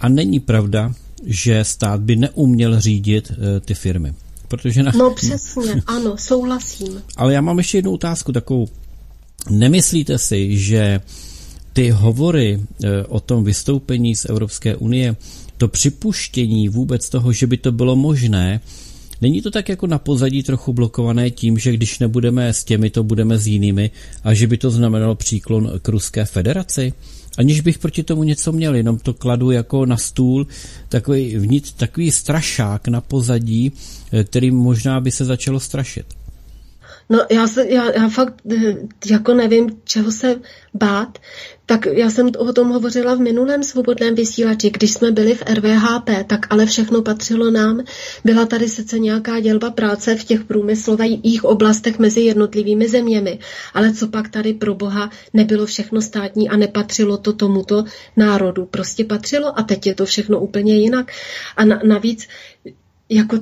A 0.00 0.08
není 0.08 0.40
pravda, 0.40 0.94
že 1.26 1.64
stát 1.64 2.00
by 2.00 2.16
neuměl 2.16 2.80
řídit 2.80 3.32
ty 3.64 3.74
firmy. 3.74 4.14
Protože 4.48 4.82
na... 4.82 4.92
No 4.96 5.10
přesně, 5.10 5.82
ano, 5.86 6.16
souhlasím. 6.18 7.02
Ale 7.16 7.34
já 7.34 7.40
mám 7.40 7.58
ještě 7.58 7.78
jednu 7.78 7.92
otázku 7.92 8.32
takovou. 8.32 8.68
Nemyslíte 9.50 10.18
si, 10.18 10.58
že 10.58 11.00
ty 11.74 11.90
hovory 11.90 12.60
eh, 12.60 13.04
o 13.04 13.20
tom 13.20 13.44
vystoupení 13.44 14.16
z 14.16 14.24
Evropské 14.24 14.76
unie, 14.76 15.16
to 15.58 15.68
připuštění 15.68 16.68
vůbec 16.68 17.08
toho, 17.08 17.32
že 17.32 17.46
by 17.46 17.56
to 17.56 17.72
bylo 17.72 17.96
možné, 17.96 18.60
Není 19.20 19.42
to 19.42 19.50
tak 19.50 19.68
jako 19.68 19.86
na 19.86 19.98
pozadí 19.98 20.42
trochu 20.42 20.72
blokované 20.72 21.30
tím, 21.30 21.58
že 21.58 21.72
když 21.72 21.98
nebudeme 21.98 22.48
s 22.48 22.64
těmi, 22.64 22.90
to 22.90 23.02
budeme 23.02 23.38
s 23.38 23.46
jinými 23.46 23.90
a 24.24 24.34
že 24.34 24.46
by 24.46 24.58
to 24.58 24.70
znamenalo 24.70 25.14
příklon 25.14 25.72
k 25.82 25.88
Ruské 25.88 26.24
federaci? 26.24 26.92
aniž 27.38 27.60
bych 27.60 27.78
proti 27.78 28.02
tomu 28.02 28.22
něco 28.22 28.52
měl, 28.52 28.74
jenom 28.74 28.98
to 28.98 29.14
kladu 29.14 29.50
jako 29.50 29.86
na 29.86 29.96
stůl, 29.96 30.46
takový, 30.88 31.36
vnitř, 31.36 31.72
takový 31.72 32.10
strašák 32.10 32.88
na 32.88 33.00
pozadí, 33.00 33.72
eh, 34.12 34.24
který 34.24 34.50
možná 34.50 35.00
by 35.00 35.10
se 35.10 35.24
začalo 35.24 35.60
strašit. 35.60 36.06
No 37.08 37.20
já, 37.30 37.46
se, 37.46 37.68
já, 37.68 37.92
já 37.92 38.08
fakt 38.08 38.34
eh, 38.52 38.76
jako 39.10 39.34
nevím, 39.34 39.80
čeho 39.84 40.12
se 40.12 40.40
bát. 40.74 41.18
Tak 41.66 41.86
já 41.86 42.10
jsem 42.10 42.30
o 42.38 42.52
tom 42.52 42.68
hovořila 42.68 43.14
v 43.14 43.20
minulém 43.20 43.62
svobodném 43.62 44.14
vysílači, 44.14 44.70
když 44.70 44.92
jsme 44.92 45.10
byli 45.10 45.34
v 45.34 45.42
RVHP, 45.54 46.10
tak 46.26 46.46
ale 46.50 46.66
všechno 46.66 47.02
patřilo 47.02 47.50
nám. 47.50 47.84
Byla 48.24 48.46
tady 48.46 48.68
sice 48.68 48.98
nějaká 48.98 49.40
dělba 49.40 49.70
práce 49.70 50.16
v 50.16 50.24
těch 50.24 50.44
průmyslových 50.44 51.44
oblastech 51.44 51.98
mezi 51.98 52.20
jednotlivými 52.20 52.88
zeměmi, 52.88 53.38
ale 53.74 53.92
co 53.92 54.08
pak 54.08 54.28
tady 54.28 54.54
pro 54.54 54.74
boha 54.74 55.10
nebylo 55.32 55.66
všechno 55.66 56.02
státní 56.02 56.48
a 56.48 56.56
nepatřilo 56.56 57.16
to 57.16 57.32
tomuto 57.32 57.84
národu. 58.16 58.66
Prostě 58.66 59.04
patřilo 59.04 59.58
a 59.58 59.62
teď 59.62 59.86
je 59.86 59.94
to 59.94 60.06
všechno 60.06 60.40
úplně 60.40 60.76
jinak. 60.76 61.12
A 61.56 61.64
na, 61.64 61.80
navíc 61.84 62.28
jako 63.08 63.38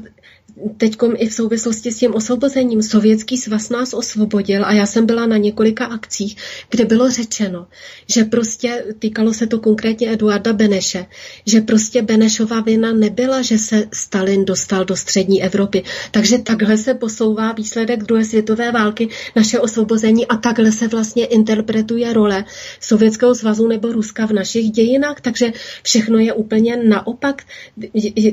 teď 0.77 0.97
i 1.17 1.29
v 1.29 1.35
souvislosti 1.35 1.93
s 1.93 1.99
tím 1.99 2.15
osvobozením 2.15 2.83
Sovětský 2.83 3.39
svaz 3.39 3.71
nás 3.71 3.95
osvobodil 3.95 4.65
a 4.65 4.73
já 4.73 4.87
jsem 4.87 5.07
byla 5.07 5.27
na 5.27 5.37
několika 5.37 5.87
akcích, 5.87 6.37
kde 6.71 6.85
bylo 6.85 7.11
řečeno, 7.11 7.67
že 8.15 8.25
prostě 8.25 8.85
týkalo 8.99 9.35
se 9.35 9.47
to 9.47 9.59
konkrétně 9.59 10.13
Eduarda 10.13 10.53
Beneše, 10.53 11.07
že 11.47 11.61
prostě 11.61 12.03
Benešova 12.03 12.61
vina 12.61 12.93
nebyla, 12.93 13.43
že 13.43 13.59
se 13.59 13.89
Stalin 13.93 14.45
dostal 14.45 14.85
do 14.85 14.97
střední 14.97 15.43
Evropy. 15.43 15.83
Takže 16.11 16.39
takhle 16.39 16.77
se 16.77 16.95
posouvá 16.95 17.53
výsledek 17.53 18.03
druhé 18.03 18.25
světové 18.25 18.73
války, 18.73 19.09
naše 19.37 19.59
osvobození 19.59 20.27
a 20.27 20.37
takhle 20.37 20.73
se 20.73 20.89
vlastně 20.89 21.27
interpretuje 21.27 22.13
role 22.13 22.45
Sovětského 22.81 23.35
svazu 23.35 23.69
nebo 23.69 23.93
Ruska 23.93 24.27
v 24.27 24.33
našich 24.33 24.71
dějinách, 24.71 25.21
takže 25.21 25.53
všechno 25.83 26.19
je 26.19 26.33
úplně 26.33 26.77
naopak. 26.77 27.43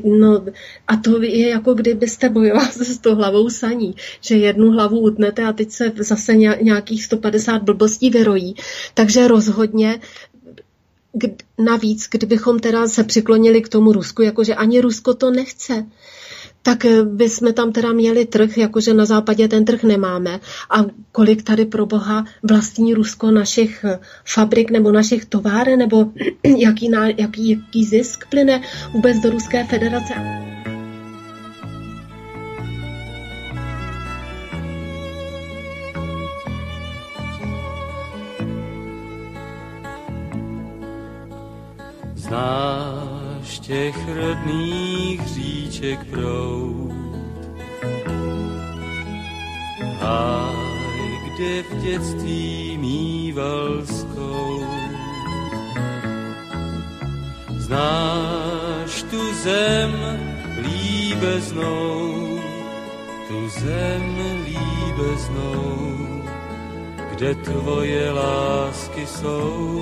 No, 0.04 0.46
a 0.88 0.98
to 0.98 1.22
je 1.22 1.50
jako 1.50 1.74
kdyby 1.74 2.08
jste 2.20 2.30
bojoval 2.30 2.66
s 2.72 2.98
tou 2.98 3.16
hlavou 3.16 3.50
saní, 3.50 3.96
že 4.22 4.36
jednu 4.36 4.72
hlavu 4.72 5.00
utnete 5.00 5.46
a 5.46 5.54
teď 5.54 5.72
se 5.72 5.92
zase 5.98 6.36
nějakých 6.36 7.04
150 7.04 7.64
blbostí 7.64 8.10
vyrojí. 8.10 8.56
Takže 8.94 9.28
rozhodně 9.28 10.00
navíc, 11.58 12.08
kdybychom 12.12 12.60
teda 12.60 12.88
se 12.88 13.04
přiklonili 13.04 13.62
k 13.62 13.70
tomu 13.70 13.92
Rusku, 13.92 14.22
jakože 14.22 14.56
ani 14.56 14.82
Rusko 14.82 15.14
to 15.14 15.32
nechce, 15.32 15.86
tak 16.62 16.86
bychom 17.04 17.54
tam 17.54 17.72
teda 17.72 17.94
měli 17.94 18.26
trh, 18.26 18.58
jakože 18.58 18.94
na 18.94 19.06
západě 19.06 19.48
ten 19.48 19.66
trh 19.66 19.84
nemáme. 19.84 20.40
A 20.70 20.86
kolik 21.12 21.44
tady 21.44 21.66
pro 21.66 21.86
boha 21.86 22.26
vlastní 22.44 22.94
Rusko 22.94 23.32
našich 23.32 23.86
fabrik 24.26 24.72
nebo 24.72 24.92
našich 24.92 25.26
továren, 25.26 25.80
nebo 25.80 26.12
jaký, 26.44 26.92
jaký, 27.18 27.50
jaký 27.50 27.86
zisk 27.86 28.30
plyne 28.30 28.62
vůbec 28.94 29.18
do 29.18 29.30
Ruské 29.30 29.64
federace. 29.64 30.14
Znáš 42.30 43.60
těch 43.60 43.96
rodných 44.16 45.28
říček 45.28 46.00
proud. 46.12 46.92
Háj, 50.00 51.20
kde 51.26 51.64
v 51.64 51.82
dětství 51.82 52.78
mýval. 52.78 53.70
Znáš 57.58 59.04
tu 59.04 59.34
zem 59.34 59.92
líbeznou, 60.62 62.40
tu 63.28 63.50
zem 63.50 64.04
líbeznou, 64.46 65.98
kde 67.12 67.36
tvoje 67.36 68.12
lásky 68.12 69.08
jsou 69.08 69.80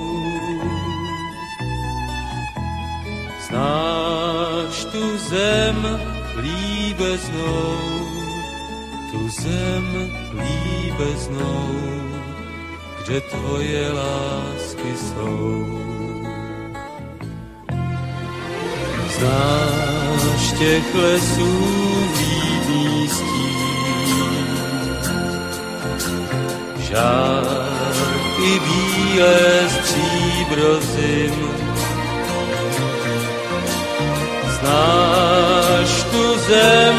Znáš 3.48 4.84
tu 4.92 5.18
zem 5.18 6.00
líbeznou, 6.36 7.76
tu 9.10 9.28
zem 9.28 10.10
líbeznou, 10.36 11.68
kde 13.04 13.20
tvoje 13.20 13.92
lásky 13.92 14.92
jsou. 14.96 15.78
Znáš 19.18 20.52
těch 20.58 20.94
lesů 20.94 21.64
líbný 22.18 23.08
stín, 23.08 24.46
žárky 26.78 28.60
bílé 28.64 29.68
stříbro 29.68 30.80
Znáš 34.68 35.92
tu 36.12 36.24
zem 36.48 36.96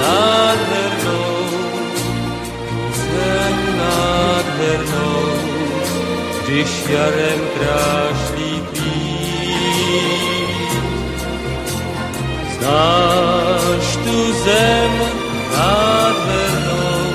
nádhernou, 0.00 1.44
tu 2.68 2.80
zem 3.04 3.56
nádhernou, 3.78 5.24
když 6.44 6.70
jarem 6.88 7.40
krášlí. 7.58 8.62
Znáš 12.58 13.96
tu 14.04 14.32
zem 14.44 14.92
nádhernou, 15.56 17.10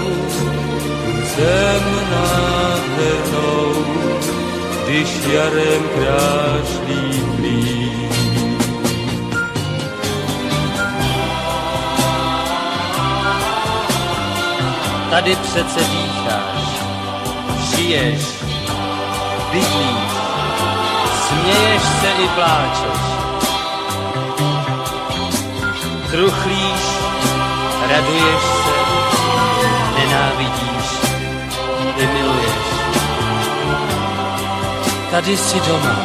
tu 1.05 1.13
zem 1.35 1.85
nádhernou, 2.11 3.85
když 4.85 5.09
jarem 5.33 5.83
krášlí 5.95 7.23
kvít. 7.35 7.76
Tady 15.17 15.35
přece 15.35 15.79
dýcháš, 15.79 16.63
žiješ, 17.69 18.21
bydlíš, 19.51 20.11
směješ 21.27 21.81
se 21.81 22.07
i 22.23 22.27
pláčeš. 22.27 23.01
Truchlíš, 26.11 26.81
raduješ 27.89 28.41
se, 28.41 28.75
nenávidíš 29.97 30.87
miluješ. 32.13 32.67
Tady 35.11 35.37
jsi 35.37 35.59
doma, 35.59 35.95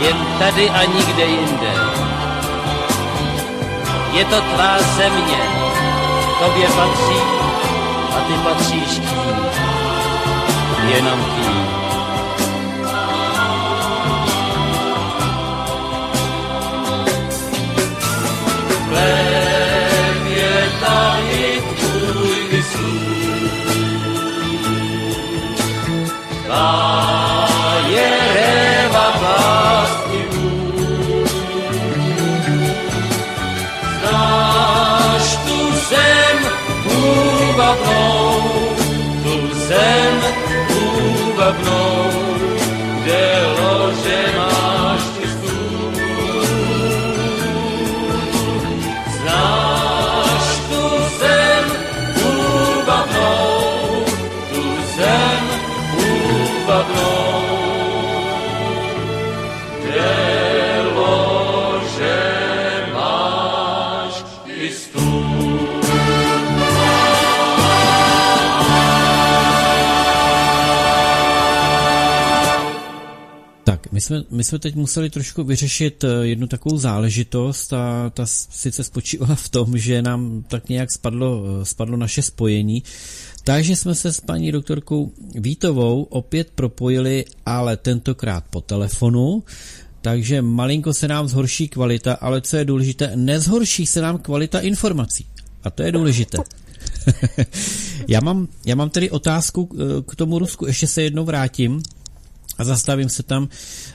jen 0.00 0.26
tady 0.38 0.70
a 0.70 0.84
nikde 0.84 1.24
jinde. 1.24 1.72
Je 4.12 4.24
to 4.24 4.40
tvá 4.40 4.78
země, 4.78 5.42
tobě 6.40 6.68
patří 6.68 7.37
a 8.18 8.20
ty 8.20 8.32
patříš 8.32 8.90
tím, 8.90 9.36
jenom 10.94 11.24
tím. 11.24 11.66
Chléb 18.88 19.27
úbavnou, 37.88 38.76
tu 39.22 39.54
zem 39.54 40.14
úbavnou, 40.68 42.07
kde 42.07 42.07
jsme, 74.08 74.24
my 74.30 74.44
jsme 74.44 74.58
teď 74.58 74.74
museli 74.74 75.10
trošku 75.10 75.44
vyřešit 75.44 76.04
eh, 76.04 76.08
jednu 76.22 76.46
takovou 76.46 76.78
záležitost 76.78 77.72
a 77.72 78.10
ta 78.10 78.26
sice 78.26 78.84
spočívala 78.84 79.34
v 79.34 79.48
tom, 79.48 79.78
že 79.78 80.02
nám 80.02 80.44
tak 80.48 80.68
nějak 80.68 80.92
spadlo, 80.92 81.44
eh, 81.44 81.64
spadlo 81.64 81.96
naše 81.96 82.22
spojení, 82.22 82.82
takže 83.44 83.76
jsme 83.76 83.94
se 83.94 84.12
s 84.12 84.20
paní 84.20 84.52
doktorkou 84.52 85.12
Vítovou 85.34 86.02
opět 86.02 86.50
propojili, 86.54 87.24
ale 87.46 87.76
tentokrát 87.76 88.44
po 88.50 88.60
telefonu, 88.60 89.42
takže 90.00 90.42
malinko 90.42 90.94
se 90.94 91.08
nám 91.08 91.28
zhorší 91.28 91.68
kvalita, 91.68 92.14
ale 92.14 92.40
co 92.40 92.56
je 92.56 92.64
důležité, 92.64 93.12
nezhorší 93.14 93.86
se 93.86 94.00
nám 94.00 94.18
kvalita 94.18 94.60
informací. 94.60 95.26
A 95.64 95.70
to 95.70 95.82
je 95.82 95.92
důležité. 95.92 96.38
já, 98.08 98.20
mám, 98.20 98.48
já 98.66 98.74
mám 98.74 98.90
tedy 98.90 99.10
otázku 99.10 99.68
eh, 99.72 100.02
k 100.08 100.16
tomu 100.16 100.38
Rusku, 100.38 100.66
ještě 100.66 100.86
se 100.86 101.02
jednou 101.02 101.24
vrátím 101.24 101.82
a 102.58 102.64
zastavím 102.64 103.08
se 103.08 103.22
tam, 103.22 103.48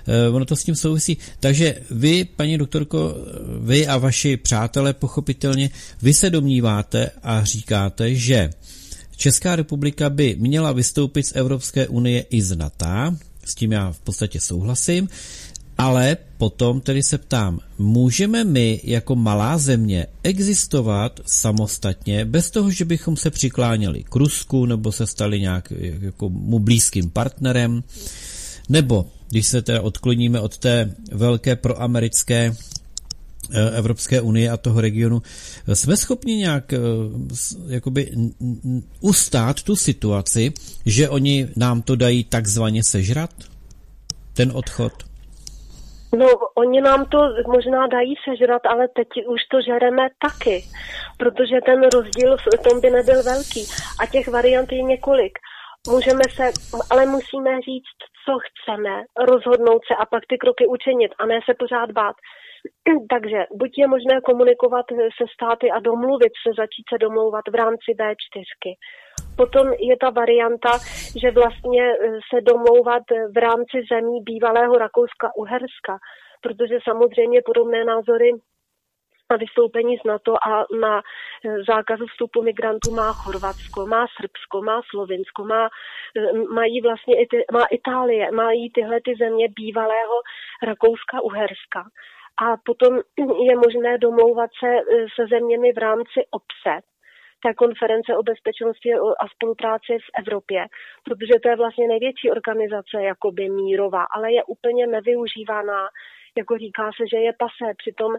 eh, 0.08 0.30
ono 0.30 0.46
to 0.46 0.56
s 0.56 0.64
tím 0.64 0.76
souvisí. 0.76 1.18
Takže 1.40 1.76
vy, 1.92 2.26
paní 2.26 2.58
doktorko, 2.58 3.16
eh, 3.16 3.30
vy 3.60 3.88
a 3.88 3.98
vaši 3.98 4.38
přátelé 4.38 4.94
pochopitelně, 4.94 5.70
vy 6.02 6.14
se 6.14 6.30
domníváte 6.30 7.12
a 7.24 7.44
říkáte, 7.44 8.16
že 8.16 8.50
Česká 9.18 9.56
republika 9.56 10.10
by 10.10 10.36
měla 10.40 10.72
vystoupit 10.72 11.24
z 11.24 11.36
Evropské 11.36 11.88
unie 11.88 12.26
i 12.30 12.42
z 12.42 12.56
NATO, 12.56 13.16
s 13.46 13.56
tím 13.56 13.72
já 13.72 13.92
v 13.92 14.00
podstatě 14.00 14.40
souhlasím, 14.40 15.10
ale 15.78 16.18
potom 16.38 16.82
tedy 16.82 17.04
se 17.04 17.18
ptám, 17.18 17.60
můžeme 17.78 18.44
my 18.44 18.82
jako 18.84 19.16
malá 19.16 19.58
země 19.58 20.08
existovat 20.24 21.20
samostatně, 21.26 22.26
bez 22.26 22.52
toho, 22.52 22.72
že 22.72 22.86
bychom 22.86 23.18
se 23.18 23.32
přikláněli 23.32 24.04
k 24.04 24.16
Rusku 24.16 24.66
nebo 24.66 24.92
se 24.92 25.08
stali 25.08 25.42
nějak 25.42 25.74
jako 26.02 26.30
mu 26.30 26.60
blízkým 26.60 27.10
partnerem, 27.10 27.84
nebo 28.70 29.06
když 29.30 29.48
se 29.48 29.62
teda 29.62 29.82
odkloníme 29.82 30.40
od 30.40 30.58
té 30.58 30.96
velké 31.12 31.56
proamerické 31.56 32.52
eh, 33.54 33.78
Evropské 33.78 34.22
unie 34.22 34.50
a 34.50 34.58
toho 34.58 34.82
regionu, 34.82 35.22
jsme 35.74 35.98
schopni 35.98 36.36
nějak 36.36 36.74
eh, 36.74 36.78
jakoby 37.68 38.12
ustát 39.02 39.64
tu 39.64 39.76
situaci, 39.76 40.54
že 40.86 41.10
oni 41.10 41.48
nám 41.56 41.82
to 41.82 41.96
dají 41.96 42.24
takzvaně 42.24 42.82
sežrat? 42.84 43.32
Ten 44.34 44.52
odchod? 44.56 44.94
No, 46.18 46.28
oni 46.56 46.82
nám 46.82 47.06
to 47.06 47.18
možná 47.48 47.88
dají 47.88 48.14
sežrat, 48.30 48.62
ale 48.66 48.88
teď 48.88 49.08
už 49.28 49.42
to 49.52 49.58
žereme 49.62 50.04
taky, 50.22 50.66
protože 51.18 51.56
ten 51.66 51.80
rozdíl 51.94 52.38
v 52.38 52.70
tom 52.70 52.82
by 52.82 52.90
nebyl 52.90 53.24
velký 53.24 53.66
a 54.00 54.06
těch 54.06 54.28
variant 54.28 54.72
je 54.72 54.82
několik. 54.84 55.40
Můžeme 55.90 56.24
se, 56.36 56.52
ale 56.90 57.06
musíme 57.06 57.52
říct, 57.62 58.00
co 58.26 58.34
chceme, 58.48 59.04
rozhodnout 59.32 59.82
se 59.88 59.96
a 59.96 60.06
pak 60.06 60.24
ty 60.30 60.38
kroky 60.38 60.68
učinit 60.68 61.12
a 61.20 61.26
ne 61.26 61.40
se 61.46 61.54
pořád 61.60 61.92
bát. 61.92 62.16
Takže 63.14 63.40
buď 63.52 63.72
je 63.78 63.88
možné 63.88 64.22
komunikovat 64.22 64.86
se 65.18 65.26
státy 65.36 65.72
a 65.72 65.80
domluvit 65.80 66.34
se, 66.44 66.50
začít 66.62 66.86
se 66.94 66.98
domlouvat 66.98 67.46
v 67.52 67.56
rámci 67.56 67.90
B4. 68.00 68.70
Potom 69.38 69.66
je 69.80 69.96
ta 69.98 70.10
varianta, 70.10 70.72
že 71.22 71.32
vlastně 71.32 71.84
eh, 71.94 72.20
se 72.30 72.42
domlouvat 72.42 73.04
v 73.36 73.38
rámci 73.38 73.78
zemí 73.92 74.18
bývalého 74.24 74.74
Rakouska-Uherska, 74.74 75.96
protože 76.42 76.78
samozřejmě 76.84 77.42
podobné 77.46 77.86
názory 77.86 78.32
na 79.34 79.38
vystoupení 79.38 79.98
z 79.98 80.04
NATO 80.04 80.34
a 80.48 80.66
na 80.86 80.94
eh, 81.02 81.64
zákazu 81.70 82.06
vstupu 82.08 82.44
migrantů 82.44 82.90
má 82.92 83.14
Chorvatsko, 83.14 83.80
má 83.96 84.06
Srbsko, 84.18 84.62
má 84.62 84.82
Slovinsko, 84.90 85.44
má, 85.54 85.64
eh, 86.18 86.34
mají 86.60 86.82
vlastně 86.82 87.16
má 87.58 87.66
Itálie, 87.78 88.32
mají 88.32 88.72
tyhle 88.72 88.98
ty 89.06 89.12
země 89.24 89.48
bývalého 89.60 90.16
Rakouska-Uherska. 90.70 91.82
A 92.46 92.46
potom 92.66 92.92
je 93.50 93.56
možné 93.66 93.98
domlouvat 93.98 94.50
se 94.60 94.70
eh, 94.78 95.06
se 95.16 95.24
zeměmi 95.34 95.74
v 95.74 95.78
rámci 95.78 96.20
obce, 96.38 96.72
té 97.46 97.54
konference 97.54 98.18
o 98.18 98.24
bezpečnosti 98.24 98.90
a 99.24 99.26
spolupráci 99.36 99.94
v 100.06 100.10
Evropě, 100.22 100.60
protože 101.06 101.36
to 101.44 101.50
je 101.50 101.56
vlastně 101.56 101.88
největší 101.88 102.32
organizace 102.32 102.96
jakoby 103.12 103.50
mírová, 103.50 104.04
ale 104.16 104.34
je 104.34 104.44
úplně 104.44 104.88
nevyužívaná, 104.88 105.82
jako 106.38 106.58
říká 106.58 106.86
se, 106.98 107.04
že 107.12 107.18
je 107.18 107.34
pasé. 107.44 107.68
Přitom 107.78 108.12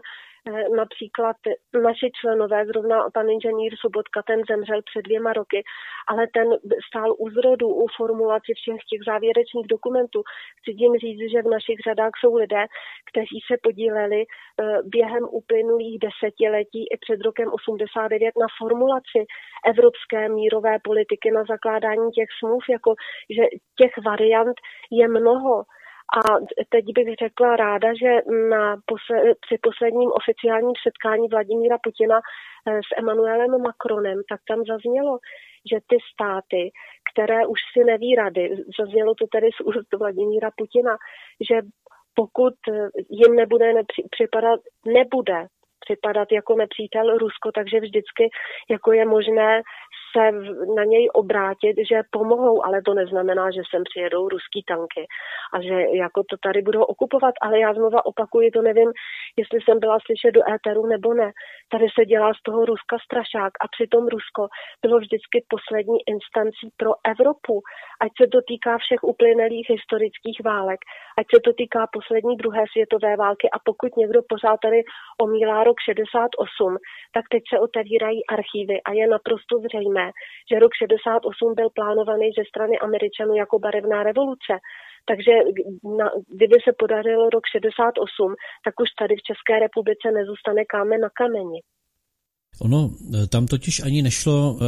například 0.75 1.35
naši 1.83 2.11
členové, 2.19 2.65
zrovna 2.65 3.09
pan 3.13 3.29
inženýr 3.29 3.73
Sobotka, 3.79 4.21
ten 4.21 4.41
zemřel 4.49 4.81
před 4.81 5.01
dvěma 5.01 5.33
roky, 5.33 5.63
ale 6.07 6.27
ten 6.33 6.47
stál 6.87 7.15
u 7.17 7.29
zrodu, 7.29 7.67
u 7.67 7.87
formulaci 7.97 8.51
všech 8.55 8.81
těch 8.89 9.01
závěrečných 9.07 9.67
dokumentů. 9.67 10.23
Chci 10.59 10.73
tím 10.73 10.93
říct, 10.95 11.31
že 11.31 11.41
v 11.41 11.53
našich 11.55 11.79
řadách 11.87 12.11
jsou 12.19 12.35
lidé, 12.35 12.63
kteří 13.09 13.39
se 13.47 13.55
podíleli 13.63 14.21
eh, 14.23 14.77
během 14.83 15.23
uplynulých 15.31 15.99
desetiletí 15.99 16.83
i 16.93 16.97
před 16.97 17.19
rokem 17.21 17.49
89 17.53 18.33
na 18.43 18.47
formulaci 18.59 19.19
evropské 19.71 20.29
mírové 20.29 20.79
politiky, 20.83 21.31
na 21.31 21.43
zakládání 21.43 22.11
těch 22.11 22.29
smluv, 22.39 22.63
jako 22.69 22.93
že 23.35 23.43
těch 23.79 23.93
variant 24.05 24.57
je 24.91 25.07
mnoho. 25.07 25.63
A 26.13 26.21
teď 26.69 26.85
bych 26.95 27.15
řekla 27.15 27.55
ráda, 27.55 27.89
že 28.01 28.11
na 28.49 28.77
posle, 28.85 29.33
při 29.45 29.57
posledním 29.61 30.11
oficiálním 30.11 30.77
setkání 30.83 31.27
Vladimíra 31.27 31.77
Putina 31.83 32.19
eh, 32.19 32.79
s 32.87 32.89
Emmanuelem 32.97 33.61
Macronem, 33.61 34.21
tak 34.29 34.39
tam 34.47 34.59
zaznělo, 34.65 35.19
že 35.71 35.77
ty 35.87 35.97
státy, 36.13 36.71
které 37.11 37.47
už 37.47 37.59
si 37.73 37.83
neví 37.83 38.15
rady, 38.15 38.49
zaznělo 38.79 39.15
to 39.15 39.25
tedy 39.27 39.49
z 39.57 39.61
úst 39.61 39.99
Vladimíra 39.99 40.49
Putina, 40.57 40.97
že 41.49 41.55
pokud 42.15 42.53
eh, 42.69 42.89
jim 43.09 43.35
nebude 43.35 43.73
nepři, 43.73 44.01
připadat, 44.11 44.59
nebude 44.85 45.47
připadat 45.85 46.31
jako 46.31 46.55
nepřítel 46.55 47.17
Rusko, 47.17 47.51
takže 47.51 47.79
vždycky 47.79 48.29
jako 48.69 48.91
je 48.91 49.05
možné 49.05 49.61
se 50.15 50.31
na 50.75 50.83
něj 50.83 51.09
obrátit, 51.13 51.75
že 51.89 52.09
pomohou, 52.11 52.65
ale 52.65 52.81
to 52.81 52.93
neznamená, 52.93 53.51
že 53.51 53.61
sem 53.69 53.83
přijedou 53.83 54.29
ruský 54.29 54.63
tanky 54.67 55.03
a 55.53 55.61
že 55.61 55.75
jako 56.03 56.23
to 56.29 56.35
tady 56.37 56.61
budou 56.61 56.83
okupovat, 56.83 57.33
ale 57.41 57.59
já 57.59 57.73
znova 57.73 58.05
opakuji, 58.05 58.51
to 58.51 58.61
nevím, 58.61 58.91
jestli 59.37 59.59
jsem 59.61 59.79
byla 59.79 59.97
slyšet 60.05 60.31
do 60.31 60.41
éteru 60.55 60.85
nebo 60.85 61.13
ne. 61.13 61.31
Tady 61.71 61.87
se 61.99 62.05
dělá 62.05 62.33
z 62.33 62.41
toho 62.43 62.65
Ruska 62.65 62.97
strašák 63.05 63.53
a 63.63 63.65
přitom 63.75 64.07
Rusko 64.07 64.47
bylo 64.81 64.97
vždycky 64.99 65.37
poslední 65.53 65.99
instancí 66.13 66.65
pro 66.77 66.91
Evropu, 67.11 67.61
ať 68.01 68.11
se 68.21 68.27
to 68.27 68.39
týká 68.51 68.77
všech 68.77 69.03
uplynulých 69.03 69.67
historických 69.75 70.39
válek, 70.51 70.79
ať 71.19 71.25
se 71.33 71.39
to 71.45 71.53
týká 71.53 71.81
poslední 71.97 72.35
druhé 72.37 72.63
světové 72.71 73.11
války 73.17 73.47
a 73.55 73.57
pokud 73.67 73.97
někdo 73.97 74.19
pořád 74.29 74.57
tady 74.65 74.79
omílá 75.21 75.63
rok 75.63 75.77
68, 75.79 76.77
tak 77.15 77.25
teď 77.31 77.43
se 77.51 77.59
otevírají 77.59 78.19
archívy 78.25 78.81
a 78.87 78.91
je 78.91 79.07
naprosto 79.07 79.53
zřejmé, 79.65 80.04
že 80.49 80.59
rok 80.63 80.71
68 80.73 81.55
byl 81.59 81.69
plánovaný 81.79 82.27
ze 82.39 82.43
strany 82.51 82.75
Američanů 82.87 83.33
jako 83.43 83.55
barevná 83.65 83.99
revoluce. 84.09 84.53
Takže 85.09 85.33
na, 85.99 86.05
kdyby 86.37 86.57
se 86.65 86.71
podařilo 86.81 87.23
rok 87.35 87.43
68, 87.45 88.35
tak 88.65 88.73
už 88.83 88.89
tady 89.01 89.13
v 89.17 89.25
České 89.29 89.55
republice 89.65 90.05
nezůstane 90.17 90.61
kámen 90.73 90.99
na 91.05 91.11
kameni. 91.19 91.59
Ono 92.61 92.89
tam 93.31 93.47
totiž 93.47 93.79
ani 93.79 94.01
nešlo, 94.01 94.59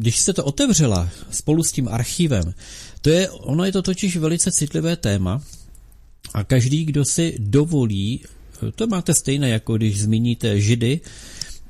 když 0.00 0.18
jste 0.18 0.32
to 0.32 0.44
otevřela 0.44 1.08
spolu 1.30 1.62
s 1.62 1.72
tím 1.72 1.88
archivem, 1.88 2.44
to 3.02 3.10
je, 3.10 3.30
ono 3.30 3.64
je 3.64 3.72
to 3.72 3.82
totiž 3.82 4.16
velice 4.16 4.50
citlivé 4.52 4.96
téma 4.96 5.40
a 6.34 6.44
každý, 6.44 6.84
kdo 6.84 7.04
si 7.04 7.36
dovolí, 7.38 8.24
to 8.74 8.86
máte 8.86 9.14
stejné, 9.14 9.48
jako 9.48 9.76
když 9.76 10.02
zmíníte 10.02 10.60
židy, 10.60 11.00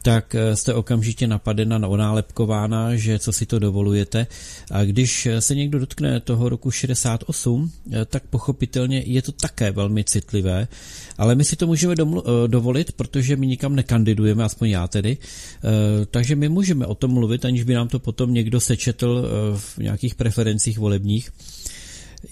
tak 0.03 0.35
eh, 0.35 0.57
jste 0.57 0.75
okamžitě 0.75 1.27
napadena, 1.27 1.89
onálepkována, 1.89 2.97
že 2.97 3.19
co 3.19 3.33
si 3.33 3.47
to 3.47 3.59
dovolujete. 3.59 4.27
A 4.71 4.85
když 4.85 5.29
se 5.39 5.55
někdo 5.55 5.79
dotkne 5.79 6.21
toho 6.21 6.49
roku 6.49 6.71
68, 6.71 7.73
eh, 7.93 8.05
tak 8.05 8.23
pochopitelně 8.31 9.03
je 9.07 9.23
to 9.23 9.33
také 9.33 9.71
velmi 9.71 10.05
citlivé, 10.05 10.69
ale 11.19 11.35
my 11.35 11.45
si 11.45 11.57
to 11.57 11.67
můžeme 11.67 11.95
domlu- 11.95 12.23
eh, 12.27 12.49
dovolit, 12.49 12.93
protože 12.93 13.37
my 13.37 13.47
nikam 13.47 13.77
nekandidujeme, 13.77 14.45
aspoň 14.45 14.69
já 14.69 14.89
tedy, 14.89 15.17
takže 16.11 16.37
my 16.37 16.49
můžeme 16.49 16.87
o 16.87 16.95
tom 16.95 17.11
mluvit, 17.11 17.45
aniž 17.45 17.63
by 17.63 17.75
nám 17.75 17.89
to 17.89 17.99
potom 17.99 18.35
někdo 18.35 18.61
sečetl 18.61 19.29
v 19.57 19.79
nějakých 19.79 20.15
preferencích 20.15 20.79
volebních. 20.79 21.31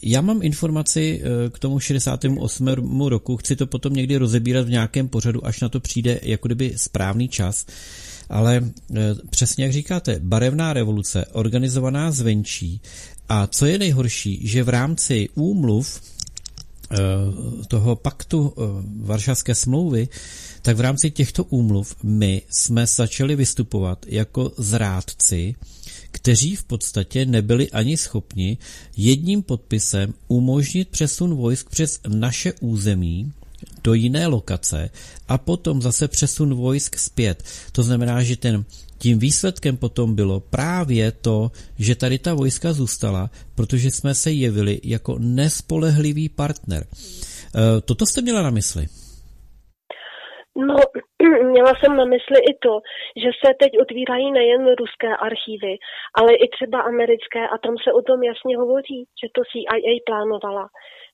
Já 0.02 0.20
mám 0.20 0.42
informaci 0.42 1.22
k 1.52 1.58
tomu 1.58 1.80
68. 1.80 3.00
roku, 3.06 3.36
chci 3.36 3.56
to 3.56 3.66
potom 3.66 3.92
někdy 3.92 4.16
rozebírat 4.16 4.66
v 4.66 4.70
nějakém 4.70 5.08
pořadu, 5.08 5.46
až 5.46 5.60
na 5.60 5.68
to 5.68 5.80
přijde 5.80 6.20
jako 6.22 6.48
kdyby 6.48 6.74
správný 6.76 7.28
čas. 7.28 7.66
Ale 8.28 8.56
e, 8.56 9.14
přesně 9.30 9.64
jak 9.64 9.72
říkáte, 9.72 10.20
barevná 10.22 10.72
revoluce, 10.72 11.26
organizovaná 11.32 12.10
zvenčí 12.10 12.80
a 13.28 13.46
co 13.46 13.66
je 13.66 13.78
nejhorší, 13.78 14.48
že 14.48 14.62
v 14.62 14.68
rámci 14.68 15.28
úmluv 15.34 16.00
e, 16.00 16.96
toho 17.66 17.96
paktu 17.96 18.54
Varšavské 19.00 19.54
smlouvy, 19.54 20.08
tak 20.62 20.76
v 20.76 20.80
rámci 20.80 21.10
těchto 21.10 21.44
úmluv 21.44 21.96
my 22.02 22.42
jsme 22.50 22.86
začali 22.86 23.36
vystupovat 23.36 24.06
jako 24.08 24.52
zrádci, 24.58 25.54
kteří 26.10 26.56
v 26.56 26.64
podstatě 26.64 27.26
nebyli 27.26 27.70
ani 27.70 27.96
schopni 27.96 28.58
jedním 28.96 29.42
podpisem 29.42 30.14
umožnit 30.28 30.88
přesun 30.88 31.34
vojsk 31.34 31.70
přes 31.70 32.00
naše 32.08 32.52
území 32.60 33.32
do 33.84 33.94
jiné 33.94 34.26
lokace 34.26 34.90
a 35.28 35.38
potom 35.38 35.82
zase 35.82 36.08
přesun 36.08 36.54
vojsk 36.54 36.98
zpět. 36.98 37.42
To 37.72 37.82
znamená, 37.82 38.22
že 38.22 38.36
ten 38.36 38.64
tím 38.98 39.18
výsledkem 39.18 39.76
potom 39.76 40.14
bylo 40.14 40.40
právě 40.40 41.12
to, 41.12 41.52
že 41.78 41.94
tady 41.94 42.18
ta 42.18 42.34
vojska 42.34 42.72
zůstala, 42.72 43.30
protože 43.54 43.90
jsme 43.90 44.14
se 44.14 44.32
jevili 44.32 44.80
jako 44.84 45.18
nespolehlivý 45.18 46.28
partner. 46.28 46.86
E, 46.86 47.80
toto 47.80 48.06
jste 48.06 48.22
měla 48.22 48.42
na 48.42 48.50
mysli? 48.50 48.88
No, 50.56 50.76
měla 51.50 51.72
jsem 51.74 51.96
na 51.96 52.04
mysli 52.04 52.38
i 52.50 52.54
to, 52.62 52.80
že 53.22 53.30
se 53.44 53.54
teď 53.54 53.72
otvírají 53.80 54.32
nejen 54.32 54.74
ruské 54.74 55.16
archívy, 55.16 55.78
ale 56.14 56.34
i 56.34 56.48
třeba 56.48 56.80
americké 56.80 57.48
a 57.48 57.58
tam 57.58 57.74
se 57.84 57.92
o 57.92 58.02
tom 58.02 58.22
jasně 58.22 58.56
hovoří, 58.56 59.00
že 59.20 59.28
to 59.34 59.42
CIA 59.50 59.94
plánovala. 60.06 60.68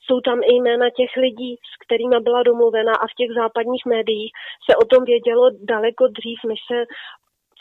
Jsou 0.06 0.20
tam 0.20 0.38
i 0.42 0.52
jména 0.54 0.90
těch 0.90 1.16
lidí, 1.16 1.56
s 1.72 1.74
kterými 1.84 2.20
byla 2.20 2.42
domluvena 2.42 2.92
a 2.92 3.06
v 3.06 3.16
těch 3.18 3.30
západních 3.40 3.86
médiích 3.86 4.32
se 4.70 4.76
o 4.76 4.84
tom 4.84 5.04
vědělo 5.04 5.50
daleko 5.72 6.04
dřív, 6.18 6.38
než 6.46 6.60
se 6.70 6.78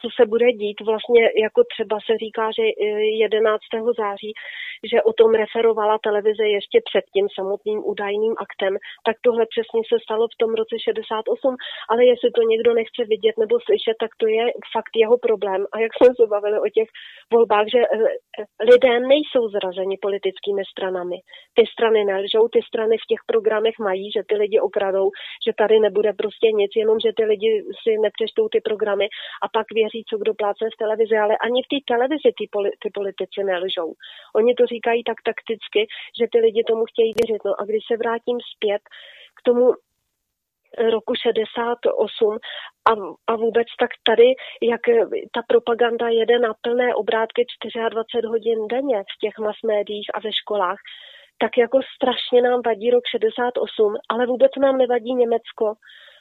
co 0.02 0.08
se 0.18 0.24
bude 0.34 0.52
dít. 0.52 0.82
Vlastně 0.82 1.22
jako 1.46 1.62
třeba 1.74 1.98
se 2.06 2.14
říká, 2.24 2.46
že 2.58 2.64
11. 3.28 3.62
září, 3.98 4.32
že 4.92 5.04
o 5.10 5.14
tom 5.14 5.32
referovala 5.34 5.98
televize 6.08 6.46
ještě 6.58 6.78
před 6.90 7.06
tím 7.14 7.28
samotným 7.38 7.80
údajným 7.92 8.36
aktem, 8.46 8.74
tak 9.06 9.16
tohle 9.26 9.44
přesně 9.54 9.82
se 9.92 9.98
stalo 10.06 10.24
v 10.28 10.40
tom 10.42 10.52
roce 10.60 10.76
68, 10.80 11.56
ale 11.92 12.06
jestli 12.06 12.30
to 12.32 12.42
někdo 12.42 12.74
nechce 12.74 13.02
vidět 13.14 13.36
nebo 13.44 13.56
slyšet, 13.68 13.96
tak 14.04 14.12
to 14.22 14.28
je 14.28 14.44
fakt 14.76 14.94
jeho 15.04 15.18
problém. 15.28 15.62
A 15.74 15.76
jak 15.80 15.92
jsme 15.94 16.10
se 16.20 16.26
bavili 16.36 16.58
o 16.60 16.70
těch 16.78 16.90
volbách, 17.34 17.68
že 17.74 17.82
eh, 17.82 17.98
lidé 18.72 18.94
nejsou 19.14 19.44
zrazeni 19.56 19.96
politickými 20.08 20.64
stranami. 20.72 21.18
Ty 21.58 21.64
strany 21.74 22.00
nelžou, 22.12 22.44
ty 22.56 22.60
strany 22.70 22.96
v 22.98 23.10
těch 23.12 23.22
programech 23.32 23.78
mají, 23.88 24.06
že 24.16 24.22
ty 24.30 24.36
lidi 24.44 24.60
okradou, 24.60 25.08
že 25.46 25.52
tady 25.62 25.76
nebude 25.80 26.12
prostě 26.14 26.48
nic, 26.60 26.72
jenom 26.76 26.98
že 27.06 27.12
ty 27.18 27.24
lidi 27.26 27.52
si 27.82 27.92
nepřečtou 28.06 28.46
ty 28.54 28.60
programy 28.70 29.06
a 29.44 29.48
pak 29.58 29.68
věří 29.74 29.85
věří, 29.86 30.04
co 30.10 30.16
kdo 30.18 30.34
pláce 30.34 30.64
v 30.74 30.80
televizi, 30.84 31.16
ale 31.18 31.34
ani 31.38 31.60
v 31.64 31.70
té 31.72 31.80
televizi 31.94 32.30
ty, 32.40 32.46
poli, 32.52 32.70
ty 32.82 32.90
politici 33.00 33.40
nelžou. 33.52 33.90
Oni 34.36 34.52
to 34.60 34.64
říkají 34.74 35.04
tak 35.04 35.20
takticky, 35.30 35.82
že 36.20 36.26
ty 36.32 36.38
lidi 36.46 36.62
tomu 36.64 36.84
chtějí 36.86 37.12
věřit. 37.20 37.42
No 37.46 37.52
a 37.60 37.62
když 37.70 37.84
se 37.90 37.96
vrátím 37.98 38.38
zpět 38.54 38.84
k 39.38 39.40
tomu 39.48 39.66
roku 40.96 41.14
68 41.16 42.38
a, 42.90 42.92
a 43.28 43.36
vůbec 43.36 43.68
tak 43.80 43.92
tady, 44.04 44.28
jak 44.62 44.82
ta 45.34 45.42
propaganda 45.48 46.08
jede 46.10 46.40
na 46.40 46.54
plné 46.62 46.96
obrátky 46.96 47.46
24 47.90 48.28
hodin 48.28 48.68
denně 48.68 49.04
v 49.04 49.20
těch 49.22 49.36
mass 49.40 49.60
médiích 49.66 50.08
a 50.14 50.20
ve 50.20 50.34
školách, 50.34 50.80
tak 51.38 51.58
jako 51.58 51.80
strašně 51.96 52.42
nám 52.42 52.62
vadí 52.66 52.90
rok 52.92 53.04
68, 53.12 53.96
ale 54.10 54.26
vůbec 54.26 54.52
nám 54.60 54.78
nevadí 54.78 55.14
Německo, 55.14 55.74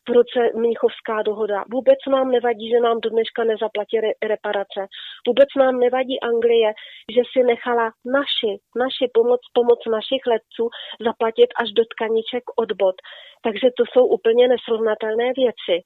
v 0.08 0.12
roce 0.12 0.40
Míchovská 0.66 1.22
dohoda. 1.22 1.64
Vůbec 1.72 1.98
nám 2.08 2.30
nevadí, 2.30 2.70
že 2.70 2.80
nám 2.80 3.00
do 3.00 3.10
dneška 3.10 3.44
nezaplatí 3.44 3.96
reparace. 4.32 4.80
Vůbec 5.28 5.48
nám 5.56 5.78
nevadí 5.78 6.20
Anglie, 6.20 6.72
že 7.14 7.22
si 7.32 7.40
nechala 7.44 7.86
naši, 8.18 8.52
naši 8.84 9.06
pomoc, 9.14 9.40
pomoc 9.52 9.80
našich 9.96 10.22
letců 10.32 10.64
zaplatit 11.08 11.48
až 11.62 11.68
do 11.78 11.84
tkaniček 11.92 12.44
od 12.62 12.72
bod. 12.72 12.96
Takže 13.44 13.66
to 13.78 13.84
jsou 13.92 14.04
úplně 14.06 14.48
nesrovnatelné 14.48 15.32
věci. 15.42 15.76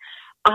A, 0.49 0.53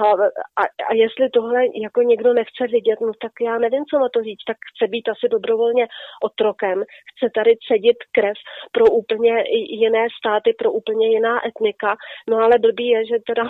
a, 0.61 0.63
a 0.89 0.93
jestli 0.93 1.29
tohle 1.29 1.59
jako 1.83 2.01
někdo 2.01 2.33
nechce 2.33 2.67
vidět, 2.67 3.01
no 3.01 3.11
tak 3.21 3.31
já 3.41 3.57
nevím, 3.57 3.85
co 3.85 3.99
na 3.99 4.09
to 4.13 4.23
říct, 4.23 4.43
tak 4.47 4.57
chce 4.69 4.87
být 4.87 5.09
asi 5.09 5.29
dobrovolně 5.29 5.87
otrokem, 6.23 6.83
chce 7.11 7.29
tady 7.35 7.51
cedit 7.67 7.97
krev 8.11 8.37
pro 8.71 8.85
úplně 8.85 9.43
jiné 9.83 10.07
státy, 10.19 10.53
pro 10.57 10.71
úplně 10.71 11.07
jiná 11.07 11.47
etnika, 11.47 11.95
no 12.29 12.37
ale 12.37 12.59
blbý 12.59 12.87
je, 12.87 13.05
že 13.05 13.17
teda 13.27 13.43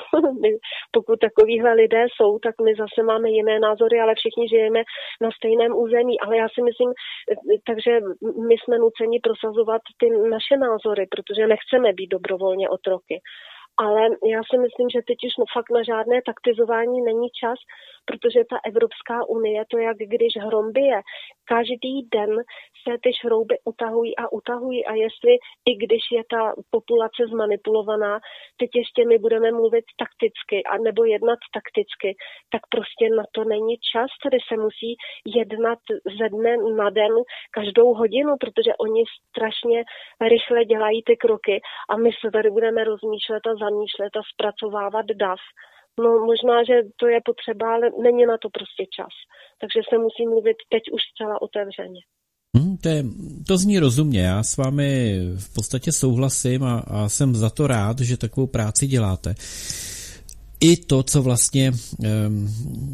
pokud 0.92 1.20
takovýhle 1.20 1.74
lidé 1.74 2.06
jsou, 2.16 2.40
tak 2.40 2.56
my 2.66 2.72
zase 2.76 3.04
máme 3.04 3.30
jiné 3.30 3.60
názory, 3.60 4.00
ale 4.00 4.14
všichni 4.16 4.50
žijeme 4.50 4.82
na 5.22 5.30
stejném 5.32 5.76
území, 5.76 6.20
ale 6.20 6.38
já 6.38 6.48
si 6.50 6.62
myslím, 6.62 6.92
takže 7.68 7.92
my 8.48 8.56
jsme 8.58 8.78
nuceni 8.78 9.20
prosazovat 9.20 9.82
ty 10.00 10.10
naše 10.10 10.58
názory, 10.58 11.08
protože 11.12 11.48
nechceme 11.48 11.94
být 11.94 12.08
dobrovolně 12.08 12.70
otroky. 12.70 13.22
Ale 13.78 14.02
já 14.34 14.42
si 14.50 14.58
myslím, 14.58 14.90
že 14.90 15.02
teď 15.08 15.18
už 15.28 15.38
no 15.40 15.46
fakt 15.54 15.72
na 15.72 15.84
žádné 15.84 16.22
taktizování 16.26 17.02
není 17.02 17.30
čas, 17.30 17.60
protože 18.06 18.40
ta 18.50 18.58
Evropská 18.66 19.26
unie, 19.28 19.64
to 19.72 19.78
jak 19.78 19.98
když 19.98 20.34
hromby 20.46 20.82
je, 20.82 21.02
každý 21.46 21.96
den 22.16 22.32
se 22.84 22.98
ty 23.04 23.14
šrouby 23.14 23.56
utahují 23.66 24.16
a 24.16 24.32
utahují. 24.32 24.86
A 24.86 24.94
jestli 24.94 25.32
i 25.66 25.76
když 25.76 26.04
je 26.12 26.24
ta 26.30 26.54
populace 26.70 27.22
zmanipulovaná, 27.28 28.20
teď 28.58 28.70
ještě 28.76 29.06
my 29.08 29.18
budeme 29.18 29.52
mluvit 29.52 29.86
takticky 29.98 30.64
a 30.64 30.78
nebo 30.78 31.04
jednat 31.06 31.40
takticky, 31.54 32.16
tak 32.52 32.62
prostě 32.70 33.10
na 33.10 33.24
to 33.32 33.44
není 33.44 33.76
čas, 33.92 34.10
tady 34.24 34.38
se 34.48 34.56
musí 34.58 34.96
jednat 35.26 35.80
ze 36.20 36.30
dne 36.30 36.58
na 36.58 36.90
den 36.90 37.14
každou 37.52 37.94
hodinu, 37.94 38.36
protože 38.40 38.72
oni 38.80 39.04
strašně 39.30 39.84
rychle 40.22 40.66
dělají 40.66 41.04
ty 41.04 41.16
kroky 41.18 41.62
a 41.90 41.98
my 41.98 42.10
se 42.22 42.32
tady 42.32 42.50
budeme 42.52 42.84
rozmýšlet 42.84 43.48
a 43.48 43.56
zamýšlet 43.64 44.14
a 44.20 44.24
zpracovávat 44.32 45.06
DAF 45.24 45.44
No 46.02 46.10
možná, 46.26 46.64
že 46.64 46.76
to 47.00 47.08
je 47.08 47.20
potřeba, 47.26 47.74
ale 47.74 47.86
není 48.04 48.26
na 48.26 48.38
to 48.42 48.50
prostě 48.50 48.84
čas. 48.98 49.14
Takže 49.62 49.80
se 49.90 49.98
musí 49.98 50.24
mluvit 50.28 50.58
teď 50.74 50.84
už 50.96 51.02
zcela 51.12 51.42
otevřeně. 51.42 52.02
Hmm, 52.58 52.78
to, 52.78 52.90
je, 52.90 53.04
to 53.48 53.58
zní 53.58 53.80
rozumně, 53.80 54.22
já 54.22 54.44
s 54.44 54.58
vámi 54.58 55.20
v 55.38 55.54
podstatě 55.54 55.92
souhlasím 55.92 56.64
a, 56.64 56.80
a 56.80 57.10
jsem 57.10 57.36
za 57.36 57.50
to 57.50 57.68
rád, 57.68 58.00
že 58.00 58.18
takovou 58.18 58.48
práci 58.48 58.88
děláte. 58.88 59.36
I 60.60 60.78
to, 60.78 61.04
co 61.04 61.22
vlastně 61.22 61.72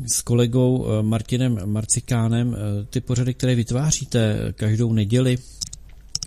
s 0.07 0.22
kolegou 0.22 0.86
eh, 0.86 1.03
Martinem 1.03 1.59
Marcikánem, 1.65 2.55
eh, 2.55 2.86
ty 2.86 3.01
pořady, 3.01 3.34
které 3.34 3.55
vytváříte 3.55 4.53
každou 4.55 4.93
neděli 4.93 5.38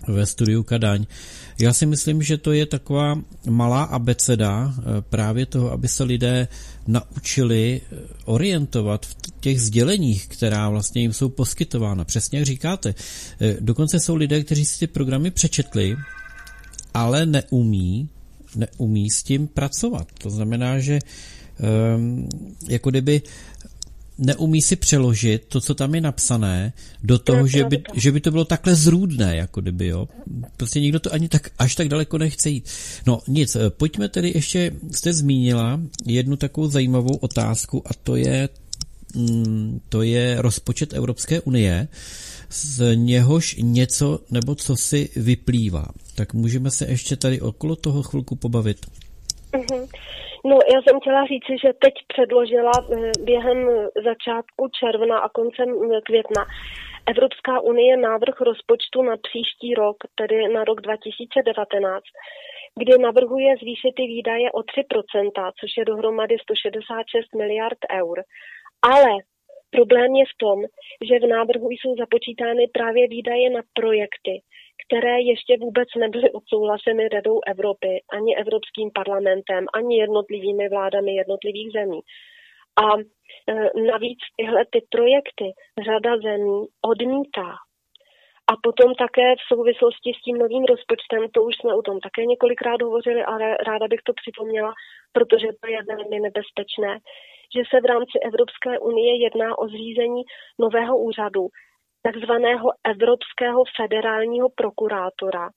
ve 0.07 0.25
studiu 0.25 0.63
Kadaň, 0.63 1.05
já 1.59 1.73
si 1.73 1.85
myslím, 1.85 2.21
že 2.21 2.37
to 2.37 2.51
je 2.51 2.65
taková 2.65 3.21
malá 3.49 3.83
abeceda 3.83 4.73
eh, 4.77 4.83
právě 5.01 5.45
toho, 5.45 5.71
aby 5.71 5.87
se 5.87 6.03
lidé 6.03 6.47
naučili 6.87 7.81
eh, 7.81 7.95
orientovat 8.25 9.05
v 9.05 9.15
těch 9.39 9.61
sděleních, 9.61 10.27
která 10.27 10.69
vlastně 10.69 11.01
jim 11.01 11.13
jsou 11.13 11.29
poskytována. 11.29 12.05
Přesně 12.05 12.39
jak 12.39 12.45
říkáte. 12.45 12.95
Eh, 13.41 13.57
dokonce 13.59 13.99
jsou 13.99 14.15
lidé, 14.15 14.43
kteří 14.43 14.65
si 14.65 14.79
ty 14.79 14.87
programy 14.87 15.31
přečetli, 15.31 15.95
ale 16.93 17.25
neumí, 17.25 18.09
neumí 18.55 19.09
s 19.09 19.23
tím 19.23 19.47
pracovat. 19.47 20.07
To 20.17 20.29
znamená, 20.29 20.79
že 20.79 20.99
um, 21.95 22.29
jako 22.67 22.89
kdyby 22.89 23.21
neumí 24.17 24.61
si 24.61 24.75
přeložit 24.75 25.45
to, 25.47 25.61
co 25.61 25.75
tam 25.75 25.95
je 25.95 26.01
napsané, 26.01 26.73
do 27.03 27.19
toho, 27.19 27.47
že 27.47 27.63
by, 27.63 27.83
že 27.93 28.11
by 28.11 28.19
to 28.21 28.31
bylo 28.31 28.45
takhle 28.45 28.75
zrůdné, 28.75 29.35
jako 29.35 29.61
kdyby, 29.61 29.87
jo. 29.87 30.07
Prostě 30.57 30.79
nikdo 30.79 30.99
to 30.99 31.13
ani 31.13 31.29
tak, 31.29 31.49
až 31.59 31.75
tak 31.75 31.87
daleko 31.87 32.17
nechce 32.17 32.49
jít. 32.49 32.69
No 33.05 33.19
nic, 33.27 33.55
eh, 33.55 33.69
pojďme 33.69 34.09
tedy 34.09 34.31
ještě, 34.35 34.71
jste 34.91 35.13
zmínila 35.13 35.79
jednu 36.05 36.35
takovou 36.35 36.67
zajímavou 36.67 37.15
otázku 37.15 37.81
a 37.85 37.89
to 38.03 38.15
je 38.15 38.49
mm, 39.15 39.81
to 39.89 40.01
je 40.01 40.41
rozpočet 40.41 40.93
Evropské 40.93 41.41
unie, 41.41 41.87
z 42.49 42.95
něhož 42.95 43.55
něco 43.61 44.19
nebo 44.31 44.55
co 44.55 44.75
si 44.75 45.09
vyplývá. 45.15 45.87
Tak 46.15 46.33
můžeme 46.33 46.71
se 46.71 46.85
ještě 46.85 47.15
tady 47.15 47.41
okolo 47.41 47.75
toho 47.75 48.03
chvilku 48.03 48.35
pobavit. 48.35 48.85
Mm-hmm. 49.53 49.87
No, 50.45 50.59
já 50.73 50.81
jsem 50.81 50.99
chtěla 50.99 51.25
říci, 51.25 51.53
že 51.63 51.73
teď 51.73 51.93
předložila 52.07 52.71
eh, 52.77 53.11
během 53.19 53.59
začátku 54.09 54.67
června 54.79 55.17
a 55.19 55.29
koncem 55.29 55.69
eh, 55.69 56.01
května 56.01 56.45
Evropská 57.05 57.59
unie 57.59 57.97
návrh 57.97 58.41
rozpočtu 58.41 59.01
na 59.01 59.17
příští 59.17 59.73
rok, 59.73 59.97
tedy 60.15 60.47
na 60.47 60.63
rok 60.63 60.81
2019, 60.81 62.03
kdy 62.79 62.97
navrhuje 62.97 63.55
zvýšit 63.61 63.93
ty 63.95 64.03
výdaje 64.03 64.51
o 64.51 64.59
3%, 64.59 65.51
což 65.59 65.71
je 65.77 65.85
dohromady 65.85 66.35
166 66.41 67.35
miliard 67.35 67.79
eur. 68.01 68.23
Ale 68.81 69.11
problém 69.71 70.15
je 70.15 70.25
v 70.25 70.37
tom, 70.37 70.59
že 71.07 71.19
v 71.19 71.29
návrhu 71.37 71.69
jsou 71.71 71.95
započítány 71.95 72.67
právě 72.77 73.07
výdaje 73.07 73.49
na 73.49 73.61
projekty, 73.73 74.33
které 74.93 75.21
ještě 75.21 75.57
vůbec 75.57 75.87
nebyly 75.97 76.31
odsouhlaseny 76.31 77.09
Radou 77.09 77.39
Evropy, 77.47 78.03
ani 78.11 78.37
Evropským 78.37 78.91
parlamentem, 78.95 79.65
ani 79.73 79.99
jednotlivými 79.99 80.69
vládami 80.69 81.15
jednotlivých 81.15 81.71
zemí. 81.71 81.99
A 82.83 82.87
e, 82.97 83.03
navíc 83.91 84.19
tyhle 84.37 84.65
ty 84.71 84.79
projekty 84.89 85.47
řada 85.85 86.17
zemí 86.17 86.67
odmítá. 86.91 87.49
A 88.51 88.53
potom 88.63 88.95
také 88.95 89.35
v 89.35 89.43
souvislosti 89.53 90.09
s 90.17 90.21
tím 90.25 90.37
novým 90.37 90.65
rozpočtem, 90.65 91.21
to 91.33 91.43
už 91.43 91.55
jsme 91.55 91.73
o 91.75 91.81
tom 91.81 91.99
také 91.99 92.25
několikrát 92.25 92.81
hovořili, 92.81 93.23
ale 93.23 93.57
ráda 93.67 93.87
bych 93.87 94.01
to 94.05 94.13
připomněla, 94.21 94.71
protože 95.11 95.47
to 95.61 95.65
je 95.73 95.79
velmi 95.91 96.19
nebezpečné, 96.19 96.91
že 97.55 97.61
se 97.69 97.81
v 97.81 97.85
rámci 97.85 98.15
Evropské 98.29 98.79
unie 98.79 99.23
jedná 99.25 99.49
o 99.59 99.67
zřízení 99.67 100.21
nového 100.59 100.97
úřadu, 100.97 101.43
takzvaného 102.03 102.69
Evropského 102.83 103.63
federálního 103.77 104.49
prokurátora. 104.49 105.49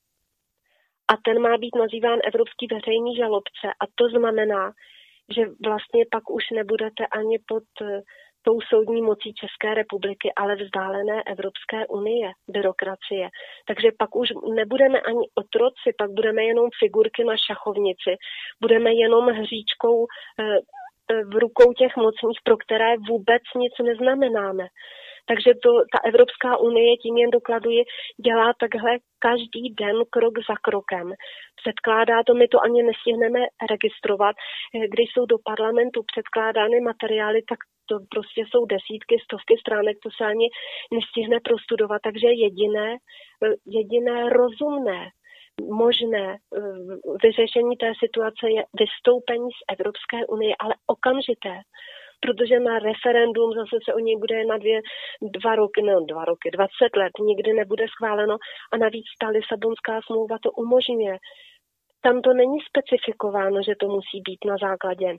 A 1.12 1.14
ten 1.24 1.42
má 1.42 1.58
být 1.58 1.74
nazýván 1.76 2.18
Evropský 2.24 2.66
veřejný 2.72 3.16
žalobce. 3.16 3.66
A 3.80 3.84
to 3.94 4.08
znamená, 4.08 4.72
že 5.36 5.42
vlastně 5.66 6.04
pak 6.10 6.30
už 6.30 6.44
nebudete 6.50 7.06
ani 7.06 7.38
pod 7.48 7.64
eh, 7.82 8.00
tou 8.42 8.60
soudní 8.60 9.02
mocí 9.02 9.34
České 9.34 9.74
republiky, 9.74 10.32
ale 10.36 10.56
vzdálené 10.56 11.22
Evropské 11.22 11.86
unie, 11.86 12.30
byrokracie. 12.48 13.28
Takže 13.66 13.88
pak 13.98 14.16
už 14.16 14.28
nebudeme 14.54 15.00
ani 15.00 15.24
otroci, 15.34 15.88
pak 15.98 16.10
budeme 16.10 16.44
jenom 16.44 16.66
figurky 16.78 17.24
na 17.24 17.36
šachovnici, 17.46 18.12
budeme 18.60 18.90
jenom 18.94 19.24
hříčkou 19.26 20.06
eh, 20.06 20.58
eh, 21.10 21.24
v 21.24 21.34
rukou 21.44 21.72
těch 21.72 21.96
mocných, 21.96 22.40
pro 22.44 22.56
které 22.56 22.96
vůbec 23.08 23.42
nic 23.56 23.72
neznamenáme. 23.82 24.66
Takže 25.28 25.50
to, 25.62 25.70
ta 25.92 25.98
Evropská 26.08 26.56
unie, 26.56 26.96
tím 26.96 27.16
jen 27.16 27.30
dokladuje, 27.30 27.82
dělá 28.26 28.52
takhle 28.60 28.98
každý 29.18 29.74
den 29.80 29.96
krok 30.10 30.34
za 30.48 30.56
krokem. 30.62 31.12
Předkládá 31.62 32.22
to, 32.26 32.34
my 32.34 32.48
to 32.48 32.60
ani 32.60 32.82
nestihneme 32.82 33.40
registrovat. 33.70 34.36
Když 34.92 35.08
jsou 35.12 35.26
do 35.26 35.36
parlamentu 35.44 36.02
předkládány 36.12 36.80
materiály, 36.80 37.42
tak 37.48 37.58
to 37.88 37.98
prostě 38.10 38.40
jsou 38.50 38.66
desítky, 38.66 39.14
stovky 39.24 39.54
stránek, 39.60 39.96
to 40.02 40.10
se 40.16 40.24
ani 40.24 40.48
nestihne 40.94 41.40
prostudovat. 41.40 42.02
Takže 42.02 42.28
jediné, 42.44 42.96
jediné 43.66 44.28
rozumné 44.30 45.10
možné 45.62 46.36
eh, 46.36 46.60
vyřešení 47.22 47.76
té 47.76 47.92
situace 47.98 48.50
je 48.50 48.62
vystoupení 48.80 49.50
z 49.50 49.60
Evropské 49.72 50.26
unie, 50.26 50.54
ale 50.58 50.74
okamžité 50.86 51.54
protože 52.20 52.60
na 52.60 52.78
referendum 52.78 53.52
zase 53.52 53.76
se 53.84 53.94
o 53.94 53.98
něj 53.98 54.16
bude 54.16 54.44
na 54.44 54.58
dvě, 54.58 54.80
dva 55.22 55.54
roky, 55.54 55.82
ne 55.82 55.94
dva 56.08 56.24
roky, 56.24 56.50
20 56.50 56.96
let 56.96 57.12
nikdy 57.20 57.52
nebude 57.52 57.86
schváleno 57.88 58.36
a 58.72 58.76
navíc 58.76 59.06
ta 59.20 59.28
Lisabonská 59.28 60.00
smlouva 60.06 60.36
to 60.42 60.50
umožňuje. 60.52 61.16
Tam 62.00 62.22
to 62.22 62.34
není 62.34 62.58
specifikováno, 62.60 63.62
že 63.62 63.74
to 63.80 63.86
musí 63.88 64.20
být 64.28 64.44
na 64.44 64.56
základě 64.56 65.18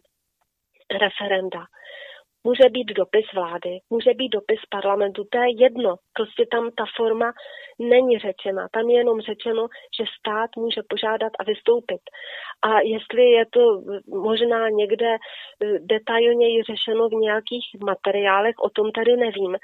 referenda. 0.92 1.66
Může 2.48 2.70
být 2.70 2.88
dopis 2.94 3.26
vlády, 3.36 3.80
může 3.90 4.14
být 4.14 4.30
dopis 4.30 4.60
parlamentu, 4.70 5.24
to 5.32 5.38
je 5.38 5.64
jedno. 5.64 5.96
Prostě 6.14 6.46
tam 6.52 6.72
ta 6.78 6.86
forma 6.98 7.34
není 7.80 8.20
řečena. 8.20 8.68
Tam 8.72 8.90
je 8.90 8.98
jenom 8.98 9.22
řečeno, 9.22 9.68
že 9.98 10.04
stát 10.20 10.50
může 10.58 10.82
požádat 10.90 11.32
a 11.40 11.44
vystoupit. 11.44 12.02
A 12.62 12.80
jestli 12.80 13.24
je 13.32 13.46
to 13.46 13.62
možná 14.28 14.70
někde 14.70 15.12
eh, 15.16 15.80
detailněji 15.80 16.64
řešeno 16.64 17.10
v 17.10 17.22
nějakých 17.28 17.66
materiálech, 17.86 18.56
o 18.60 18.70
tom 18.70 18.92
tady 18.92 19.18
nevím. 19.18 19.58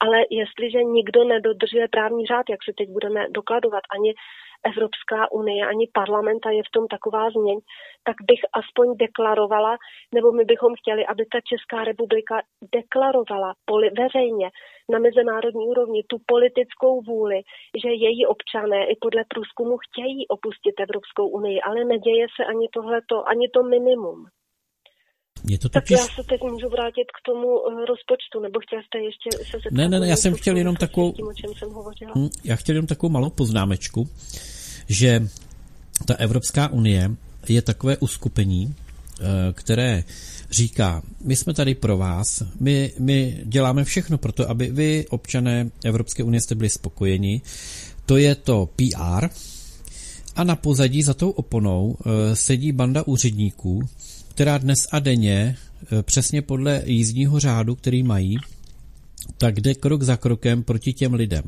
Ale 0.00 0.18
jestliže 0.30 0.82
nikdo 0.82 1.24
nedodržuje 1.24 1.88
právní 1.88 2.26
řád, 2.26 2.46
jak 2.50 2.64
se 2.64 2.72
teď 2.78 2.88
budeme 2.88 3.26
dokladovat, 3.30 3.82
ani 3.96 4.14
Evropská 4.64 5.32
unie, 5.32 5.66
ani 5.66 5.88
parlamenta 5.94 6.50
je 6.50 6.62
v 6.62 6.72
tom 6.72 6.86
taková 6.88 7.30
změň, 7.30 7.58
tak 8.04 8.16
bych 8.28 8.40
aspoň 8.52 8.96
deklarovala, 8.96 9.76
nebo 10.14 10.32
my 10.32 10.44
bychom 10.44 10.74
chtěli, 10.74 11.06
aby 11.06 11.26
ta 11.26 11.38
Česká 11.40 11.84
republika 11.84 12.42
deklarovala 12.74 13.54
poli- 13.70 13.94
veřejně 14.02 14.50
na 14.88 14.98
mezinárodní 14.98 15.66
úrovni 15.66 16.02
tu 16.06 16.16
politickou 16.26 17.00
vůli, 17.00 17.40
že 17.82 17.88
její 17.88 18.26
občané 18.26 18.86
i 18.86 18.96
podle 19.00 19.24
průzkumu 19.28 19.76
chtějí 19.78 20.28
opustit 20.28 20.80
Evropskou 20.80 21.28
unii, 21.28 21.60
ale 21.60 21.84
neděje 21.84 22.26
se 22.36 22.44
ani 22.44 22.68
tohleto, 22.72 23.28
ani 23.28 23.48
to 23.48 23.62
minimum. 23.62 24.26
Je 25.48 25.58
to 25.58 25.68
totiž... 25.68 25.98
Tak 25.98 26.08
já 26.08 26.14
se 26.14 26.22
teď 26.28 26.40
můžu 26.42 26.68
vrátit 26.68 27.06
k 27.16 27.20
tomu 27.26 27.48
eh, 27.68 27.86
rozpočtu, 27.86 28.40
nebo 28.40 28.60
chtěl 28.60 28.80
jste 28.86 28.98
ještě 28.98 29.30
se 29.32 29.56
zeptat? 29.56 29.72
Ne, 29.72 29.88
ne, 29.88 30.00
ne, 30.00 30.08
já 30.08 30.16
jsem 30.16 30.34
chtěl 30.34 30.56
jenom 30.56 30.76
takovou... 30.76 31.12
Tím, 31.12 31.26
o 31.26 31.34
čem 31.34 31.50
jsem 31.58 31.70
hovořila. 31.70 32.12
Hm, 32.16 32.28
já 32.44 32.56
chtěl 32.56 32.74
jenom 32.74 32.86
takovou 32.86 33.12
malou 33.12 33.30
poznámečku, 33.30 34.08
že 34.88 35.22
ta 36.06 36.14
Evropská 36.14 36.68
unie 36.68 37.10
je 37.48 37.62
takové 37.62 37.96
uskupení, 37.96 38.74
eh, 39.20 39.24
které 39.52 40.04
říká, 40.50 41.02
my 41.24 41.36
jsme 41.36 41.54
tady 41.54 41.74
pro 41.74 41.96
vás, 41.96 42.42
my, 42.60 42.92
my 42.98 43.40
děláme 43.44 43.84
všechno 43.84 44.18
pro 44.18 44.32
to, 44.32 44.50
aby 44.50 44.70
vy, 44.70 45.06
občané 45.10 45.70
Evropské 45.84 46.22
unie, 46.22 46.40
jste 46.40 46.54
byli 46.54 46.70
spokojeni. 46.70 47.42
To 48.06 48.16
je 48.16 48.34
to 48.34 48.68
PR. 48.76 49.28
A 50.36 50.44
na 50.44 50.56
pozadí 50.56 51.02
za 51.02 51.14
tou 51.14 51.30
oponou 51.30 51.96
eh, 52.00 52.36
sedí 52.36 52.72
banda 52.72 53.06
úředníků, 53.06 53.80
která 54.40 54.58
dnes 54.58 54.86
a 54.90 54.98
denně, 54.98 55.56
eh, 55.82 56.02
přesně 56.02 56.42
podle 56.42 56.82
jízdního 56.86 57.40
řádu, 57.40 57.74
který 57.74 58.02
mají, 58.02 58.36
tak 59.38 59.60
jde 59.60 59.74
krok 59.74 60.02
za 60.02 60.16
krokem 60.16 60.62
proti 60.62 60.92
těm 60.92 61.14
lidem. 61.14 61.42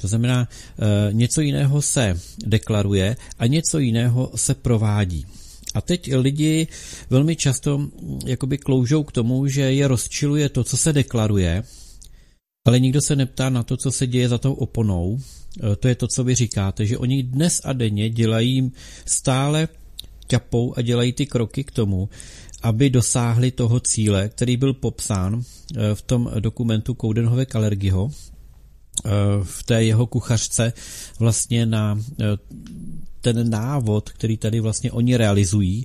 To 0.00 0.08
znamená, 0.08 0.48
e, 0.48 1.12
něco 1.12 1.40
jiného 1.40 1.82
se 1.82 2.20
deklaruje 2.46 3.16
a 3.38 3.46
něco 3.46 3.78
jiného 3.78 4.30
se 4.34 4.54
provádí. 4.54 5.26
A 5.74 5.80
teď 5.80 6.14
lidi 6.14 6.66
velmi 7.10 7.36
často 7.36 7.88
jakoby 8.26 8.58
kloužou 8.58 9.02
k 9.04 9.12
tomu, 9.12 9.46
že 9.46 9.62
je 9.62 9.88
rozčiluje 9.88 10.48
to, 10.48 10.64
co 10.64 10.76
se 10.76 10.92
deklaruje, 10.92 11.62
ale 12.66 12.80
nikdo 12.80 13.00
se 13.00 13.16
neptá 13.16 13.50
na 13.50 13.62
to, 13.62 13.76
co 13.76 13.92
se 13.92 14.06
děje 14.06 14.28
za 14.28 14.38
tou 14.38 14.52
oponou. 14.52 15.18
E, 15.72 15.76
to 15.76 15.88
je 15.88 15.94
to, 15.94 16.06
co 16.08 16.24
vy 16.24 16.34
říkáte, 16.34 16.86
že 16.86 16.98
oni 16.98 17.22
dnes 17.22 17.60
a 17.64 17.72
denně 17.72 18.10
dělají 18.10 18.72
stále 19.06 19.68
ťapou 20.32 20.72
a 20.76 20.82
dělají 20.82 21.12
ty 21.12 21.26
kroky 21.26 21.64
k 21.64 21.70
tomu, 21.70 22.08
aby 22.62 22.90
dosáhli 22.90 23.50
toho 23.50 23.80
cíle, 23.80 24.28
který 24.28 24.56
byl 24.56 24.72
popsán 24.72 25.42
eh, 25.42 25.94
v 25.94 26.02
tom 26.02 26.30
dokumentu 26.40 26.94
Koudenhove 26.94 27.44
Kalergiho, 27.44 28.08
eh, 28.08 29.10
v 29.42 29.62
té 29.62 29.84
jeho 29.84 30.06
kuchařce 30.06 30.72
vlastně 31.18 31.66
na 31.66 31.98
eh, 32.00 32.24
ten 33.20 33.50
návod, 33.50 34.10
který 34.10 34.36
tady 34.36 34.60
vlastně 34.60 34.92
oni 34.92 35.16
realizují. 35.16 35.84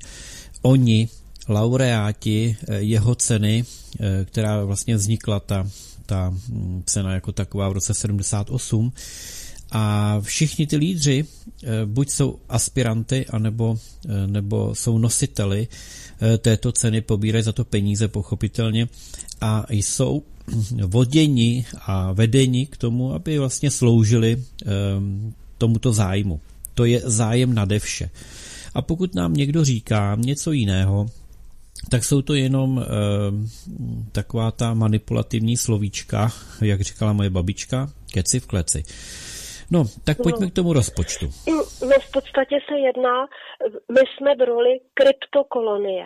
Oni, 0.61 1.09
laureáti 1.47 2.57
jeho 2.77 3.15
ceny, 3.15 3.63
která 4.25 4.65
vlastně 4.65 4.95
vznikla 4.95 5.39
ta, 5.39 5.67
ta 6.05 6.29
hm, 6.29 6.83
cena 6.85 7.13
jako 7.13 7.31
taková 7.31 7.69
v 7.69 7.73
roce 7.73 7.93
78, 7.93 8.91
a 9.72 10.15
všichni 10.22 10.68
ty 10.68 10.78
lídři 10.78 11.26
buď 11.86 12.09
jsou 12.09 12.39
aspiranty, 12.49 13.26
anebo, 13.30 13.78
nebo 14.28 14.76
jsou 14.76 14.97
nositeli 14.97 15.68
Eh, 16.22 16.38
této 16.38 16.72
ceny, 16.72 17.01
pobírají 17.01 17.43
za 17.43 17.51
to 17.51 17.65
peníze 17.65 18.07
pochopitelně 18.07 18.88
a 19.41 19.65
jsou 19.70 20.24
voděni 20.86 21.65
a 21.82 22.11
vedeni 22.11 22.65
k 22.65 22.78
tomu, 22.78 23.13
aby 23.13 23.39
vlastně 23.39 23.72
sloužili 23.72 24.43
ehm, 24.65 25.34
tomuto 25.57 25.93
zájmu. 25.93 26.41
To 26.74 26.86
je 26.86 27.01
zájem 27.05 27.53
nade 27.53 27.80
vše. 27.80 28.09
A 28.74 28.82
pokud 28.82 29.15
nám 29.15 29.34
někdo 29.34 29.65
říká 29.65 30.18
něco 30.20 30.51
jiného, 30.51 31.09
tak 31.89 32.05
jsou 32.05 32.22
to 32.22 32.34
jenom 32.34 32.80
e, 32.80 32.86
taková 34.11 34.51
ta 34.51 34.74
manipulativní 34.74 35.57
slovíčka, 35.57 36.32
jak 36.61 36.82
říkala 36.82 37.13
moje 37.13 37.30
babička, 37.30 37.89
keci 38.11 38.39
v 38.39 38.45
kleci. 38.45 38.84
No, 39.72 39.84
tak 40.05 40.18
pojďme 40.24 40.45
no. 40.45 40.51
k 40.51 40.55
tomu 40.55 40.74
rozpočtu. 40.74 41.26
No 41.82 41.95
v 41.99 42.11
podstatě 42.11 42.59
se 42.70 42.78
jedná, 42.80 43.28
my 43.91 44.01
jsme 44.07 44.36
v 44.36 44.41
roli 44.41 44.80
kryptokolonie. 44.93 46.05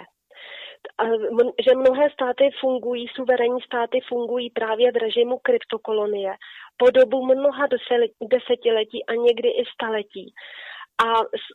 že 1.66 1.76
mnohé 1.76 2.09
státy 2.09 2.49
fungují, 2.62 3.07
suverénní 3.16 3.62
státy 3.62 3.99
fungují 4.09 4.49
právě 4.49 4.91
v 4.91 4.95
režimu 4.95 5.38
kryptokolonie 5.38 6.34
po 6.78 6.91
dobu 6.91 7.26
mnoha 7.26 7.68
desetiletí 8.22 9.05
a 9.05 9.14
někdy 9.14 9.49
i 9.49 9.64
staletí 9.74 10.34
a 11.05 11.07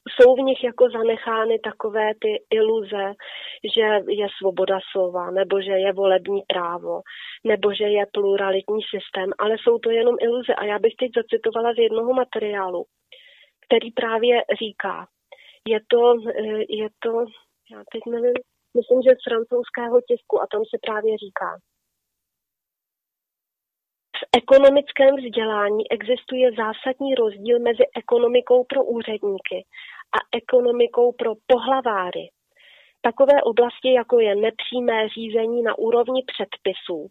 jsou 0.09 0.37
v 0.37 0.39
nich 0.39 0.65
jako 0.65 0.91
zanechány 0.91 1.59
takové 1.59 2.15
ty 2.21 2.45
iluze, 2.55 3.05
že 3.77 3.87
je 4.09 4.27
svoboda 4.39 4.79
slova, 4.93 5.31
nebo 5.31 5.61
že 5.61 5.73
je 5.73 5.93
volební 5.93 6.43
právo, 6.47 7.01
nebo 7.45 7.75
že 7.75 7.85
je 7.85 8.07
pluralitní 8.13 8.81
systém, 8.83 9.31
ale 9.39 9.57
jsou 9.59 9.79
to 9.79 9.91
jenom 9.91 10.17
iluze. 10.21 10.55
A 10.55 10.65
já 10.65 10.79
bych 10.79 10.95
teď 10.99 11.11
zacitovala 11.17 11.75
z 11.75 11.79
jednoho 11.79 12.13
materiálu, 12.13 12.85
který 13.67 13.91
právě 13.91 14.45
říká, 14.63 15.07
je 15.69 15.81
to, 15.87 16.15
eh, 16.29 16.65
je 16.69 16.89
to, 17.03 17.13
já 17.73 17.81
teď 17.93 18.03
nevím, 18.11 18.39
myslím, 18.79 19.03
že 19.03 19.11
z 19.15 19.25
francouzského 19.29 20.01
tisku 20.09 20.43
a 20.43 20.47
tam 20.53 20.63
se 20.71 20.77
právě 20.87 21.13
říká, 21.25 21.51
v 24.19 24.37
ekonomickém 24.37 25.17
vzdělání 25.17 25.91
existuje 25.91 26.53
zásadní 26.53 27.15
rozdíl 27.15 27.59
mezi 27.59 27.85
ekonomikou 27.97 28.65
pro 28.65 28.85
úředníky 28.85 29.59
a 30.17 30.19
ekonomikou 30.37 31.13
pro 31.13 31.33
pohlaváry. 31.47 32.25
Takové 33.01 33.43
oblasti, 33.43 33.93
jako 33.93 34.21
je 34.21 34.35
nepřímé 34.35 35.09
řízení 35.09 35.63
na 35.63 35.79
úrovni 35.79 36.23
předpisů, 36.33 37.09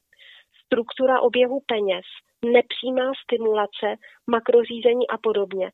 struktura 0.66 1.22
oběhu 1.22 1.60
peněz, 1.66 2.06
nepřímá 2.46 3.12
stimulace, 3.24 3.88
makrořízení 4.30 5.08
a 5.08 5.18
podobně. 5.18 5.68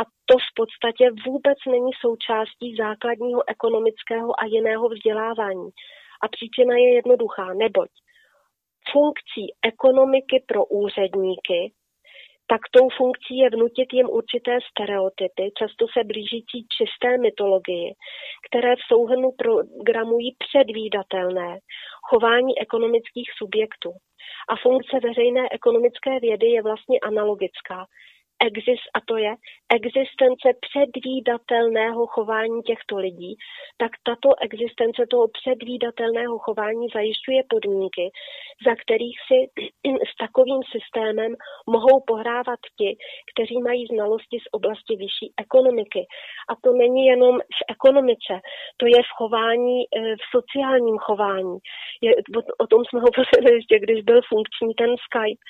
A 0.00 0.02
to 0.24 0.34
v 0.38 0.50
podstatě 0.54 1.04
vůbec 1.26 1.58
není 1.66 1.92
součástí 2.00 2.76
základního 2.76 3.42
ekonomického 3.48 4.40
a 4.40 4.44
jiného 4.44 4.88
vzdělávání. 4.88 5.68
A 6.22 6.28
příčina 6.28 6.74
je 6.76 6.94
jednoduchá, 6.94 7.54
neboť 7.54 7.90
funkcí 8.92 9.54
ekonomiky 9.66 10.44
pro 10.48 10.64
úředníky, 10.64 11.72
tak 12.46 12.60
tou 12.70 12.88
funkcí 12.96 13.38
je 13.38 13.50
vnutit 13.50 13.88
jim 13.92 14.08
určité 14.08 14.58
stereotypy, 14.70 15.44
často 15.58 15.86
se 15.92 16.04
blížící 16.04 16.58
čisté 16.76 17.18
mytologii, 17.18 17.94
které 18.46 18.76
v 18.76 18.86
souhrnu 18.88 19.30
programují 19.42 20.36
předvídatelné 20.44 21.58
chování 22.08 22.52
ekonomických 22.60 23.28
subjektů. 23.38 23.90
A 24.48 24.56
funkce 24.56 25.00
veřejné 25.08 25.42
ekonomické 25.52 26.20
vědy 26.20 26.46
je 26.46 26.62
vlastně 26.62 27.00
analogická 27.00 27.86
exist, 28.48 28.86
a 28.94 29.00
to 29.08 29.16
je 29.16 29.34
existence 29.78 30.48
předvídatelného 30.66 32.06
chování 32.06 32.62
těchto 32.62 32.96
lidí, 32.96 33.36
tak 33.76 33.90
tato 34.02 34.28
existence 34.46 35.06
toho 35.10 35.26
předvídatelného 35.28 36.38
chování 36.38 36.86
zajišťuje 36.94 37.42
podmínky, 37.48 38.06
za 38.66 38.74
kterých 38.82 39.16
si 39.28 39.38
s 40.10 40.12
takovým 40.24 40.62
systémem 40.74 41.32
mohou 41.66 41.96
pohrávat 42.06 42.60
ti, 42.78 42.96
kteří 43.30 43.58
mají 43.62 43.86
znalosti 43.86 44.38
z 44.44 44.48
oblasti 44.52 44.96
vyšší 44.96 45.32
ekonomiky. 45.44 46.02
A 46.50 46.52
to 46.62 46.72
není 46.72 47.06
jenom 47.06 47.38
v 47.38 47.62
ekonomice, 47.70 48.34
to 48.76 48.86
je 48.86 49.00
v 49.08 49.12
chování, 49.18 49.78
eh, 49.96 50.16
v 50.22 50.24
sociálním 50.36 50.98
chování. 50.98 51.56
Je, 52.00 52.10
o, 52.38 52.40
o 52.64 52.66
tom 52.66 52.82
jsme 52.84 53.00
hovořili 53.06 53.50
ještě, 53.58 53.78
když 53.78 54.00
byl 54.04 54.20
funkční 54.32 54.74
ten 54.74 54.90
Skype 55.06 55.44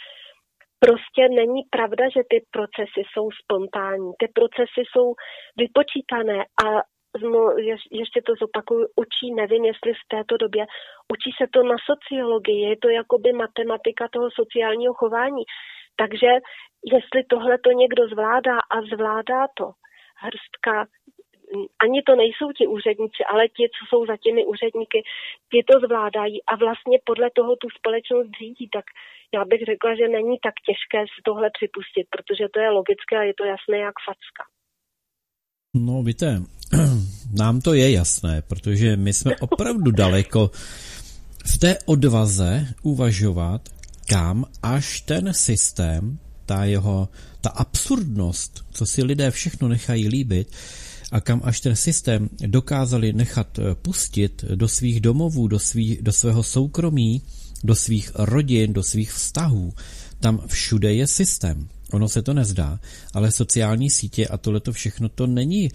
prostě 0.87 1.29
není 1.29 1.63
pravda, 1.71 2.05
že 2.15 2.23
ty 2.31 2.39
procesy 2.51 3.03
jsou 3.13 3.31
spontánní. 3.43 4.13
Ty 4.19 4.27
procesy 4.39 4.83
jsou 4.91 5.15
vypočítané 5.57 6.39
a 6.65 6.67
no, 7.33 7.51
je, 7.51 7.77
ještě 7.91 8.23
to 8.23 8.33
zopakuju, 8.41 8.87
učí, 8.97 9.35
nevím, 9.35 9.65
jestli 9.65 9.93
v 9.95 10.09
této 10.15 10.37
době, 10.37 10.67
učí 11.13 11.31
se 11.39 11.47
to 11.55 11.63
na 11.63 11.77
sociologii, 11.91 12.69
je 12.71 12.77
to 12.77 12.89
jakoby 12.89 13.33
matematika 13.33 14.09
toho 14.09 14.29
sociálního 14.31 14.95
chování. 14.95 15.45
Takže 15.97 16.31
jestli 16.95 17.25
tohle 17.25 17.59
to 17.59 17.71
někdo 17.71 18.09
zvládá 18.09 18.57
a 18.75 18.77
zvládá 18.93 19.41
to 19.59 19.67
hrstka 20.17 20.87
ani 21.83 22.03
to 22.03 22.17
nejsou 22.17 22.53
ti 22.53 22.67
úředníci, 22.67 23.25
ale 23.25 23.49
ti, 23.49 23.69
co 23.77 23.83
jsou 23.89 24.07
za 24.07 24.17
těmi 24.17 24.47
úředníky, 24.47 25.03
ti 25.53 25.63
to 25.63 25.81
zvládají 25.87 26.45
a 26.45 26.57
vlastně 26.57 26.99
podle 27.05 27.31
toho 27.31 27.57
tu 27.57 27.69
společnost 27.71 28.29
řídí, 28.39 28.69
tak 28.69 28.85
já 29.35 29.45
bych 29.45 29.63
řekla, 29.71 29.91
že 29.95 30.15
není 30.19 30.37
tak 30.47 30.55
těžké 30.69 31.01
si 31.13 31.19
tohle 31.29 31.49
připustit, 31.57 32.07
protože 32.15 32.45
to 32.55 32.59
je 32.61 32.71
logické 32.79 33.15
a 33.19 33.23
je 33.23 33.35
to 33.39 33.45
jasné 33.53 33.77
jak 33.87 33.97
facka. 34.09 34.43
No 35.77 36.03
víte, 36.03 36.43
nám 37.43 37.61
to 37.61 37.75
je 37.75 37.91
jasné, 37.91 38.43
protože 38.49 38.97
my 38.97 39.13
jsme 39.13 39.37
opravdu 39.41 39.91
daleko 39.91 40.51
v 41.53 41.59
té 41.59 41.79
odvaze 41.87 42.67
uvažovat, 42.83 43.63
kam 44.09 44.45
až 44.63 45.01
ten 45.01 45.35
systém, 45.35 46.19
ta 46.47 46.65
jeho, 46.65 47.09
ta 47.41 47.51
absurdnost, 47.51 48.65
co 48.73 48.87
si 48.87 49.03
lidé 49.03 49.31
všechno 49.31 49.69
nechají 49.69 50.09
líbit, 50.09 50.49
a 51.13 51.21
kam 51.21 51.41
až 51.45 51.61
ten 51.61 51.77
systém 51.77 52.29
dokázali 52.47 53.13
nechat 53.13 53.59
pustit 53.83 54.45
do 54.45 54.69
svých 54.69 55.01
domovů, 55.01 55.49
do, 55.49 55.59
svých, 55.59 56.03
do 56.03 56.13
svého 56.13 56.43
soukromí, 56.43 57.23
do 57.65 57.75
svých 57.75 58.11
rodin, 58.15 58.73
do 58.73 58.83
svých 58.83 59.13
vztahů, 59.13 59.73
tam 60.21 60.41
všude 60.47 60.95
je 60.95 61.07
systém. 61.07 61.69
Ono 61.93 62.09
se 62.09 62.23
to 62.23 62.35
nezdá, 62.35 62.81
ale 63.15 63.33
sociální 63.33 63.91
sítě 63.91 64.27
a 64.27 64.39
tohle 64.39 64.61
to 64.61 64.73
všechno 64.73 65.09
to 65.09 65.27
není, 65.27 65.69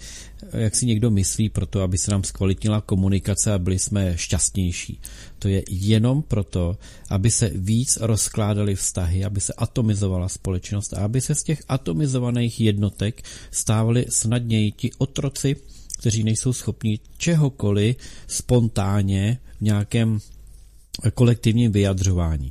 jak 0.52 0.74
si 0.74 0.86
někdo 0.86 1.10
myslí, 1.10 1.48
proto, 1.48 1.82
aby 1.82 1.98
se 1.98 2.10
nám 2.10 2.24
zkvalitnila 2.24 2.80
komunikace 2.80 3.52
a 3.52 3.58
byli 3.58 3.78
jsme 3.78 4.18
šťastnější. 4.18 5.00
To 5.38 5.48
je 5.48 5.62
jenom 5.70 6.22
proto, 6.22 6.76
aby 7.10 7.30
se 7.30 7.50
víc 7.54 7.98
rozkládaly 8.00 8.74
vztahy, 8.74 9.24
aby 9.24 9.40
se 9.40 9.52
atomizovala 9.52 10.28
společnost 10.28 10.94
a 10.94 11.04
aby 11.04 11.20
se 11.20 11.34
z 11.34 11.42
těch 11.42 11.62
atomizovaných 11.68 12.60
jednotek 12.60 13.22
stávali 13.50 14.06
snadněji 14.08 14.72
ti 14.72 14.90
otroci, 14.98 15.56
kteří 15.98 16.24
nejsou 16.24 16.52
schopni 16.52 16.98
čehokoliv 17.18 17.96
spontánně 18.26 19.38
v 19.58 19.60
nějakém 19.60 20.18
kolektivním 21.14 21.72
vyjadřování. 21.72 22.50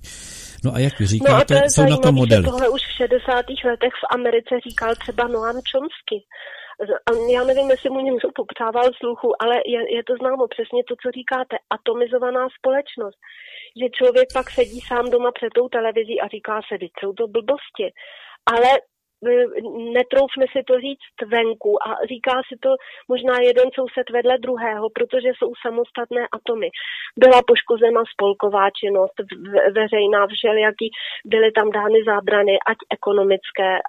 No 0.66 0.70
a 0.76 0.80
jak 0.80 1.00
vy 1.00 1.06
říkáte, 1.06 1.54
no 1.54 1.60
a 1.60 1.64
to 1.64 1.70
jsou 1.70 1.86
na 1.94 1.98
to 1.98 2.12
modely. 2.12 2.44
Tohle 2.44 2.70
už 2.70 2.82
v 2.82 2.98
60. 2.98 3.46
letech 3.72 3.94
v 4.04 4.08
Americe 4.18 4.54
říkal 4.68 4.92
třeba 4.96 5.28
Noam 5.28 5.60
Chomsky. 5.72 6.20
Já 7.34 7.44
nevím, 7.44 7.70
jestli 7.72 7.90
mu 7.90 8.00
někdo 8.00 8.28
popřával 8.36 8.88
sluchu, 9.02 9.28
ale 9.44 9.56
je, 9.74 9.96
je 9.98 10.04
to 10.08 10.14
známo 10.22 10.44
přesně 10.54 10.82
to, 10.90 10.94
co 11.02 11.08
říkáte. 11.18 11.56
Atomizovaná 11.76 12.44
společnost. 12.58 13.20
Že 13.80 13.96
člověk 13.98 14.28
pak 14.34 14.48
sedí 14.58 14.80
sám 14.82 15.06
doma 15.16 15.30
před 15.38 15.52
tou 15.58 15.68
televizí 15.78 16.16
a 16.22 16.28
říká 16.36 16.56
se, 16.68 16.74
že 16.82 16.88
jsou 16.90 17.12
to 17.20 17.24
blbosti. 17.36 17.88
Ale 18.56 18.70
netroufne 19.94 20.46
si 20.52 20.64
to 20.64 20.80
říct 20.80 21.32
venku 21.32 21.88
a 21.88 22.06
říká 22.06 22.42
si 22.48 22.56
to 22.60 22.70
možná 23.08 23.34
jeden 23.40 23.70
soused 23.74 24.10
vedle 24.10 24.38
druhého, 24.38 24.90
protože 24.90 25.30
jsou 25.38 25.54
samostatné 25.62 26.28
atomy. 26.32 26.70
Byla 27.18 27.42
poškozena 27.48 28.04
spolková 28.14 28.70
činnost, 28.70 29.14
veřejná, 29.76 30.28
všelijaký, 30.28 30.90
byly 31.26 31.52
tam 31.52 31.72
dány 31.72 32.00
zábrany, 32.06 32.58
ať 32.68 32.78
ekonomické, 32.92 33.80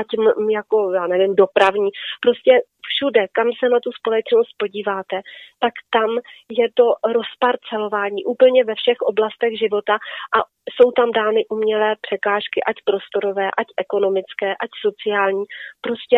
ať 0.00 0.06
jako, 0.50 0.92
já 0.92 1.06
nevím, 1.06 1.34
dopravní. 1.34 1.90
Prostě 2.20 2.60
všude, 2.92 3.26
kam 3.32 3.48
se 3.58 3.68
na 3.68 3.80
tu 3.80 3.90
společnost 3.92 4.50
podíváte, 4.58 5.16
tak 5.60 5.72
tam 5.96 6.10
je 6.50 6.68
to 6.74 6.86
rozparcelování 7.16 8.24
úplně 8.24 8.64
ve 8.64 8.74
všech 8.74 9.00
oblastech 9.00 9.58
života 9.58 9.94
a 10.36 10.38
jsou 10.74 10.90
tam 10.90 11.10
dány 11.10 11.46
umělé 11.46 11.96
překážky, 12.00 12.58
ať 12.66 12.76
prostorové, 12.84 13.46
ať 13.60 13.66
ekonomické, 13.84 14.48
ať 14.64 14.70
sociální. 14.86 15.44
Prostě 15.80 16.16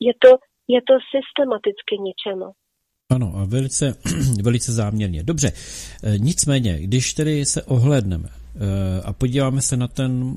je 0.00 0.12
to, 0.22 0.30
je 0.68 0.80
to 0.88 0.94
systematicky 1.12 1.94
ničeno. 2.06 2.52
Ano, 3.10 3.32
a 3.36 3.44
velice, 3.44 3.96
velice 4.42 4.72
záměrně. 4.72 5.22
Dobře, 5.22 5.52
e, 6.02 6.18
nicméně, 6.18 6.78
když 6.80 7.14
tedy 7.14 7.44
se 7.44 7.62
ohledneme 7.62 8.28
e, 8.28 9.02
a 9.02 9.12
podíváme 9.12 9.62
se 9.62 9.76
na 9.76 9.88
ten 9.88 10.36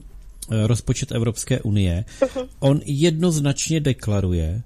e, 0.52 0.68
rozpočet 0.68 1.12
Evropské 1.12 1.62
unie, 1.62 2.06
uh-huh. 2.20 2.48
on 2.60 2.82
jednoznačně 2.86 3.80
deklaruje, 3.80 4.62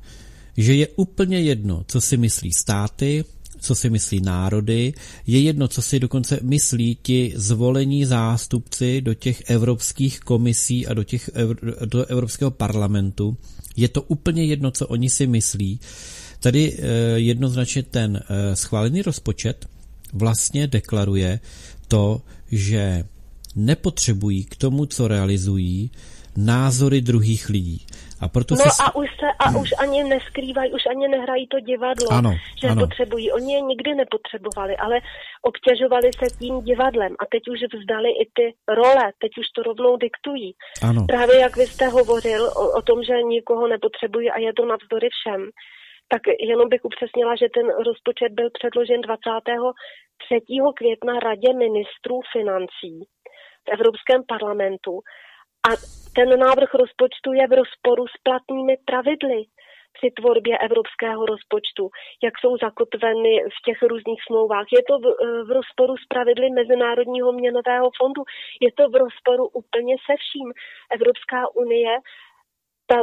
že 0.57 0.73
je 0.73 0.87
úplně 0.87 1.39
jedno, 1.39 1.83
co 1.87 2.01
si 2.01 2.17
myslí 2.17 2.53
státy, 2.53 3.25
co 3.61 3.75
si 3.75 3.89
myslí 3.89 4.21
národy, 4.21 4.93
je 5.27 5.39
jedno, 5.39 5.67
co 5.67 5.81
si 5.81 5.99
dokonce 5.99 6.39
myslí 6.41 6.97
ti 7.01 7.33
zvolení 7.35 8.05
zástupci 8.05 9.01
do 9.01 9.13
těch 9.13 9.43
evropských 9.49 10.19
komisí 10.19 10.87
a 10.87 10.93
do, 10.93 11.03
těch, 11.03 11.29
do 11.85 12.05
Evropského 12.05 12.51
parlamentu. 12.51 13.37
Je 13.75 13.87
to 13.87 14.01
úplně 14.01 14.45
jedno, 14.45 14.71
co 14.71 14.87
oni 14.87 15.09
si 15.09 15.27
myslí. 15.27 15.79
Tady 16.39 16.73
eh, 16.73 16.85
jednoznačně 17.19 17.83
ten 17.83 18.21
eh, 18.23 18.55
schválený 18.55 19.01
rozpočet 19.01 19.65
vlastně 20.13 20.67
deklaruje 20.67 21.39
to, 21.87 22.21
že 22.51 23.03
nepotřebují 23.55 24.43
k 24.43 24.55
tomu, 24.55 24.85
co 24.85 25.07
realizují, 25.07 25.91
názory 26.35 27.01
druhých 27.01 27.49
lidí. 27.49 27.85
A 28.23 28.27
proto 28.27 28.55
No 28.55 28.65
se... 28.69 28.83
a 28.85 28.95
už 28.95 29.09
se 29.19 29.27
a 29.39 29.45
už 29.61 29.69
ani 29.83 30.03
neskrývají, 30.03 30.73
už 30.73 30.85
ani 30.85 31.07
nehrají 31.07 31.47
to 31.47 31.59
divadlo, 31.59 32.07
Ano, 32.11 32.31
že 32.61 32.67
ano. 32.67 32.81
potřebují. 32.85 33.31
Oni 33.31 33.53
je 33.53 33.61
nikdy 33.61 33.95
nepotřebovali, 33.95 34.77
ale 34.77 34.99
obtěžovali 35.41 36.09
se 36.19 36.25
tím 36.39 36.61
divadlem 36.61 37.13
a 37.19 37.23
teď 37.31 37.43
už 37.53 37.59
vzdali 37.75 38.09
i 38.23 38.25
ty 38.37 38.45
role, 38.67 39.05
teď 39.21 39.31
už 39.41 39.47
to 39.55 39.63
rovnou 39.63 39.97
diktují. 39.97 40.53
Ano, 40.89 41.01
Právě 41.07 41.35
jak 41.39 41.57
vy 41.57 41.65
jste 41.67 41.87
hovořil 41.87 42.43
o, 42.47 42.63
o 42.79 42.81
tom, 42.81 43.03
že 43.03 43.21
nikoho 43.35 43.67
nepotřebují 43.67 44.31
a 44.31 44.39
je 44.39 44.53
to 44.53 44.65
navzdory 44.65 45.09
všem, 45.17 45.41
tak 46.11 46.21
jenom 46.49 46.69
bych 46.69 46.85
upřesnila, 46.85 47.35
že 47.35 47.47
ten 47.57 47.67
rozpočet 47.87 48.31
byl 48.39 48.49
předložen 48.59 49.01
23. 49.01 50.35
května 50.75 51.13
Radě 51.19 51.53
ministrů 51.53 52.19
financí 52.35 52.93
v 53.65 53.69
Evropském 53.75 54.21
parlamentu 54.33 54.93
a 55.67 55.69
ten 56.15 56.39
návrh 56.39 56.73
rozpočtu 56.73 57.33
je 57.33 57.47
v 57.47 57.57
rozporu 57.61 58.07
s 58.07 58.15
platnými 58.23 58.77
pravidly 58.85 59.43
při 59.93 60.11
tvorbě 60.11 60.57
evropského 60.57 61.25
rozpočtu, 61.25 61.89
jak 62.23 62.33
jsou 62.39 62.57
zakotveny 62.57 63.33
v 63.55 63.57
těch 63.65 63.81
různých 63.81 64.21
smlouvách. 64.27 64.67
Je 64.77 64.83
to 64.89 64.99
v, 64.99 65.05
v 65.47 65.51
rozporu 65.51 65.97
s 65.97 66.05
pravidly 66.07 66.49
Mezinárodního 66.49 67.31
měnového 67.31 67.89
fondu, 67.99 68.23
je 68.61 68.71
to 68.77 68.89
v 68.89 68.95
rozporu 68.95 69.47
úplně 69.47 69.95
se 70.05 70.13
vším. 70.23 70.49
Evropská 70.95 71.55
unie, 71.55 71.93
ta, 72.87 72.95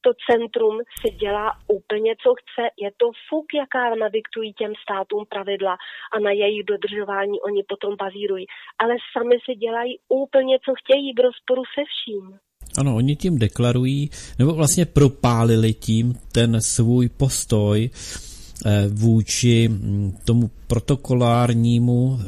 to 0.00 0.10
centrum 0.30 0.76
si 1.00 1.08
dělá 1.16 1.46
úplně, 1.78 2.14
co 2.22 2.30
chce. 2.40 2.62
Je 2.84 2.90
to 3.00 3.06
fuk, 3.28 3.46
jaká 3.62 3.94
nadiktují 3.94 4.52
těm 4.52 4.72
státům 4.84 5.24
pravidla 5.28 5.74
a 6.14 6.16
na 6.26 6.30
jejich 6.30 6.64
dodržování 6.64 7.40
oni 7.40 7.62
potom 7.68 7.96
bazírují. 7.96 8.46
Ale 8.82 8.94
sami 9.12 9.36
si 9.44 9.52
dělají 9.54 9.98
úplně, 10.08 10.58
co 10.64 10.70
chtějí 10.80 11.12
v 11.12 11.20
rozporu 11.28 11.62
se 11.74 11.82
vším. 11.92 12.38
ano, 12.78 12.96
oni 12.96 13.16
tím 13.16 13.38
deklarují, 13.38 14.10
nebo 14.38 14.54
vlastně 14.54 14.84
propálili 14.86 15.74
tím 15.74 16.14
ten 16.32 16.60
svůj 16.60 17.08
postoj 17.08 17.90
eh, 18.66 18.88
vůči 18.88 19.68
mm, 19.68 20.12
tomu 20.24 20.50
protokolárnímu 20.66 22.18
eh, 22.20 22.24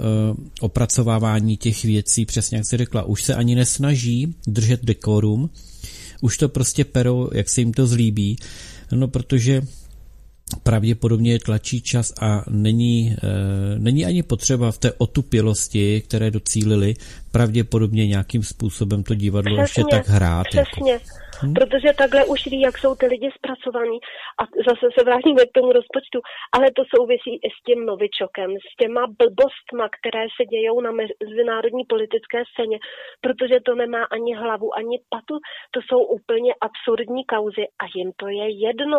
opracovávání 0.61 1.57
těch 1.57 1.85
věcí, 1.85 2.27
přesně 2.27 2.57
jak 2.57 2.67
si 2.67 2.77
řekla, 2.77 3.03
už 3.03 3.23
se 3.23 3.35
ani 3.35 3.55
nesnaží 3.55 4.35
držet 4.47 4.85
dekorum, 4.85 5.51
už 6.21 6.39
to 6.39 6.49
prostě 6.49 6.85
perou, 6.85 7.31
jak 7.35 7.49
se 7.49 7.61
jim 7.61 7.73
to 7.73 7.87
zlíbí, 7.87 8.37
no 8.93 9.09
protože 9.09 9.63
pravděpodobně 10.63 11.39
tlačí 11.39 11.81
čas 11.81 12.13
a 12.21 12.45
není, 12.51 13.17
e, 13.23 13.79
není 13.79 14.07
ani 14.07 14.23
potřeba 14.23 14.73
v 14.73 14.79
té 14.79 14.93
otupělosti, 14.93 16.01
které 16.01 16.31
docílili, 16.31 16.95
pravděpodobně 17.31 18.07
nějakým 18.07 18.43
způsobem 18.43 19.03
to 19.03 19.15
divadlo 19.15 19.61
ještě 19.61 19.83
tak 19.91 20.09
hrát. 20.09 20.47
Přesně. 20.51 20.93
Jako. 20.93 21.20
Hmm? 21.41 21.55
Protože 21.55 21.93
takhle 22.03 22.25
už 22.25 22.47
ví, 22.47 22.61
jak 22.61 22.79
jsou 22.79 22.95
ty 22.95 23.07
lidi 23.07 23.31
zpracovaní. 23.39 23.99
A 24.41 24.43
zase 24.69 24.87
se 24.99 25.05
vrátíme 25.05 25.43
k 25.47 25.55
tomu 25.55 25.73
rozpočtu. 25.73 26.19
Ale 26.55 26.67
to 26.77 26.83
souvisí 26.95 27.33
i 27.47 27.49
s 27.57 27.59
tím 27.67 27.87
novičokem, 27.87 28.51
s 28.69 28.77
těma 28.81 29.03
blbostma, 29.21 29.85
které 29.97 30.25
se 30.37 30.45
dějou 30.45 30.81
na 30.81 30.91
mezinárodní 31.01 31.85
politické 31.85 32.39
scéně, 32.51 32.79
protože 33.21 33.57
to 33.67 33.75
nemá 33.75 34.05
ani 34.05 34.33
hlavu, 34.37 34.69
ani 34.81 34.97
patu. 35.09 35.37
To 35.75 35.81
jsou 35.83 36.01
úplně 36.19 36.55
absurdní 36.61 37.25
kauzy 37.25 37.65
a 37.83 37.85
jim 37.95 38.13
to 38.17 38.29
je 38.29 38.47
jedno 38.67 38.99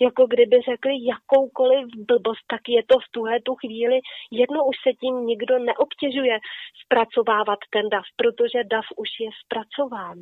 jako 0.00 0.26
kdyby 0.26 0.56
řekli 0.70 0.92
jakoukoliv 1.12 1.84
blbost, 2.10 2.44
tak 2.50 2.60
je 2.68 2.82
to 2.86 2.98
v 2.98 3.10
tuhle 3.10 3.40
tu 3.40 3.54
chvíli 3.54 3.98
jedno, 4.30 4.66
už 4.66 4.76
se 4.82 4.92
tím 4.92 5.26
nikdo 5.26 5.58
neobtěžuje 5.58 6.38
zpracovávat 6.82 7.58
ten 7.72 7.88
DAF, 7.88 8.04
protože 8.16 8.64
DAF 8.64 8.86
už 8.96 9.10
je 9.20 9.30
zpracován. 9.44 10.18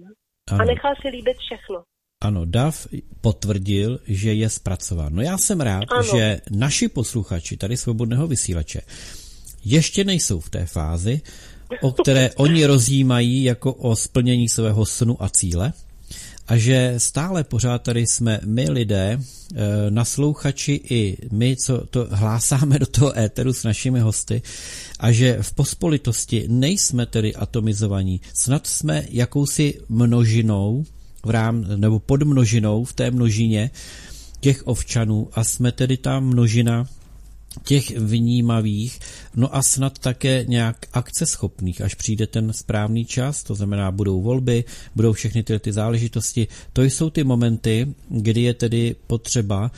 Ano. 0.51 0.62
A 0.62 0.64
nechal 0.64 0.95
si 1.03 1.09
líbit 1.09 1.36
všechno. 1.38 1.82
Ano, 2.22 2.45
DAF 2.45 2.86
potvrdil, 3.20 3.99
že 4.07 4.34
je 4.34 4.51
zpracován. 4.51 5.14
No 5.14 5.22
já 5.22 5.38
jsem 5.38 5.61
rád, 5.61 5.84
ano. 5.90 6.03
že 6.03 6.40
naši 6.51 6.88
posluchači 6.88 7.57
tady 7.57 7.76
svobodného 7.76 8.26
vysílače 8.26 8.80
ještě 9.64 10.05
nejsou 10.05 10.40
v 10.40 10.51
té 10.51 10.66
fázi, 10.66 11.20
o 11.80 11.93
které 11.93 12.30
oni 12.36 12.66
rozjímají 12.66 13.45
jako 13.45 13.74
o 13.74 13.97
splnění 13.97 14.49
svého 14.49 14.86
snu 14.86 15.22
a 15.22 15.28
cíle, 15.28 15.72
a 16.49 16.57
že 16.57 16.95
stále 16.99 17.45
pořád 17.45 17.82
tady 17.82 18.07
jsme 18.07 18.40
my 18.45 18.70
lidé, 18.70 19.18
naslouchači 19.90 20.80
i 20.90 21.16
my, 21.32 21.57
co 21.57 21.86
to 21.86 22.09
hlásáme 22.11 22.78
do 22.78 22.86
toho 22.86 23.18
éteru 23.18 23.53
s 23.53 23.64
našimi 23.64 24.01
hosty 24.01 24.43
a 24.99 25.12
že 25.12 25.38
v 25.40 25.53
pospolitosti 25.53 26.45
nejsme 26.49 27.07
tedy 27.07 27.34
atomizovaní, 27.34 28.20
snad 28.34 28.66
jsme 28.66 29.05
jakousi 29.11 29.80
množinou 29.88 30.84
v 31.24 31.30
rám, 31.30 31.64
nebo 31.76 31.99
podmnožinou 31.99 32.84
v 32.84 32.93
té 32.93 33.11
množině 33.11 33.70
těch 34.40 34.66
ovčanů 34.66 35.28
a 35.32 35.45
jsme 35.45 35.72
tedy 35.72 35.97
ta 35.97 36.20
množina 36.20 36.86
těch 37.64 37.98
vnímavých, 37.98 39.00
no 39.36 39.57
a 39.57 39.62
snad 39.62 39.98
také 39.98 40.44
nějak 40.48 40.86
akceschopných, 40.92 41.80
až 41.80 41.94
přijde 41.94 42.26
ten 42.26 42.53
správný 42.53 43.05
čas, 43.05 43.42
to 43.42 43.55
znamená, 43.55 43.90
budou 43.90 44.22
volby, 44.22 44.64
budou 44.94 45.12
všechny 45.12 45.42
tyhle 45.42 45.61
ty 45.61 45.72
záležitosti. 45.72 46.48
To 46.72 46.82
jsou 46.82 47.11
ty 47.11 47.24
momenty, 47.24 47.94
kdy 48.09 48.42
je 48.42 48.55
tedy 48.55 48.96
potřeba 49.07 49.70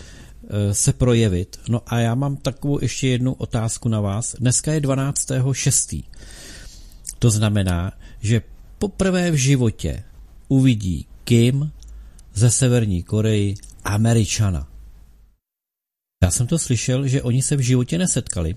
se 0.73 0.93
projevit. 0.93 1.61
No 1.69 1.83
a 1.87 1.99
já 1.99 2.15
mám 2.15 2.37
takovou 2.37 2.79
ještě 2.83 3.09
jednu 3.09 3.33
otázku 3.33 3.89
na 3.89 4.01
vás. 4.01 4.37
Dneska 4.39 4.73
je 4.73 4.81
12.6. 4.81 6.05
To 7.19 7.31
znamená, 7.31 7.93
že 8.21 8.43
poprvé 8.79 9.31
v 9.31 9.35
životě 9.35 10.03
uvidí 10.49 11.07
Kim 11.25 11.71
ze 12.35 12.51
Severní 12.51 13.03
Koreji 13.03 13.55
Američana. 13.85 14.69
Já 16.23 16.31
jsem 16.31 16.47
to 16.47 16.59
slyšel, 16.59 17.09
že 17.09 17.23
oni 17.23 17.43
se 17.43 17.57
v 17.57 17.61
životě 17.61 17.99
nesetkali, 17.99 18.57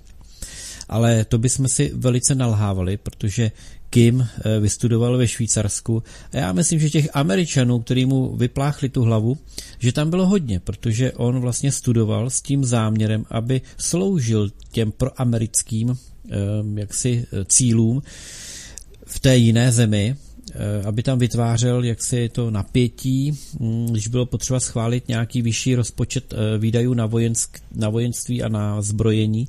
ale 0.90 1.26
to 1.26 1.38
bychom 1.38 1.68
si 1.68 1.92
velice 1.96 2.36
nalhávali, 2.36 2.98
protože 2.98 3.52
Kim 3.90 4.28
vystudoval 4.60 5.18
ve 5.18 5.28
Švýcarsku 5.28 6.04
a 6.34 6.38
já 6.38 6.54
myslím, 6.54 6.80
že 6.80 6.90
těch 6.90 7.10
Američanů, 7.14 7.80
který 7.80 8.06
mu 8.06 8.36
vypláchli 8.36 8.90
tu 8.90 9.04
hlavu, 9.04 9.38
že 9.80 9.92
tam 9.92 10.10
bylo 10.10 10.28
hodně, 10.28 10.60
protože 10.60 11.12
on 11.12 11.40
vlastně 11.40 11.72
studoval 11.72 12.30
s 12.30 12.42
tím 12.42 12.66
záměrem, 12.66 13.26
aby 13.30 13.62
sloužil 13.78 14.50
těm 14.72 14.92
proamerickým 14.92 15.98
jaksi 16.76 17.26
cílům 17.48 18.02
v 19.06 19.20
té 19.20 19.38
jiné 19.38 19.72
zemi, 19.72 20.16
aby 20.88 21.04
tam 21.04 21.20
vytvářel 21.20 21.84
jaksi 21.84 22.30
to 22.30 22.52
napětí, 22.52 23.32
když 23.92 24.08
bylo 24.08 24.26
potřeba 24.26 24.60
schválit 24.60 25.08
nějaký 25.08 25.42
vyšší 25.42 25.76
rozpočet 25.76 26.34
výdajů 26.58 26.94
na, 26.94 27.06
vojensk, 27.06 27.60
na 27.76 27.90
vojenství 27.90 28.44
a 28.44 28.50
na 28.50 28.82
zbrojení. 28.82 29.48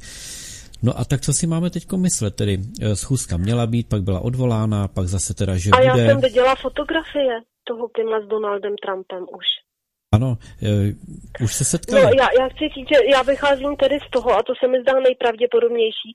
No 0.83 0.99
a 0.99 1.05
tak 1.05 1.21
co 1.21 1.33
si 1.33 1.47
máme 1.47 1.71
teď 1.71 1.93
myslet? 1.97 2.37
Tedy 2.37 2.59
schůzka 2.95 3.37
měla 3.37 3.67
být, 3.67 3.89
pak 3.89 4.03
byla 4.03 4.21
odvolána, 4.21 4.89
pak 4.89 5.07
zase 5.07 5.35
teda, 5.35 5.57
že 5.57 5.71
a 5.71 5.77
bude... 5.77 5.87
já 5.87 5.97
jsem 5.97 6.21
viděla 6.21 6.55
fotografie 6.55 7.41
toho 7.65 7.89
Kima 7.89 8.21
s 8.21 8.29
Donaldem 8.29 8.75
Trumpem 8.83 9.23
už. 9.23 9.68
Ano, 10.17 10.31
uh, 10.31 11.45
už 11.45 11.53
se 11.55 11.65
setkali. 11.65 12.03
No, 12.03 12.11
já, 12.23 12.29
já 12.41 12.49
chci 12.49 12.65
říct, 12.75 12.89
že 12.89 12.99
já 13.15 13.23
vycházím 13.23 13.77
tedy 13.77 13.99
z 14.07 14.11
toho, 14.11 14.31
a 14.39 14.43
to 14.43 14.53
se 14.61 14.67
mi 14.69 14.81
zdá 14.81 15.01
nejpravděpodobnější, 15.01 16.11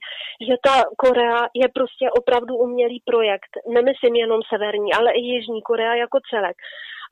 že 0.48 0.54
ta 0.66 0.74
Korea 1.02 1.40
je 1.62 1.68
prostě 1.78 2.06
opravdu 2.20 2.54
umělý 2.56 3.02
projekt. 3.10 3.52
Nemyslím 3.76 4.14
jenom 4.14 4.40
severní, 4.52 4.90
ale 4.98 5.08
i 5.12 5.20
jižní 5.20 5.62
Korea 5.62 5.94
jako 5.94 6.18
celek. 6.30 6.56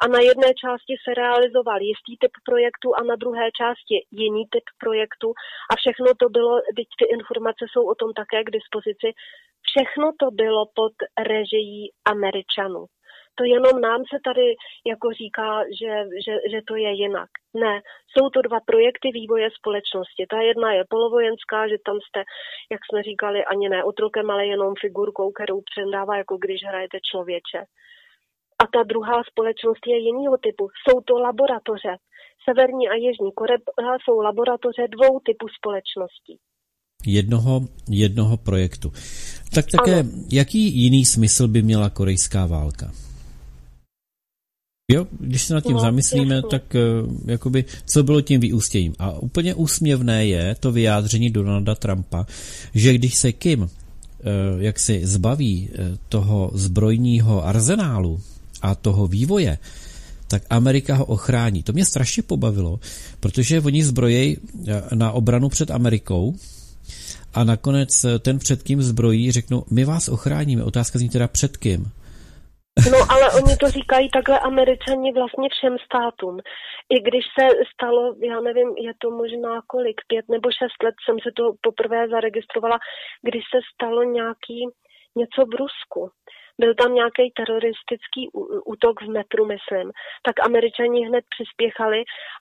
A 0.02 0.04
na 0.14 0.20
jedné 0.28 0.50
části 0.62 0.94
se 1.04 1.10
realizoval 1.22 1.80
jistý 1.90 2.12
typ 2.22 2.34
projektu 2.48 2.88
a 2.98 3.00
na 3.10 3.16
druhé 3.22 3.46
části 3.60 3.96
jiný 4.22 4.42
typ 4.54 4.66
projektu. 4.84 5.28
A 5.70 5.72
všechno 5.80 6.08
to 6.22 6.26
bylo, 6.36 6.54
teď 6.78 6.88
ty 6.98 7.04
informace 7.16 7.62
jsou 7.68 7.84
o 7.92 7.94
tom 8.00 8.10
také 8.20 8.38
k 8.44 8.54
dispozici, 8.58 9.08
všechno 9.68 10.06
to 10.20 10.26
bylo 10.42 10.62
pod 10.80 10.94
režií 11.32 11.80
Američanů 12.14 12.84
to 13.34 13.44
jenom 13.44 13.80
nám 13.80 14.00
se 14.10 14.18
tady 14.28 14.46
jako 14.92 15.08
říká, 15.22 15.48
že, 15.80 15.92
že, 16.24 16.34
že 16.52 16.58
to 16.68 16.74
je 16.76 16.90
jinak. 17.02 17.30
Ne, 17.62 17.74
jsou 18.12 18.24
to 18.30 18.42
dva 18.48 18.60
projekty 18.70 19.08
vývoje 19.18 19.48
společnosti. 19.58 20.22
Ta 20.30 20.38
jedna 20.48 20.68
je 20.72 20.90
polovojenská, 20.94 21.58
že 21.68 21.84
tam 21.86 21.96
jste, 22.00 22.20
jak 22.72 22.80
jsme 22.84 23.02
říkali, 23.02 23.38
ani 23.44 23.68
ne 23.68 23.84
otrokem, 23.84 24.30
ale 24.30 24.46
jenom 24.46 24.72
figurkou, 24.84 25.32
kterou 25.32 25.58
přendává, 25.70 26.16
jako 26.16 26.34
když 26.44 26.60
hrajete 26.68 26.98
člověče. 27.10 27.60
A 28.62 28.64
ta 28.74 28.82
druhá 28.82 29.18
společnost 29.30 29.82
je 29.86 29.98
jiného 29.98 30.36
typu. 30.46 30.64
Jsou 30.82 31.00
to 31.00 31.14
laboratoře. 31.26 31.94
Severní 32.44 32.88
a 32.88 32.94
Jižní 32.94 33.32
Korea 33.32 33.58
jsou 34.04 34.20
laboratoře 34.20 34.82
dvou 34.88 35.20
typů 35.26 35.46
společností. 35.58 36.34
Jednoho, 37.06 37.60
jednoho 37.90 38.36
projektu. 38.36 38.90
Tak 39.54 39.64
také, 39.76 40.00
ano. 40.00 40.10
jaký 40.32 40.82
jiný 40.82 41.04
smysl 41.04 41.48
by 41.48 41.62
měla 41.62 41.90
korejská 41.90 42.46
válka? 42.46 42.92
Jo, 44.90 45.06
když 45.20 45.42
se 45.42 45.54
nad 45.54 45.64
tím 45.64 45.72
no, 45.72 45.80
zamyslíme, 45.80 46.34
jasný. 46.34 46.50
tak 46.50 46.62
uh, 46.74 47.30
jakoby, 47.30 47.64
co 47.86 48.02
bylo 48.02 48.20
tím 48.20 48.40
vyústěním. 48.40 48.94
A 48.98 49.18
úplně 49.18 49.54
úsměvné 49.54 50.26
je 50.26 50.56
to 50.60 50.72
vyjádření 50.72 51.30
Donalda 51.30 51.74
Trumpa, 51.74 52.26
že 52.74 52.94
když 52.94 53.14
se 53.14 53.32
Kim 53.32 53.60
uh, 53.60 53.68
jak 54.58 54.80
si 54.80 55.06
zbaví 55.06 55.68
uh, 55.68 55.96
toho 56.08 56.50
zbrojního 56.54 57.46
arzenálu 57.46 58.20
a 58.62 58.74
toho 58.74 59.06
vývoje, 59.06 59.58
tak 60.32 60.42
Amerika 60.50 60.94
ho 60.94 61.04
ochrání. 61.04 61.62
To 61.62 61.72
mě 61.72 61.84
strašně 61.84 62.22
pobavilo, 62.22 62.80
protože 63.20 63.60
oni 63.60 63.84
zbrojí 63.84 64.36
eh, 64.36 64.82
na 64.94 65.12
obranu 65.12 65.48
před 65.48 65.70
Amerikou 65.70 66.34
a 67.34 67.44
nakonec 67.44 68.04
eh, 68.04 68.18
ten 68.18 68.38
před 68.38 68.62
kým 68.62 68.82
zbrojí 68.82 69.32
řeknou, 69.32 69.64
my 69.70 69.84
vás 69.84 70.08
ochráníme. 70.08 70.64
Otázka 70.64 70.98
zní 70.98 71.08
teda 71.08 71.28
před 71.28 71.56
kým. 71.56 71.90
No 72.90 72.98
ale 73.10 73.26
oni 73.42 73.56
to 73.56 73.66
říkají 73.68 74.10
takhle 74.10 74.38
američani 74.38 75.12
vlastně 75.12 75.48
všem 75.48 75.76
státům. 75.78 76.38
I 76.94 77.00
když 77.00 77.24
se 77.38 77.48
stalo, 77.74 78.14
já 78.22 78.40
nevím, 78.40 78.68
je 78.76 78.92
to 78.98 79.10
možná 79.10 79.62
kolik, 79.66 80.00
pět 80.06 80.28
nebo 80.28 80.50
šest 80.50 80.82
let 80.82 80.94
jsem 81.04 81.16
se 81.20 81.30
to 81.36 81.52
poprvé 81.60 82.08
zaregistrovala, 82.08 82.78
když 83.22 83.44
se 83.54 83.60
stalo 83.74 84.02
nějaký 84.02 84.58
něco 85.16 85.40
v 85.46 85.54
Rusku. 85.62 86.10
Byl 86.58 86.74
tam 86.74 86.94
nějaký 86.94 87.32
teroristický 87.36 88.22
útok 88.64 89.02
v 89.02 89.08
metru, 89.08 89.46
myslím. 89.46 89.92
Tak 90.26 90.46
američani 90.46 91.06
hned 91.06 91.24
přispěchali 91.34 91.98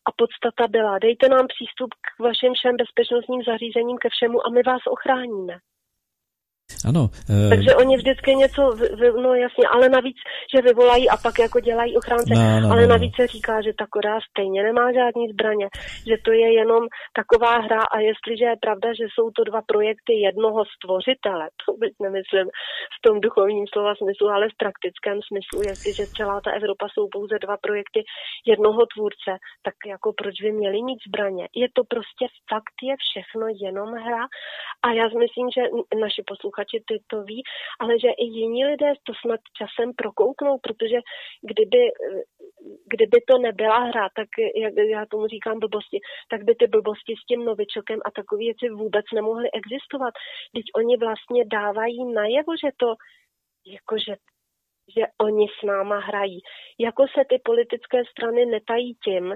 a 0.07 0.09
podstata 0.11 0.67
byla, 0.67 0.99
dejte 0.99 1.29
nám 1.29 1.47
přístup 1.47 1.89
k 2.05 2.23
vašim 2.23 2.53
všem 2.53 2.75
bezpečnostním 2.77 3.43
zařízením, 3.43 3.97
ke 3.97 4.09
všemu 4.09 4.37
a 4.45 4.49
my 4.49 4.61
vás 4.63 4.81
ochráníme. 4.95 5.55
Ano. 6.89 7.09
E... 7.29 7.49
Takže 7.49 7.75
oni 7.75 7.97
vždycky 7.97 8.35
něco, 8.35 8.61
no 9.23 9.33
jasně, 9.35 9.65
ale 9.73 9.89
navíc, 9.89 10.17
že 10.55 10.61
vyvolají 10.61 11.09
a 11.09 11.17
pak 11.17 11.39
jako 11.39 11.59
dělají 11.59 11.97
ochránce, 11.97 12.33
no, 12.35 12.59
no, 12.61 12.71
ale 12.71 12.81
no, 12.81 12.87
no. 12.87 12.93
navíc 12.93 13.13
se 13.15 13.27
říká, 13.27 13.61
že 13.61 13.73
ta 13.79 13.85
Korea 13.89 14.19
stejně 14.29 14.63
nemá 14.63 14.93
žádný 14.93 15.25
zbraně, 15.33 15.67
že 16.07 16.15
to 16.25 16.31
je 16.31 16.53
jenom 16.53 16.83
taková 17.21 17.57
hra 17.57 17.81
a 17.95 17.99
jestliže 17.99 18.45
je 18.45 18.63
pravda, 18.65 18.87
že 18.99 19.05
jsou 19.13 19.31
to 19.31 19.43
dva 19.43 19.61
projekty 19.61 20.13
jednoho 20.27 20.61
stvořitele, 20.75 21.45
to 21.65 21.73
bych 21.81 21.95
nemyslím 22.05 22.47
v 22.95 22.99
tom 23.05 23.21
duchovním 23.21 23.65
slova 23.73 23.93
smyslu, 23.95 24.27
ale 24.29 24.45
v 24.49 24.59
praktickém 24.63 25.17
smyslu, 25.29 25.59
jestliže 25.71 26.03
celá 26.17 26.41
ta 26.41 26.51
Evropa 26.51 26.85
jsou 26.93 27.07
pouze 27.11 27.35
dva 27.45 27.57
projekty 27.67 27.99
jednoho 28.45 28.81
tvůrce, 28.93 29.31
tak 29.65 29.75
jako 29.93 30.13
proč 30.19 30.35
by 30.43 30.51
měli 30.51 30.79
mít 30.87 30.99
zbraně? 31.07 31.47
Je 31.55 31.67
to 31.75 31.81
prostě 31.93 32.25
fakt, 32.51 32.75
je 32.89 32.95
všechno 33.05 33.45
jenom 33.65 33.89
hra 34.05 34.23
a 34.85 34.87
já 34.99 35.05
myslím, 35.25 35.47
že 35.55 35.61
naši 36.05 36.21
posluchači 36.31 36.60
posluchači 36.61 36.83
ty 36.87 37.03
to 37.07 37.23
ví, 37.23 37.43
ale 37.79 37.99
že 37.99 38.07
i 38.07 38.25
jiní 38.25 38.65
lidé 38.65 38.93
to 39.03 39.13
snad 39.21 39.39
časem 39.57 39.93
prokouknou, 39.93 40.57
protože 40.57 40.97
kdyby, 41.41 41.81
kdyby 42.93 43.17
to 43.29 43.37
nebyla 43.37 43.79
hra, 43.79 44.09
tak 44.15 44.27
jak 44.55 44.73
já 44.89 45.05
tomu 45.05 45.27
říkám 45.27 45.59
blbosti, 45.59 45.99
tak 46.29 46.43
by 46.43 46.55
ty 46.55 46.67
blbosti 46.67 47.13
s 47.21 47.25
tím 47.25 47.45
novičokem 47.45 47.99
a 48.05 48.11
takové 48.11 48.39
věci 48.39 48.69
vůbec 48.69 49.05
nemohly 49.13 49.47
existovat. 49.51 50.13
Teď 50.55 50.65
oni 50.75 50.97
vlastně 50.97 51.45
dávají 51.45 52.13
najevo, 52.13 52.51
že 52.63 52.69
to 52.77 52.95
jakože 53.65 54.15
že 54.95 55.03
oni 55.21 55.47
s 55.59 55.65
náma 55.65 55.99
hrají. 55.99 56.39
Jako 56.79 57.05
se 57.07 57.21
ty 57.29 57.41
politické 57.43 58.05
strany 58.11 58.45
netají 58.45 58.95
tím, 59.05 59.35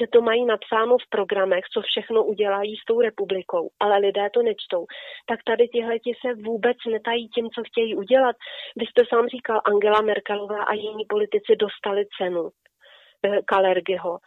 že 0.00 0.06
to 0.12 0.20
mají 0.20 0.44
napsáno 0.44 0.98
v 0.98 1.08
programech, 1.10 1.64
co 1.72 1.80
všechno 1.82 2.24
udělají 2.24 2.76
s 2.76 2.84
tou 2.84 3.00
republikou, 3.00 3.70
ale 3.80 3.98
lidé 3.98 4.30
to 4.34 4.42
nečtou, 4.42 4.86
tak 5.28 5.40
tady 5.44 5.68
tihleti 5.68 6.12
se 6.20 6.34
vůbec 6.34 6.76
netají 6.90 7.28
tím, 7.28 7.50
co 7.50 7.62
chtějí 7.66 7.94
udělat. 7.94 8.36
Vy 8.76 8.86
jste 8.86 9.02
sám 9.08 9.28
říkal, 9.28 9.60
Angela 9.64 10.00
Merkelová 10.00 10.62
a 10.62 10.74
jiní 10.74 11.04
politici 11.08 11.56
dostali 11.56 12.04
cenu 12.18 12.50
eh, 13.24 13.42
Kalergyho 13.44 14.18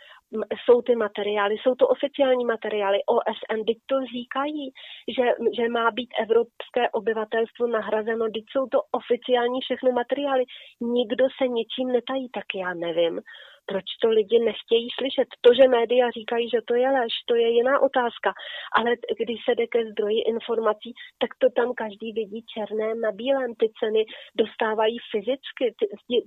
jsou 0.66 0.82
ty 0.82 0.96
materiály, 0.96 1.56
jsou 1.56 1.76
to 1.76 1.88
oficiální 1.88 2.46
materiály 2.46 2.98
OSN, 3.06 3.66
teď 3.68 3.78
to 3.86 3.96
říkají, 4.06 4.72
že, 5.18 5.26
že 5.58 5.70
má 5.70 5.92
být 5.92 6.10
evropské 6.22 6.90
obyvatelstvo 6.90 7.68
nahrazeno, 7.68 8.26
teď 8.26 8.44
jsou 8.52 8.68
to 8.68 8.80
oficiální 8.92 9.60
všechno 9.62 9.92
materiály, 9.92 10.44
nikdo 10.82 11.26
se 11.38 11.48
ničím 11.48 11.88
netají, 11.92 12.30
tak 12.30 12.46
já 12.56 12.74
nevím, 12.74 13.22
proč 13.70 13.86
to 14.02 14.10
lidi 14.10 14.40
nechtějí 14.40 14.88
slyšet. 15.00 15.28
To, 15.42 15.50
že 15.54 15.68
média 15.68 16.06
říkají, 16.18 16.50
že 16.50 16.62
to 16.68 16.74
je 16.76 16.90
lež, 16.92 17.14
to 17.28 17.36
je 17.36 17.50
jiná 17.50 17.80
otázka. 17.80 18.30
Ale 18.78 18.90
když 19.22 19.40
se 19.46 19.56
jde 19.56 19.68
ke 19.68 19.92
zdroji 19.92 20.20
informací, 20.34 20.90
tak 21.22 21.32
to 21.42 21.48
tam 21.50 21.74
každý 21.74 22.14
vidí 22.14 22.42
černé 22.54 22.96
na 22.96 23.12
bílém. 23.12 23.52
Ty 23.56 23.68
ceny 23.80 24.06
dostávají 24.42 24.98
fyzicky 25.12 25.66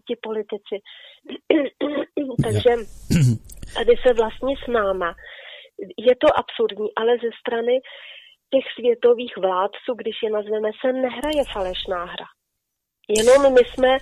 ty 0.07 0.14
politici. 0.28 0.76
Takže 2.44 2.70
tady 3.74 3.94
se 4.06 4.14
vlastně 4.14 4.54
s 4.64 4.66
náma. 4.66 5.14
Je 6.08 6.14
to 6.16 6.28
absurdní, 6.38 6.88
ale 6.96 7.12
ze 7.24 7.30
strany 7.40 7.74
těch 8.52 8.64
světových 8.76 9.36
vládců, 9.36 9.90
když 9.96 10.16
je 10.22 10.30
nazveme, 10.30 10.70
se 10.80 10.92
nehraje 10.92 11.42
falešná 11.52 12.04
hra. 12.04 12.28
Jenom 13.18 13.54
my 13.54 13.60
jsme 13.64 13.92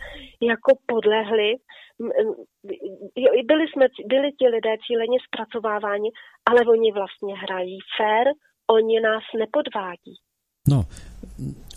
jako 0.50 0.70
podlehli, 0.86 1.48
byli, 3.50 3.64
jsme, 3.68 3.86
byli 4.06 4.28
ti 4.38 4.46
lidé 4.48 4.72
cíleně 4.86 5.18
zpracováváni, 5.26 6.10
ale 6.50 6.60
oni 6.74 6.92
vlastně 6.92 7.34
hrají 7.34 7.78
fair, 7.96 8.26
oni 8.70 9.00
nás 9.00 9.22
nepodvádí. 9.38 10.14
No, 10.68 10.84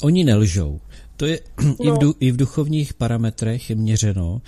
oni 0.03 0.23
nelžou. 0.23 0.79
To 1.17 1.25
je 1.25 1.37
no. 1.63 1.75
i, 1.87 1.91
v 1.91 2.03
no. 2.03 2.13
i 2.19 2.31
v 2.31 2.37
duchovních 2.37 2.93
parametrech 2.93 3.69
je 3.69 3.75
měřeno, 3.75 4.39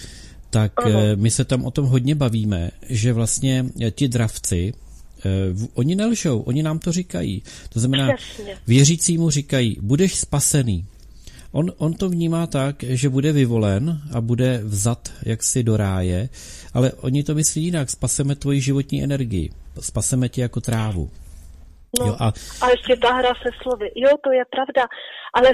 tak 0.56 0.72
ano. 0.76 1.00
Eh, 1.00 1.16
my 1.16 1.32
se 1.32 1.46
tam 1.46 1.66
o 1.66 1.72
tom 1.72 1.86
hodně 1.86 2.16
bavíme, 2.16 2.72
že 2.90 3.14
vlastně 3.14 3.66
ti 3.92 4.08
dravci, 4.08 4.74
eh, 5.20 5.30
oni 5.74 5.96
nelžou, 5.96 6.40
oni 6.40 6.64
nám 6.64 6.80
to 6.80 6.92
říkají. 6.92 7.44
To 7.70 7.80
znamená, 7.80 8.16
Přesně. 8.16 8.58
věřícímu 8.68 9.30
říkají, 9.30 9.78
budeš 9.82 10.16
spasený. 10.16 10.86
On, 11.52 11.72
on 11.78 11.94
to 11.94 12.10
vnímá 12.10 12.48
tak, 12.48 12.84
že 12.88 13.10
bude 13.10 13.32
vyvolen 13.32 14.02
a 14.12 14.22
bude 14.22 14.62
vzat 14.64 15.12
jaksi 15.24 15.64
do 15.64 15.78
ráje, 15.78 16.30
ale 16.74 16.92
oni 16.92 17.24
to 17.24 17.36
myslí 17.36 17.64
jinak. 17.64 17.90
Spaseme 17.90 18.36
tvoji 18.36 18.62
životní 18.62 19.04
energii. 19.04 19.50
Spaseme 19.80 20.30
tě 20.30 20.42
jako 20.42 20.62
trávu. 20.62 21.10
No, 22.00 22.06
jo, 22.06 22.16
a... 22.20 22.28
a 22.62 22.70
ještě 22.70 22.96
ta 22.96 23.12
hra 23.14 23.34
se 23.44 23.50
slovy. 23.62 23.92
Jo, 23.96 24.10
to 24.24 24.32
je 24.32 24.46
pravda, 24.56 24.84
ale 25.34 25.50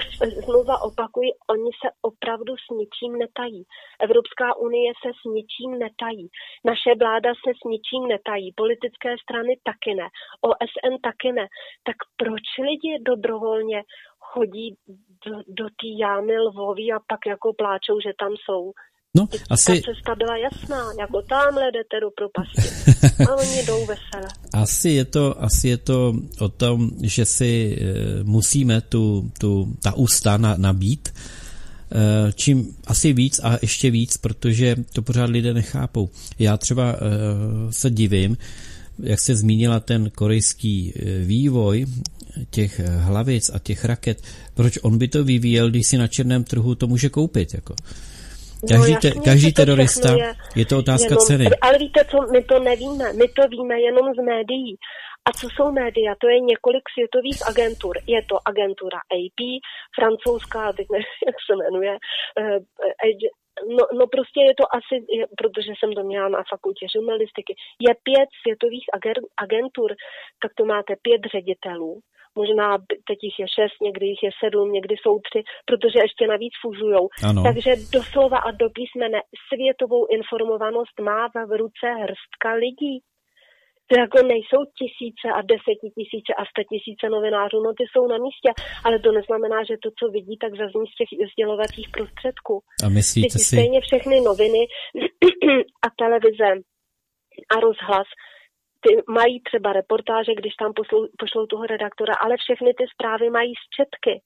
znova 0.45 0.81
opakuji, 0.81 1.29
oni 1.49 1.71
se 1.81 1.89
opravdu 2.01 2.53
s 2.57 2.65
ničím 2.79 3.13
netají. 3.19 3.63
Evropská 3.99 4.57
unie 4.57 4.93
se 5.03 5.09
s 5.19 5.21
ničím 5.35 5.79
netají. 5.79 6.27
Naše 6.65 6.91
vláda 6.99 7.29
se 7.43 7.51
s 7.59 7.61
ničím 7.71 8.07
netají. 8.07 8.53
Politické 8.61 9.09
strany 9.23 9.51
taky 9.63 9.95
ne. 9.95 10.07
OSN 10.41 10.95
taky 11.03 11.31
ne. 11.31 11.45
Tak 11.87 11.97
proč 12.17 12.45
lidi 12.67 12.99
dobrovolně 13.11 13.83
chodí 14.19 14.75
do, 15.25 15.35
do 15.47 15.65
té 15.69 15.87
jámy 15.99 16.39
lvový 16.39 16.93
a 16.93 16.99
pak 16.99 17.19
jako 17.27 17.53
pláčou, 17.53 17.99
že 17.99 18.11
tam 18.19 18.33
jsou? 18.43 18.71
No, 19.17 19.27
Teď 19.27 19.41
asi... 19.49 19.81
Ta 19.81 19.91
cesta 19.93 20.15
byla 20.15 20.37
jasná, 20.37 20.83
jako 20.99 21.21
tamhle 21.21 21.63
jdete 21.71 21.99
do 22.01 22.09
propasti. 22.11 22.61
A 23.29 23.35
oni 23.35 23.65
jdou 23.65 23.79
vesele. 23.79 24.27
Asi 24.53 24.89
je 24.89 25.05
to, 25.05 25.43
asi 25.43 25.67
je 25.67 25.77
to 25.77 26.13
o 26.39 26.49
tom, 26.49 26.91
že 27.01 27.25
si 27.25 27.77
e, 27.81 28.23
musíme 28.23 28.81
tu, 28.81 29.31
tu, 29.39 29.75
ta 29.83 29.93
ústa 29.93 30.37
na, 30.37 30.55
nabít, 30.57 31.09
e, 31.09 32.33
čím 32.33 32.75
asi 32.87 33.13
víc 33.13 33.39
a 33.43 33.57
ještě 33.61 33.91
víc, 33.91 34.17
protože 34.17 34.75
to 34.93 35.01
pořád 35.01 35.29
lidé 35.29 35.53
nechápou. 35.53 36.09
Já 36.39 36.57
třeba 36.57 36.91
e, 36.91 36.97
se 37.73 37.89
divím, 37.89 38.37
jak 38.99 39.19
se 39.19 39.35
zmínila 39.35 39.79
ten 39.79 40.09
korejský 40.09 40.93
vývoj 41.23 41.85
těch 42.49 42.79
hlavic 42.79 43.51
a 43.53 43.59
těch 43.59 43.85
raket, 43.85 44.23
proč 44.53 44.79
on 44.81 44.97
by 44.97 45.07
to 45.07 45.23
vyvíjel, 45.23 45.69
když 45.69 45.87
si 45.87 45.97
na 45.97 46.07
černém 46.07 46.43
trhu 46.43 46.75
to 46.75 46.87
může 46.87 47.09
koupit. 47.09 47.53
Jako. 47.53 47.75
Každý, 48.69 48.93
no, 48.93 48.99
te, 49.01 49.11
každý 49.11 49.53
terorista, 49.53 50.09
je, 50.11 50.33
je 50.55 50.65
to 50.65 50.77
otázka 50.77 51.13
jenom, 51.13 51.25
ceny. 51.27 51.45
Ale 51.61 51.77
víte 51.77 52.05
co, 52.11 52.17
my 52.31 52.43
to 52.43 52.59
nevíme, 52.59 53.13
my 53.13 53.27
to 53.27 53.41
víme 53.47 53.81
jenom 53.81 54.13
z 54.13 54.21
médií. 54.23 54.75
A 55.27 55.31
co 55.39 55.47
jsou 55.49 55.71
média? 55.71 56.15
To 56.21 56.27
je 56.27 56.39
několik 56.39 56.83
světových 56.93 57.39
agentur. 57.51 57.95
Je 58.07 58.21
to 58.29 58.35
agentura 58.45 58.99
AP, 59.17 59.39
francouzská, 59.97 60.73
teď 60.73 60.87
nevím, 60.91 61.13
jak 61.27 61.37
se 61.45 61.53
jmenuje, 61.55 61.93
uh, 62.39 62.59
No, 63.77 63.83
no 63.99 64.07
prostě 64.15 64.39
je 64.49 64.55
to 64.61 64.65
asi, 64.79 64.95
protože 65.39 65.71
jsem 65.75 65.93
to 65.93 66.03
měla 66.03 66.29
na 66.29 66.43
fakultě 66.53 66.85
žurnalistiky, 66.93 67.53
je 67.87 67.93
pět 68.07 68.29
světových 68.41 68.87
agentur, 69.43 69.89
tak 70.41 70.51
to 70.57 70.65
máte 70.65 70.93
pět 71.01 71.21
ředitelů, 71.35 71.93
možná 72.35 72.77
teď 73.07 73.17
jich 73.27 73.39
je 73.39 73.47
šest, 73.57 73.75
někdy 73.81 74.05
jich 74.05 74.23
je 74.23 74.31
sedm, 74.43 74.71
někdy 74.71 74.95
jsou 74.97 75.19
tři, 75.27 75.41
protože 75.65 75.99
ještě 76.07 76.27
navíc 76.27 76.53
fuzujou. 76.61 77.05
Ano. 77.29 77.43
Takže 77.43 77.71
doslova 77.97 78.37
a 78.37 78.51
do 78.51 78.67
písmene 78.69 79.19
světovou 79.49 80.01
informovanost 80.17 80.95
má 81.01 81.21
v 81.27 81.57
ruce 81.63 81.87
hrstka 82.03 82.49
lidí. 82.65 82.95
To 83.87 83.99
jako 83.99 84.19
nejsou 84.33 84.61
tisíce 84.79 85.27
a 85.37 85.39
desetitisíce 85.53 86.31
a 86.41 86.43
tisíce 86.71 87.05
novinářů, 87.15 87.57
no 87.63 87.71
ty 87.79 87.83
jsou 87.87 88.07
na 88.13 88.17
místě, 88.25 88.49
ale 88.85 88.99
to 88.99 89.11
neznamená, 89.11 89.57
že 89.69 89.75
to, 89.83 89.89
co 89.99 90.05
vidí, 90.15 90.35
tak 90.43 90.51
zazní 90.61 90.85
z 90.87 90.95
těch 90.99 91.11
sdělovacích 91.31 91.87
prostředků. 91.95 92.55
A 92.85 92.89
myslíte 92.89 93.37
si... 93.39 93.55
Stejně 93.55 93.79
všechny 93.81 94.21
noviny 94.21 94.61
a 95.85 95.87
televize 96.01 96.49
a 97.53 97.55
rozhlas 97.67 98.07
ty 98.83 98.91
mají 99.07 99.41
třeba 99.41 99.73
reportáže, 99.73 100.33
když 100.35 100.55
tam 100.55 100.73
poslou, 100.73 101.07
pošlou 101.19 101.45
toho 101.45 101.65
redaktora, 101.65 102.13
ale 102.21 102.35
všechny 102.37 102.73
ty 102.73 102.85
zprávy 102.93 103.29
mají 103.29 103.53
z 103.55 103.65
četky. 103.77 104.21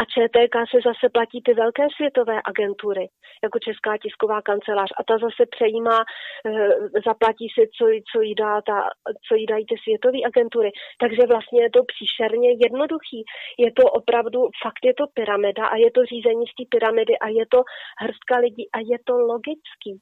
A 0.00 0.04
ČTK 0.04 0.54
se 0.70 0.78
zase 0.88 1.06
platí 1.16 1.42
ty 1.42 1.54
velké 1.54 1.86
světové 1.96 2.36
agentury, 2.44 3.08
jako 3.44 3.58
Česká 3.58 3.98
tisková 3.98 4.42
kancelář. 4.42 4.90
A 4.98 5.04
ta 5.08 5.14
zase 5.18 5.42
přejímá, 5.54 5.98
eh, 6.04 6.68
zaplatí 7.06 7.46
si, 7.54 7.62
co, 7.76 7.84
co, 8.10 8.20
jí 8.20 8.34
dá 8.34 8.60
ta, 8.68 8.78
co 9.26 9.34
jí 9.34 9.46
dají 9.46 9.66
ty 9.66 9.76
světové 9.84 10.18
agentury. 10.26 10.70
Takže 11.02 11.22
vlastně 11.32 11.62
je 11.62 11.70
to 11.70 11.80
příšerně 11.92 12.50
jednoduchý. 12.64 13.20
Je 13.58 13.72
to 13.72 13.84
opravdu, 14.00 14.40
fakt 14.62 14.82
je 14.84 14.94
to 14.94 15.04
pyramida 15.14 15.66
a 15.66 15.76
je 15.76 15.90
to 15.90 16.00
řízení 16.04 16.46
z 16.46 16.54
té 16.56 16.64
pyramidy 16.74 17.14
a 17.18 17.28
je 17.28 17.44
to 17.54 17.60
hrstka 18.02 18.36
lidí 18.38 18.64
a 18.76 18.78
je 18.78 18.98
to 19.04 19.14
logický. 19.32 19.92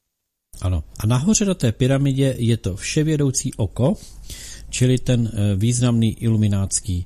Ano. 0.61 0.83
A 0.99 1.07
nahoře 1.07 1.45
do 1.45 1.55
té 1.55 1.71
pyramidě 1.71 2.35
je 2.37 2.57
to 2.57 2.75
vševědoucí 2.75 3.53
oko, 3.57 3.93
čili 4.69 4.97
ten 4.97 5.31
eh, 5.33 5.55
významný 5.55 6.23
iluminátský 6.23 7.05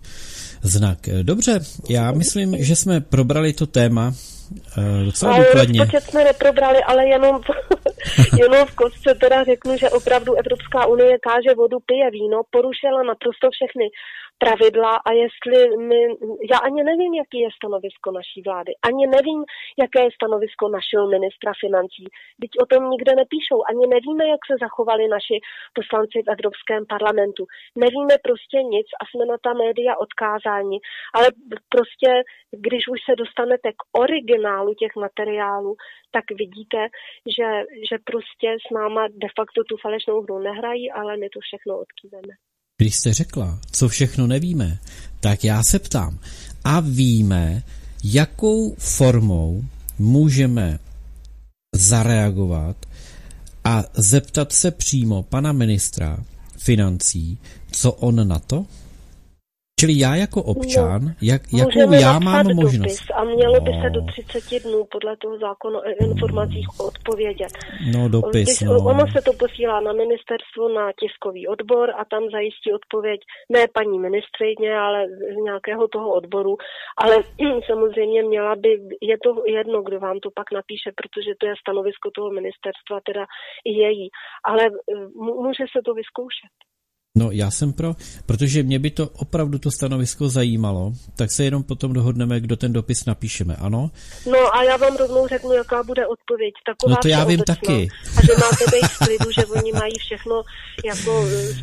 znak. 0.61 1.09
Dobře, 1.23 1.59
já 1.89 2.11
myslím, 2.11 2.63
že 2.63 2.75
jsme 2.75 3.01
probrali 3.01 3.53
to 3.53 3.67
téma 3.67 4.07
uh, 4.07 5.05
docela 5.05 5.37
důkladně. 5.37 5.79
Rozpočet 5.79 6.03
jsme 6.03 6.23
neprobrali, 6.23 6.79
ale 6.83 7.07
jenom, 7.07 7.41
jenom 8.39 8.65
v 8.67 8.75
kostce 8.75 9.15
teda 9.21 9.43
řeknu, 9.43 9.77
že 9.77 9.89
opravdu 9.89 10.33
Evropská 10.33 10.85
unie 10.85 11.17
káže 11.27 11.55
vodu, 11.55 11.77
pije 11.85 12.11
víno, 12.11 12.41
porušila 12.49 13.03
naprosto 13.03 13.47
všechny 13.51 13.85
pravidla 14.43 14.91
a 15.07 15.11
jestli 15.23 15.77
my, 15.77 15.99
já 16.51 16.57
ani 16.57 16.83
nevím, 16.83 17.13
jaký 17.13 17.39
je 17.39 17.49
stanovisko 17.59 18.11
naší 18.11 18.41
vlády, 18.47 18.71
ani 18.89 19.07
nevím, 19.07 19.39
jaké 19.83 19.99
je 20.03 20.17
stanovisko 20.19 20.63
našeho 20.77 21.05
ministra 21.15 21.51
financí. 21.63 22.03
Teď 22.41 22.51
o 22.63 22.65
tom 22.71 22.89
nikde 22.89 23.11
nepíšou, 23.21 23.59
ani 23.69 23.85
nevíme, 23.95 24.23
jak 24.33 24.41
se 24.49 24.55
zachovali 24.65 25.03
naši 25.07 25.37
poslanci 25.77 26.17
v 26.25 26.31
Evropském 26.35 26.83
parlamentu. 26.93 27.43
Nevíme 27.85 28.15
prostě 28.27 28.57
nic 28.75 28.87
a 29.01 29.03
jsme 29.05 29.23
na 29.25 29.37
ta 29.45 29.53
média 29.63 29.93
odkázáni, 30.05 30.77
ale 31.17 31.27
prostě, 31.73 32.09
když 32.65 32.83
už 32.93 32.99
se 33.07 33.13
dostanete 33.21 33.69
k 33.79 33.81
originálu 34.03 34.73
těch 34.73 34.93
materiálů, 35.05 35.75
tak 36.15 36.25
vidíte, 36.41 36.79
že, 37.35 37.47
že 37.89 37.95
prostě 38.11 38.47
s 38.65 38.67
náma 38.73 39.07
de 39.23 39.29
facto 39.37 39.63
tu 39.69 39.75
falešnou 39.77 40.21
hru 40.21 40.39
nehrají, 40.39 40.91
ale 40.91 41.17
my 41.17 41.29
to 41.29 41.39
všechno 41.39 41.79
odkýveme. 41.83 42.33
Když 42.79 42.95
jste 42.95 43.13
řekla, 43.13 43.59
co 43.71 43.89
všechno 43.89 44.27
nevíme, 44.27 44.79
tak 45.19 45.43
já 45.43 45.63
se 45.63 45.79
ptám, 45.79 46.19
a 46.63 46.79
víme, 46.79 47.63
jakou 48.03 48.75
formou 48.77 49.65
můžeme 49.97 50.79
zareagovat 51.75 52.85
a 53.63 53.83
zeptat 53.93 54.51
se 54.51 54.71
přímo 54.71 55.23
pana 55.23 55.51
ministra 55.51 56.23
financí, 56.57 57.37
co 57.71 57.91
on 57.91 58.27
na 58.27 58.39
to? 58.39 58.65
Čili 59.79 59.93
já 59.99 60.15
jako 60.15 60.43
občan, 60.43 61.01
no, 61.05 61.11
jak, 61.21 61.41
jakou 61.53 61.93
já 61.93 62.19
mám 62.19 62.45
možnost? 62.55 63.11
a 63.15 63.23
mělo 63.23 63.61
by 63.61 63.71
se 63.81 63.89
do 63.89 64.01
30 64.01 64.63
dnů 64.63 64.85
podle 64.91 65.17
toho 65.17 65.37
zákona 65.37 65.79
o 65.79 65.83
informacích 66.09 66.67
odpovědět. 66.79 67.53
No 67.93 68.09
dopis, 68.09 68.47
Když, 68.47 68.61
no. 68.61 68.77
Ono 68.91 69.05
se 69.13 69.21
to 69.21 69.33
posílá 69.33 69.79
na 69.79 69.93
ministerstvo, 69.93 70.69
na 70.69 70.91
tiskový 70.99 71.47
odbor 71.47 71.89
a 71.99 72.05
tam 72.05 72.23
zajistí 72.31 72.73
odpověď 72.73 73.19
ne 73.49 73.61
paní 73.73 73.99
ministrině, 73.99 74.71
ale 74.85 74.99
z 75.07 75.37
nějakého 75.43 75.87
toho 75.87 76.09
odboru. 76.13 76.57
Ale 76.97 77.15
samozřejmě 77.69 78.23
měla 78.23 78.55
by, 78.55 78.69
je 79.01 79.17
to 79.23 79.29
jedno, 79.47 79.81
kdo 79.81 79.99
vám 79.99 80.19
to 80.19 80.29
pak 80.35 80.47
napíše, 80.59 80.89
protože 80.99 81.31
to 81.39 81.45
je 81.47 81.53
stanovisko 81.63 82.11
toho 82.15 82.29
ministerstva, 82.39 82.95
teda 83.09 83.23
i 83.69 83.71
její. 83.83 84.09
Ale 84.43 84.63
může 85.43 85.63
se 85.73 85.79
to 85.85 85.93
vyzkoušet. 85.93 86.68
No 87.19 87.31
já 87.31 87.51
jsem 87.51 87.73
pro, 87.73 87.89
protože 88.25 88.63
mě 88.63 88.79
by 88.79 88.89
to 88.89 89.03
opravdu 89.23 89.59
to 89.59 89.69
stanovisko 89.71 90.29
zajímalo, 90.29 90.83
tak 91.17 91.27
se 91.35 91.43
jenom 91.43 91.63
potom 91.63 91.93
dohodneme, 91.93 92.39
kdo 92.39 92.55
ten 92.55 92.73
dopis 92.73 93.05
napíšeme, 93.05 93.55
ano? 93.67 93.81
No 94.33 94.55
a 94.55 94.63
já 94.63 94.77
vám 94.77 94.95
rovnou 94.97 95.27
řeknu, 95.27 95.53
jaká 95.53 95.83
bude 95.83 96.07
odpověď. 96.07 96.53
Taková 96.65 96.95
no 96.95 96.97
to 97.01 97.07
já 97.07 97.23
vím 97.23 97.43
taky. 97.53 97.87
A 98.17 98.19
že 98.27 98.33
máte 98.45 98.63
být 98.73 98.87
v 98.95 98.97
klidu, 99.05 99.29
že 99.37 99.45
oni 99.45 99.71
mají 99.81 99.95
všechno 100.05 100.35
jako 100.91 101.11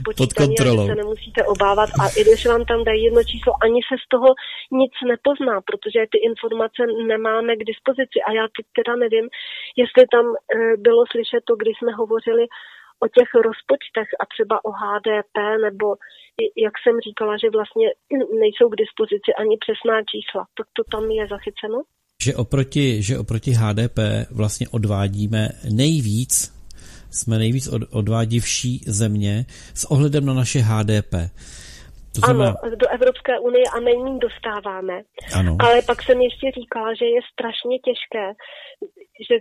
spočítané 0.01 0.55
a 0.61 0.83
že 0.83 0.93
se 0.93 0.95
nemusíte 1.03 1.41
obávat. 1.55 1.91
A 2.03 2.05
i 2.19 2.21
když 2.25 2.47
vám 2.47 2.65
tam 2.65 2.85
dají 2.85 3.05
jedno 3.05 3.23
číslo, 3.33 3.53
ani 3.67 3.81
se 3.89 3.95
z 4.05 4.07
toho 4.15 4.29
nic 4.83 4.93
nepozná, 5.13 5.57
protože 5.69 6.01
ty 6.13 6.19
informace 6.31 6.81
nemáme 7.13 7.51
k 7.57 7.69
dispozici. 7.71 8.19
A 8.27 8.29
já 8.39 8.45
teď 8.57 8.67
teda 8.79 8.93
nevím, 9.05 9.27
jestli 9.83 10.03
tam 10.15 10.27
eh, 10.35 10.77
bylo 10.87 11.03
slyšet 11.13 11.41
to, 11.49 11.55
když 11.63 11.75
jsme 11.79 11.93
hovořili 12.03 12.45
o 13.05 13.07
těch 13.17 13.31
rozpočtech 13.49 14.09
a 14.21 14.25
třeba 14.33 14.57
o 14.69 14.71
HDP, 14.83 15.37
nebo 15.67 15.87
jak 16.67 16.75
jsem 16.83 16.95
říkala, 17.09 17.33
že 17.43 17.57
vlastně 17.59 17.87
nejsou 18.43 18.67
k 18.71 18.81
dispozici 18.83 19.31
ani 19.41 19.57
přesná 19.65 19.97
čísla. 20.13 20.43
Tak 20.59 20.67
to 20.77 20.83
tam 20.93 21.05
je 21.11 21.25
zachyceno? 21.35 21.79
Že 22.25 22.35
oproti, 22.35 23.03
že 23.03 23.19
oproti 23.19 23.51
HDP 23.61 23.99
vlastně 24.31 24.67
odvádíme 24.69 25.49
nejvíc, 25.73 26.33
jsme 27.11 27.39
nejvíc 27.39 27.69
od, 27.69 27.83
odvádivší 27.91 28.81
země 28.87 29.45
s 29.75 29.85
ohledem 29.85 30.27
na 30.27 30.35
naše 30.35 30.59
HDP. 30.59 31.15
To 32.17 32.21
znamená... 32.27 32.55
Ano, 32.63 32.77
do 32.77 32.89
Evropské 32.89 33.39
unie 33.39 33.65
a 33.77 33.81
nejméně 33.81 34.19
dostáváme. 34.19 35.03
Ano. 35.39 35.57
Ale 35.61 35.83
pak 35.83 36.03
jsem 36.03 36.21
ještě 36.21 36.47
říkala, 36.61 36.95
že 36.95 37.07
je 37.07 37.21
strašně 37.33 37.79
těžké, 37.79 38.27
že 39.29 39.35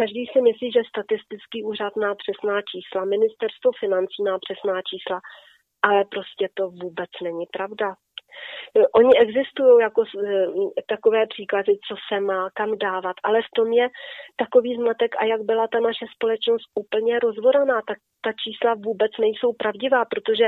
každý 0.00 0.22
si 0.32 0.38
myslí, 0.48 0.72
že 0.72 0.90
statistický 0.92 1.58
úřad 1.70 1.92
má 1.96 2.10
přesná 2.22 2.56
čísla, 2.70 3.12
ministerstvo 3.14 3.70
financí 3.82 4.18
má 4.28 4.34
přesná 4.44 4.76
čísla, 4.90 5.18
ale 5.88 6.04
prostě 6.14 6.44
to 6.54 6.64
vůbec 6.82 7.10
není 7.22 7.46
pravda. 7.56 7.88
Oni 8.94 9.18
existují 9.18 9.80
jako 9.80 10.04
takové 10.88 11.26
příklady, 11.26 11.72
co 11.88 11.94
se 12.08 12.20
má, 12.20 12.50
kam 12.54 12.78
dávat, 12.78 13.16
ale 13.22 13.42
v 13.42 13.50
tom 13.56 13.72
je 13.72 13.88
takový 14.36 14.76
zmatek 14.76 15.10
a 15.18 15.24
jak 15.24 15.42
byla 15.42 15.68
ta 15.68 15.80
naše 15.80 16.06
společnost 16.14 16.66
úplně 16.74 17.18
rozvoraná, 17.18 17.82
tak 17.88 17.98
ta 18.24 18.32
čísla 18.42 18.74
vůbec 18.74 19.12
nejsou 19.20 19.52
pravdivá, 19.52 20.04
protože 20.04 20.46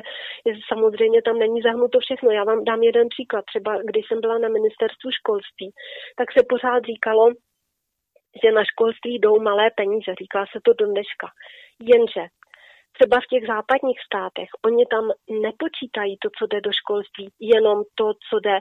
samozřejmě 0.72 1.22
tam 1.22 1.38
není 1.38 1.62
zahnuto 1.62 1.98
všechno. 2.00 2.30
Já 2.30 2.44
vám 2.44 2.64
dám 2.64 2.82
jeden 2.82 3.08
příklad. 3.08 3.44
Třeba 3.44 3.82
když 3.82 4.04
jsem 4.06 4.20
byla 4.20 4.38
na 4.38 4.48
ministerstvu 4.48 5.10
školství, 5.10 5.68
tak 6.18 6.28
se 6.32 6.40
pořád 6.48 6.84
říkalo, 6.84 7.24
že 8.42 8.52
na 8.52 8.64
školství 8.64 9.18
jdou 9.18 9.40
malé 9.40 9.70
peníze. 9.76 10.10
Říká 10.22 10.44
se 10.52 10.58
to 10.64 10.72
do 10.72 10.86
dneška. 10.86 11.26
Jenže 11.92 12.24
třeba 12.98 13.20
v 13.20 13.30
těch 13.32 13.46
západních 13.46 14.00
státech, 14.08 14.48
oni 14.66 14.86
tam 14.86 15.04
nepočítají 15.46 16.16
to, 16.22 16.28
co 16.38 16.46
jde 16.46 16.60
do 16.60 16.72
školství, 16.72 17.26
jenom 17.40 17.78
to, 17.94 18.06
co 18.28 18.40
jde 18.40 18.58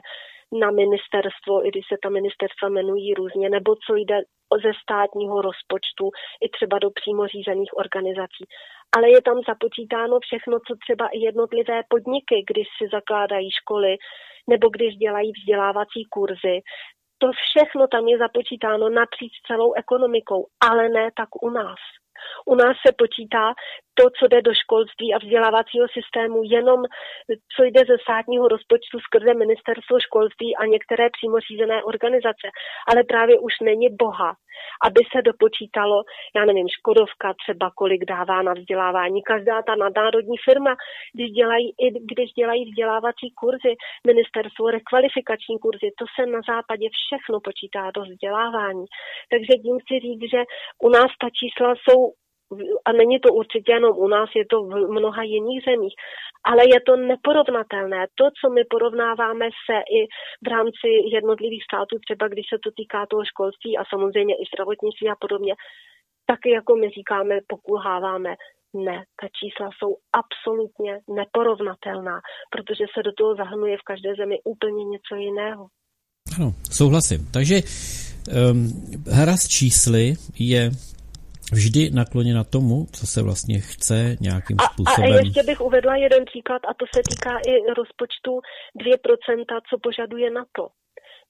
na 0.62 0.70
ministerstvo, 0.70 1.66
i 1.66 1.68
když 1.68 1.84
se 1.88 1.96
ta 2.02 2.08
ministerstva 2.08 2.68
jmenují 2.68 3.14
různě, 3.14 3.50
nebo 3.50 3.70
co 3.86 3.94
jde 3.94 4.16
ze 4.64 4.72
státního 4.82 5.42
rozpočtu, 5.42 6.04
i 6.44 6.48
třeba 6.48 6.78
do 6.78 6.90
přímo 6.90 7.26
řízených 7.26 7.76
organizací. 7.76 8.44
Ale 8.96 9.10
je 9.10 9.22
tam 9.22 9.38
započítáno 9.48 10.20
všechno, 10.20 10.56
co 10.66 10.72
třeba 10.84 11.06
i 11.08 11.18
jednotlivé 11.18 11.82
podniky, 11.88 12.36
když 12.50 12.66
si 12.78 12.84
zakládají 12.92 13.50
školy, 13.60 13.96
nebo 14.50 14.68
když 14.68 14.94
dělají 14.94 15.32
vzdělávací 15.32 16.04
kurzy. 16.10 16.56
To 17.18 17.28
všechno 17.44 17.86
tam 17.86 18.08
je 18.08 18.18
započítáno 18.18 18.88
napříč 18.88 19.32
celou 19.46 19.72
ekonomikou, 19.72 20.46
ale 20.70 20.88
ne 20.88 21.10
tak 21.16 21.42
u 21.42 21.50
nás. 21.50 21.80
U 22.46 22.54
nás 22.54 22.76
se 22.86 22.92
počítá 22.92 23.54
to, 23.98 24.04
co 24.18 24.28
jde 24.28 24.42
do 24.42 24.54
školství 24.54 25.14
a 25.14 25.18
vzdělávacího 25.18 25.86
systému, 25.96 26.38
jenom 26.44 26.80
co 27.56 27.64
jde 27.64 27.80
ze 27.90 27.96
státního 27.98 28.48
rozpočtu 28.48 28.96
skrze 29.00 29.34
ministerstvo 29.34 30.00
školství 30.00 30.56
a 30.56 30.62
některé 30.66 31.10
přímo 31.16 31.36
řízené 31.40 31.84
organizace. 31.84 32.46
Ale 32.90 33.04
právě 33.04 33.38
už 33.38 33.52
není 33.62 33.88
boha, 34.02 34.30
aby 34.86 35.00
se 35.12 35.22
dopočítalo, 35.22 36.02
já 36.36 36.44
nevím, 36.44 36.68
Škodovka 36.68 37.34
třeba 37.42 37.70
kolik 37.80 38.04
dává 38.04 38.42
na 38.42 38.52
vzdělávání. 38.52 39.22
Každá 39.22 39.62
ta 39.62 39.74
nadnárodní 39.74 40.36
firma, 40.48 40.72
když 41.14 41.30
dělají, 41.30 41.66
i 41.84 41.86
když 42.10 42.28
dělají 42.40 42.64
vzdělávací 42.64 43.26
kurzy, 43.40 43.72
ministerstvo 44.06 44.70
rekvalifikační 44.70 45.58
kurzy, 45.58 45.88
to 45.98 46.04
se 46.14 46.26
na 46.26 46.40
západě 46.50 46.86
všechno 46.98 47.40
počítá 47.40 47.90
do 47.96 48.02
vzdělávání. 48.02 48.84
Takže 49.32 49.52
tím 49.64 49.76
chci 49.82 49.94
říct, 50.06 50.30
že 50.34 50.40
u 50.86 50.88
nás 50.88 51.10
ta 51.22 51.28
čísla 51.38 51.74
jsou 51.82 52.07
a 52.84 52.92
není 52.92 53.20
to 53.20 53.32
určitě 53.34 53.72
jenom 53.72 53.98
u 53.98 54.08
nás, 54.08 54.28
je 54.36 54.46
to 54.50 54.62
v 54.62 54.72
mnoha 54.96 55.22
jiných 55.22 55.60
zemích, 55.68 55.94
ale 56.44 56.62
je 56.74 56.80
to 56.86 56.96
neporovnatelné. 56.96 58.06
To, 58.14 58.24
co 58.38 58.50
my 58.50 58.62
porovnáváme 58.70 59.46
se 59.66 59.76
i 59.98 60.00
v 60.44 60.48
rámci 60.54 60.88
jednotlivých 61.16 61.64
států, 61.64 61.94
třeba 62.04 62.28
když 62.28 62.46
se 62.52 62.58
to 62.64 62.70
týká 62.78 63.06
toho 63.10 63.24
školství 63.24 63.78
a 63.78 63.82
samozřejmě 63.92 64.34
i 64.34 64.44
zdravotnictví 64.50 65.06
a 65.10 65.20
podobně, 65.24 65.54
tak 66.26 66.40
jako 66.56 66.76
my 66.76 66.90
říkáme, 66.90 67.34
pokulháváme. 67.46 68.34
Ne, 68.74 69.04
ta 69.20 69.26
čísla 69.38 69.70
jsou 69.78 69.96
absolutně 70.22 70.92
neporovnatelná, 71.08 72.20
protože 72.52 72.84
se 72.94 73.02
do 73.02 73.12
toho 73.12 73.34
zahrnuje 73.34 73.76
v 73.78 73.86
každé 73.90 74.10
zemi 74.14 74.36
úplně 74.44 74.84
něco 74.84 75.14
jiného. 75.14 75.66
Ano, 76.36 76.52
souhlasím. 76.70 77.20
Takže 77.32 77.54
um, 77.54 78.72
hra 79.18 79.36
s 79.36 79.48
čísly 79.48 80.14
je 80.38 80.70
vždy 81.52 81.90
nakloněna 81.90 82.44
tomu, 82.44 82.86
co 82.96 83.06
se 83.06 83.22
vlastně 83.22 83.58
chce 83.60 84.16
nějakým 84.20 84.56
způsobem. 84.72 85.12
A, 85.12 85.14
a 85.14 85.18
ještě 85.18 85.42
bych 85.42 85.60
uvedla 85.60 85.96
jeden 85.96 86.24
příklad, 86.24 86.62
a 86.68 86.74
to 86.74 86.84
se 86.94 87.00
týká 87.10 87.34
i 87.50 87.52
rozpočtu 87.80 88.32
2%, 88.80 89.60
co 89.70 89.78
požaduje 89.82 90.30
NATO. 90.30 90.68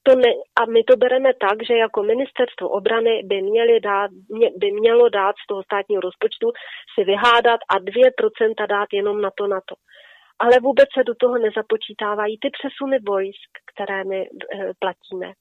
to 0.03 0.15
ne, 0.15 0.31
a 0.59 0.65
my 0.65 0.83
to 0.83 0.97
bereme 0.97 1.31
tak, 1.45 1.57
že 1.67 1.73
jako 1.85 2.03
ministerstvo 2.03 2.69
obrany 2.69 3.21
by, 3.23 3.41
měli 3.41 3.79
dát, 3.79 4.11
mě, 4.29 4.49
by 4.57 4.71
mělo 4.71 5.09
dát 5.09 5.35
z 5.43 5.47
toho 5.47 5.63
státního 5.63 6.01
rozpočtu 6.01 6.47
si 6.93 7.03
vyhádat 7.03 7.59
a 7.73 7.75
2% 7.79 8.67
dát 8.69 8.89
jenom 8.93 9.21
na 9.21 9.31
to, 9.37 9.47
na 9.47 9.61
to. 9.69 9.75
Ale 10.39 10.59
vůbec 10.59 10.89
se 10.97 11.03
do 11.03 11.15
toho 11.15 11.37
nezapočítávají 11.37 12.37
ty 12.41 12.49
přesuny 12.57 12.97
vojsk, 13.07 13.51
které 13.71 14.03
my 14.03 14.19
e, 14.21 14.27
platíme 14.83 15.33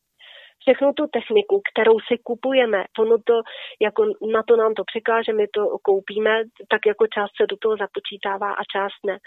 všechnu 0.69 0.93
tu 0.93 1.07
techniku, 1.07 1.62
kterou 1.73 1.97
si 2.01 2.19
kupujeme, 2.19 2.85
ono 2.99 3.19
to, 3.19 3.35
jako 3.81 4.05
na 4.32 4.43
to 4.43 4.57
nám 4.57 4.74
to 4.74 4.85
překáže, 4.85 5.32
my 5.32 5.47
to 5.49 5.78
koupíme, 5.82 6.43
tak 6.69 6.81
jako 6.86 7.07
část 7.07 7.32
se 7.36 7.47
do 7.47 7.57
toho 7.57 7.77
započítává 7.77 8.53
a 8.53 8.62
část 8.73 9.01
ne. 9.07 9.19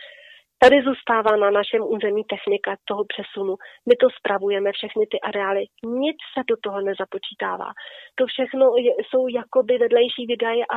Tady 0.64 0.82
zůstává 0.82 1.36
na 1.36 1.50
našem 1.50 1.82
území 1.96 2.24
technika 2.24 2.76
toho 2.86 3.04
přesunu. 3.14 3.56
My 3.90 3.96
to 3.96 4.08
spravujeme, 4.20 4.72
všechny 4.72 5.04
ty 5.12 5.18
areály. 5.20 5.64
Nic 5.86 6.18
se 6.34 6.42
do 6.48 6.56
toho 6.64 6.82
nezapočítává. 6.82 7.70
To 8.16 8.26
všechno 8.26 8.66
je, 8.86 8.92
jsou 9.04 9.28
jakoby 9.28 9.78
vedlejší 9.78 10.24
výdaje 10.32 10.64
a 10.66 10.76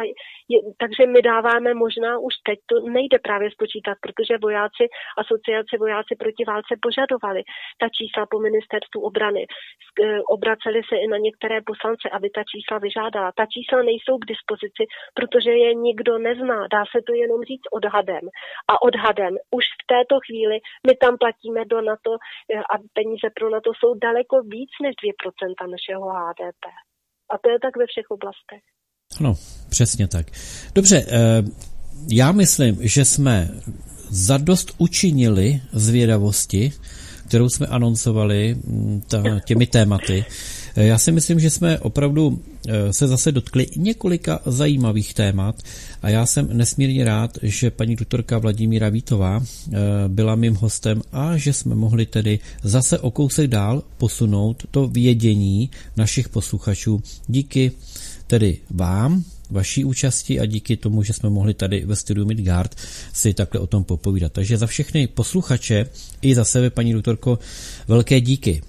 je, 0.52 0.58
takže 0.82 1.02
my 1.06 1.22
dáváme 1.22 1.74
možná 1.74 2.18
už 2.18 2.34
teď, 2.48 2.58
to 2.70 2.76
nejde 2.96 3.18
právě 3.18 3.50
spočítat, 3.50 3.96
protože 4.04 4.34
vojáci, 4.46 4.84
asociace 5.22 5.74
vojáci 5.78 6.12
proti 6.22 6.44
válce 6.44 6.72
požadovali 6.86 7.42
ta 7.80 7.86
čísla 7.96 8.22
po 8.32 8.38
ministerstvu 8.46 8.98
obrany. 9.08 9.42
E, 9.44 10.22
obraceli 10.36 10.80
se 10.88 10.96
i 10.96 11.06
na 11.14 11.18
některé 11.26 11.56
poslance, 11.70 12.06
aby 12.16 12.30
ta 12.30 12.42
čísla 12.52 12.76
vyžádala. 12.78 13.32
Ta 13.40 13.44
čísla 13.54 13.78
nejsou 13.90 14.14
k 14.18 14.30
dispozici, 14.32 14.82
protože 15.18 15.52
je 15.64 15.74
nikdo 15.74 16.18
nezná. 16.18 16.58
Dá 16.76 16.82
se 16.92 16.98
to 17.06 17.12
jenom 17.22 17.40
říct 17.50 17.68
odhadem. 17.78 18.24
A 18.72 18.82
odhadem 18.82 19.34
už 19.58 19.64
v 19.80 19.84
této 19.94 20.14
chvíli 20.26 20.56
my 20.86 20.92
tam 21.02 21.14
platíme 21.22 21.60
do 21.72 21.78
NATO 21.90 22.12
eh, 22.16 22.64
a 22.72 22.74
peníze 22.98 23.26
pro 23.36 23.46
NATO 23.54 23.70
jsou 23.74 23.90
daleko 24.06 24.36
víc 24.54 24.72
než 24.84 24.94
2% 25.00 25.70
našeho 25.74 26.04
HDP. 26.18 26.64
A 27.32 27.34
to 27.42 27.46
je 27.50 27.58
tak 27.64 27.74
ve 27.80 27.86
všech 27.90 28.08
oblastech. 28.16 28.62
Ano, 29.20 29.34
přesně 29.70 30.08
tak. 30.08 30.26
Dobře, 30.74 30.96
eh, 31.08 31.42
já 32.12 32.32
myslím, 32.32 32.78
že 32.80 33.04
jsme 33.04 33.48
zadost 34.10 34.74
učinili 34.78 35.60
zvědavosti, 35.72 36.72
kterou 37.28 37.48
jsme 37.48 37.66
anoncovali 37.66 38.54
mm, 38.54 39.02
těmi 39.46 39.66
tématy. 39.66 40.24
Eh, 40.76 40.84
já 40.86 40.98
si 40.98 41.12
myslím, 41.12 41.40
že 41.40 41.50
jsme 41.50 41.78
opravdu 41.78 42.38
se 42.90 43.06
zase 43.06 43.32
dotkli 43.32 43.66
několika 43.76 44.40
zajímavých 44.46 45.14
témat 45.14 45.56
a 46.02 46.08
já 46.08 46.26
jsem 46.26 46.48
nesmírně 46.52 47.04
rád, 47.04 47.30
že 47.42 47.70
paní 47.70 47.96
doktorka 47.96 48.38
Vladimíra 48.38 48.88
Vítová 48.88 49.40
eh, 49.40 49.78
byla 50.08 50.34
mým 50.34 50.54
hostem 50.54 51.02
a 51.12 51.36
že 51.36 51.52
jsme 51.52 51.74
mohli 51.74 52.06
tedy 52.06 52.38
zase 52.62 52.98
o 52.98 53.10
kousek 53.10 53.46
dál 53.46 53.82
posunout 53.98 54.62
to 54.70 54.86
vědění 54.86 55.70
našich 55.96 56.28
posluchačů 56.28 57.02
díky 57.26 57.72
tedy 58.26 58.58
vám, 58.70 59.22
vaší 59.50 59.84
účasti 59.84 60.40
a 60.40 60.46
díky 60.46 60.76
tomu, 60.76 61.02
že 61.02 61.12
jsme 61.12 61.30
mohli 61.30 61.54
tady 61.54 61.84
ve 61.84 61.96
studiu 61.96 62.26
Midgard 62.26 62.74
si 63.12 63.34
takhle 63.34 63.60
o 63.60 63.66
tom 63.66 63.84
popovídat. 63.84 64.32
Takže 64.32 64.56
za 64.56 64.66
všechny 64.66 65.06
posluchače 65.06 65.84
i 66.22 66.34
za 66.34 66.44
sebe, 66.44 66.70
paní 66.70 66.92
doktorko, 66.92 67.38
velké 67.88 68.20
díky. 68.20 68.60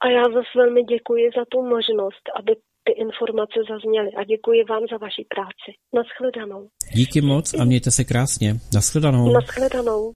A 0.00 0.08
já 0.08 0.22
zase 0.22 0.52
velmi 0.56 0.82
děkuji 0.84 1.30
za 1.36 1.44
tu 1.52 1.62
možnost, 1.62 2.24
aby 2.38 2.52
ty 2.84 2.92
informace 2.92 3.58
zazněly 3.70 4.10
a 4.18 4.24
děkuji 4.24 4.64
vám 4.70 4.82
za 4.90 4.96
vaši 4.96 5.22
práci. 5.34 5.70
Naschledanou. 5.94 6.68
Díky 6.94 7.20
moc 7.20 7.54
a 7.54 7.64
mějte 7.64 7.90
se 7.90 8.04
krásně. 8.04 8.54
Naschledanou. 8.74 9.32
Naschledanou. 9.32 10.12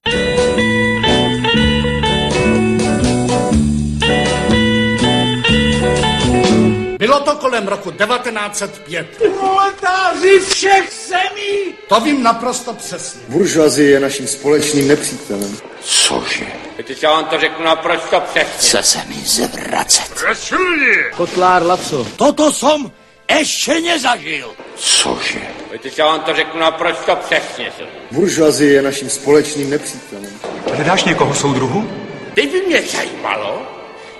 Bylo 6.99 7.19
to 7.19 7.35
kolem 7.35 7.67
roku 7.67 7.91
1905. 7.91 9.07
Proletáři 9.17 10.39
všech 10.39 10.89
zemí! 11.07 11.73
To 11.89 11.99
vím 11.99 12.23
naprosto 12.23 12.73
přesně. 12.73 13.21
Buržoazie 13.27 13.89
je 13.89 13.99
naším 13.99 14.27
společným 14.27 14.87
nepřítelem. 14.87 15.57
Cože? 15.81 16.45
Teď 16.83 17.03
já 17.03 17.11
vám 17.11 17.25
to 17.25 17.39
řeknu 17.39 17.65
naprosto 17.65 18.19
přesně. 18.21 18.53
Chce 18.57 18.83
se 18.83 18.99
mi 19.07 19.15
zvracet. 19.15 20.21
Rasulně! 20.27 20.95
Kotlár 21.17 21.63
Laco. 21.65 22.07
Toto 22.15 22.51
som 22.51 22.91
ještě 23.37 23.81
nezažil. 23.81 24.51
Cože? 24.75 25.41
Teď 25.81 25.97
já 25.97 26.05
vám 26.05 26.19
to 26.19 26.33
řeknu 26.35 26.59
naprosto 26.59 27.15
přesně. 27.15 27.71
Buržoazie 28.11 28.73
je 28.73 28.81
naším 28.81 29.09
společným 29.09 29.69
nepřítelem. 29.69 30.39
Hledáš 30.73 31.03
někoho 31.03 31.33
soudruhu? 31.33 31.89
Teď 32.35 32.51
by 32.51 32.61
mě 32.61 32.81
zajímalo, 32.81 33.61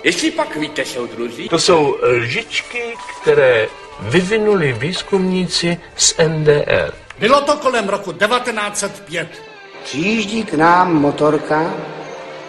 jestli 0.07 0.31
pak 0.31 0.55
víte, 0.55 0.85
soudruzi. 0.85 1.49
To 1.49 1.59
jsou 1.59 1.97
lžičky, 2.03 2.81
které 3.21 3.67
vyvinuli 3.99 4.73
výzkumníci 4.73 5.77
z 5.95 6.15
NDR. 6.27 6.93
Bylo 7.19 7.41
to 7.41 7.57
kolem 7.57 7.89
roku 7.89 8.11
1905. 8.11 9.27
Přijíždí 9.83 10.43
k 10.43 10.53
nám 10.53 10.93
motorka 10.93 11.73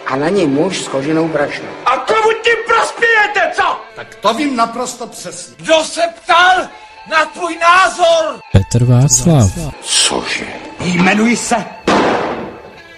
a 0.07 0.17
na 0.17 0.29
ní 0.29 0.47
muž 0.47 0.83
s 0.83 0.89
koženou 0.89 1.29
brašnou. 1.29 1.69
A 1.87 1.97
komu 1.97 2.33
tím 2.43 2.57
prospějete, 2.67 3.53
co? 3.55 3.81
Tak 3.97 4.15
to 4.15 4.35
vím 4.35 4.57
naprosto 4.57 5.07
přesně. 5.07 5.55
Kdo 5.59 5.85
se 5.85 6.01
ptal 6.23 6.69
na 7.11 7.25
tvůj 7.25 7.59
názor? 7.59 8.41
Petr 8.53 8.85
Václav. 8.85 9.51
Cože? 9.83 10.47
Jmenuji 10.81 11.37
se 11.37 11.65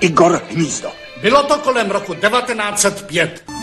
Igor 0.00 0.42
Hnízdo. 0.50 0.90
Bylo 1.22 1.42
to 1.42 1.58
kolem 1.58 1.90
roku 1.90 2.14
1905. 2.14 3.59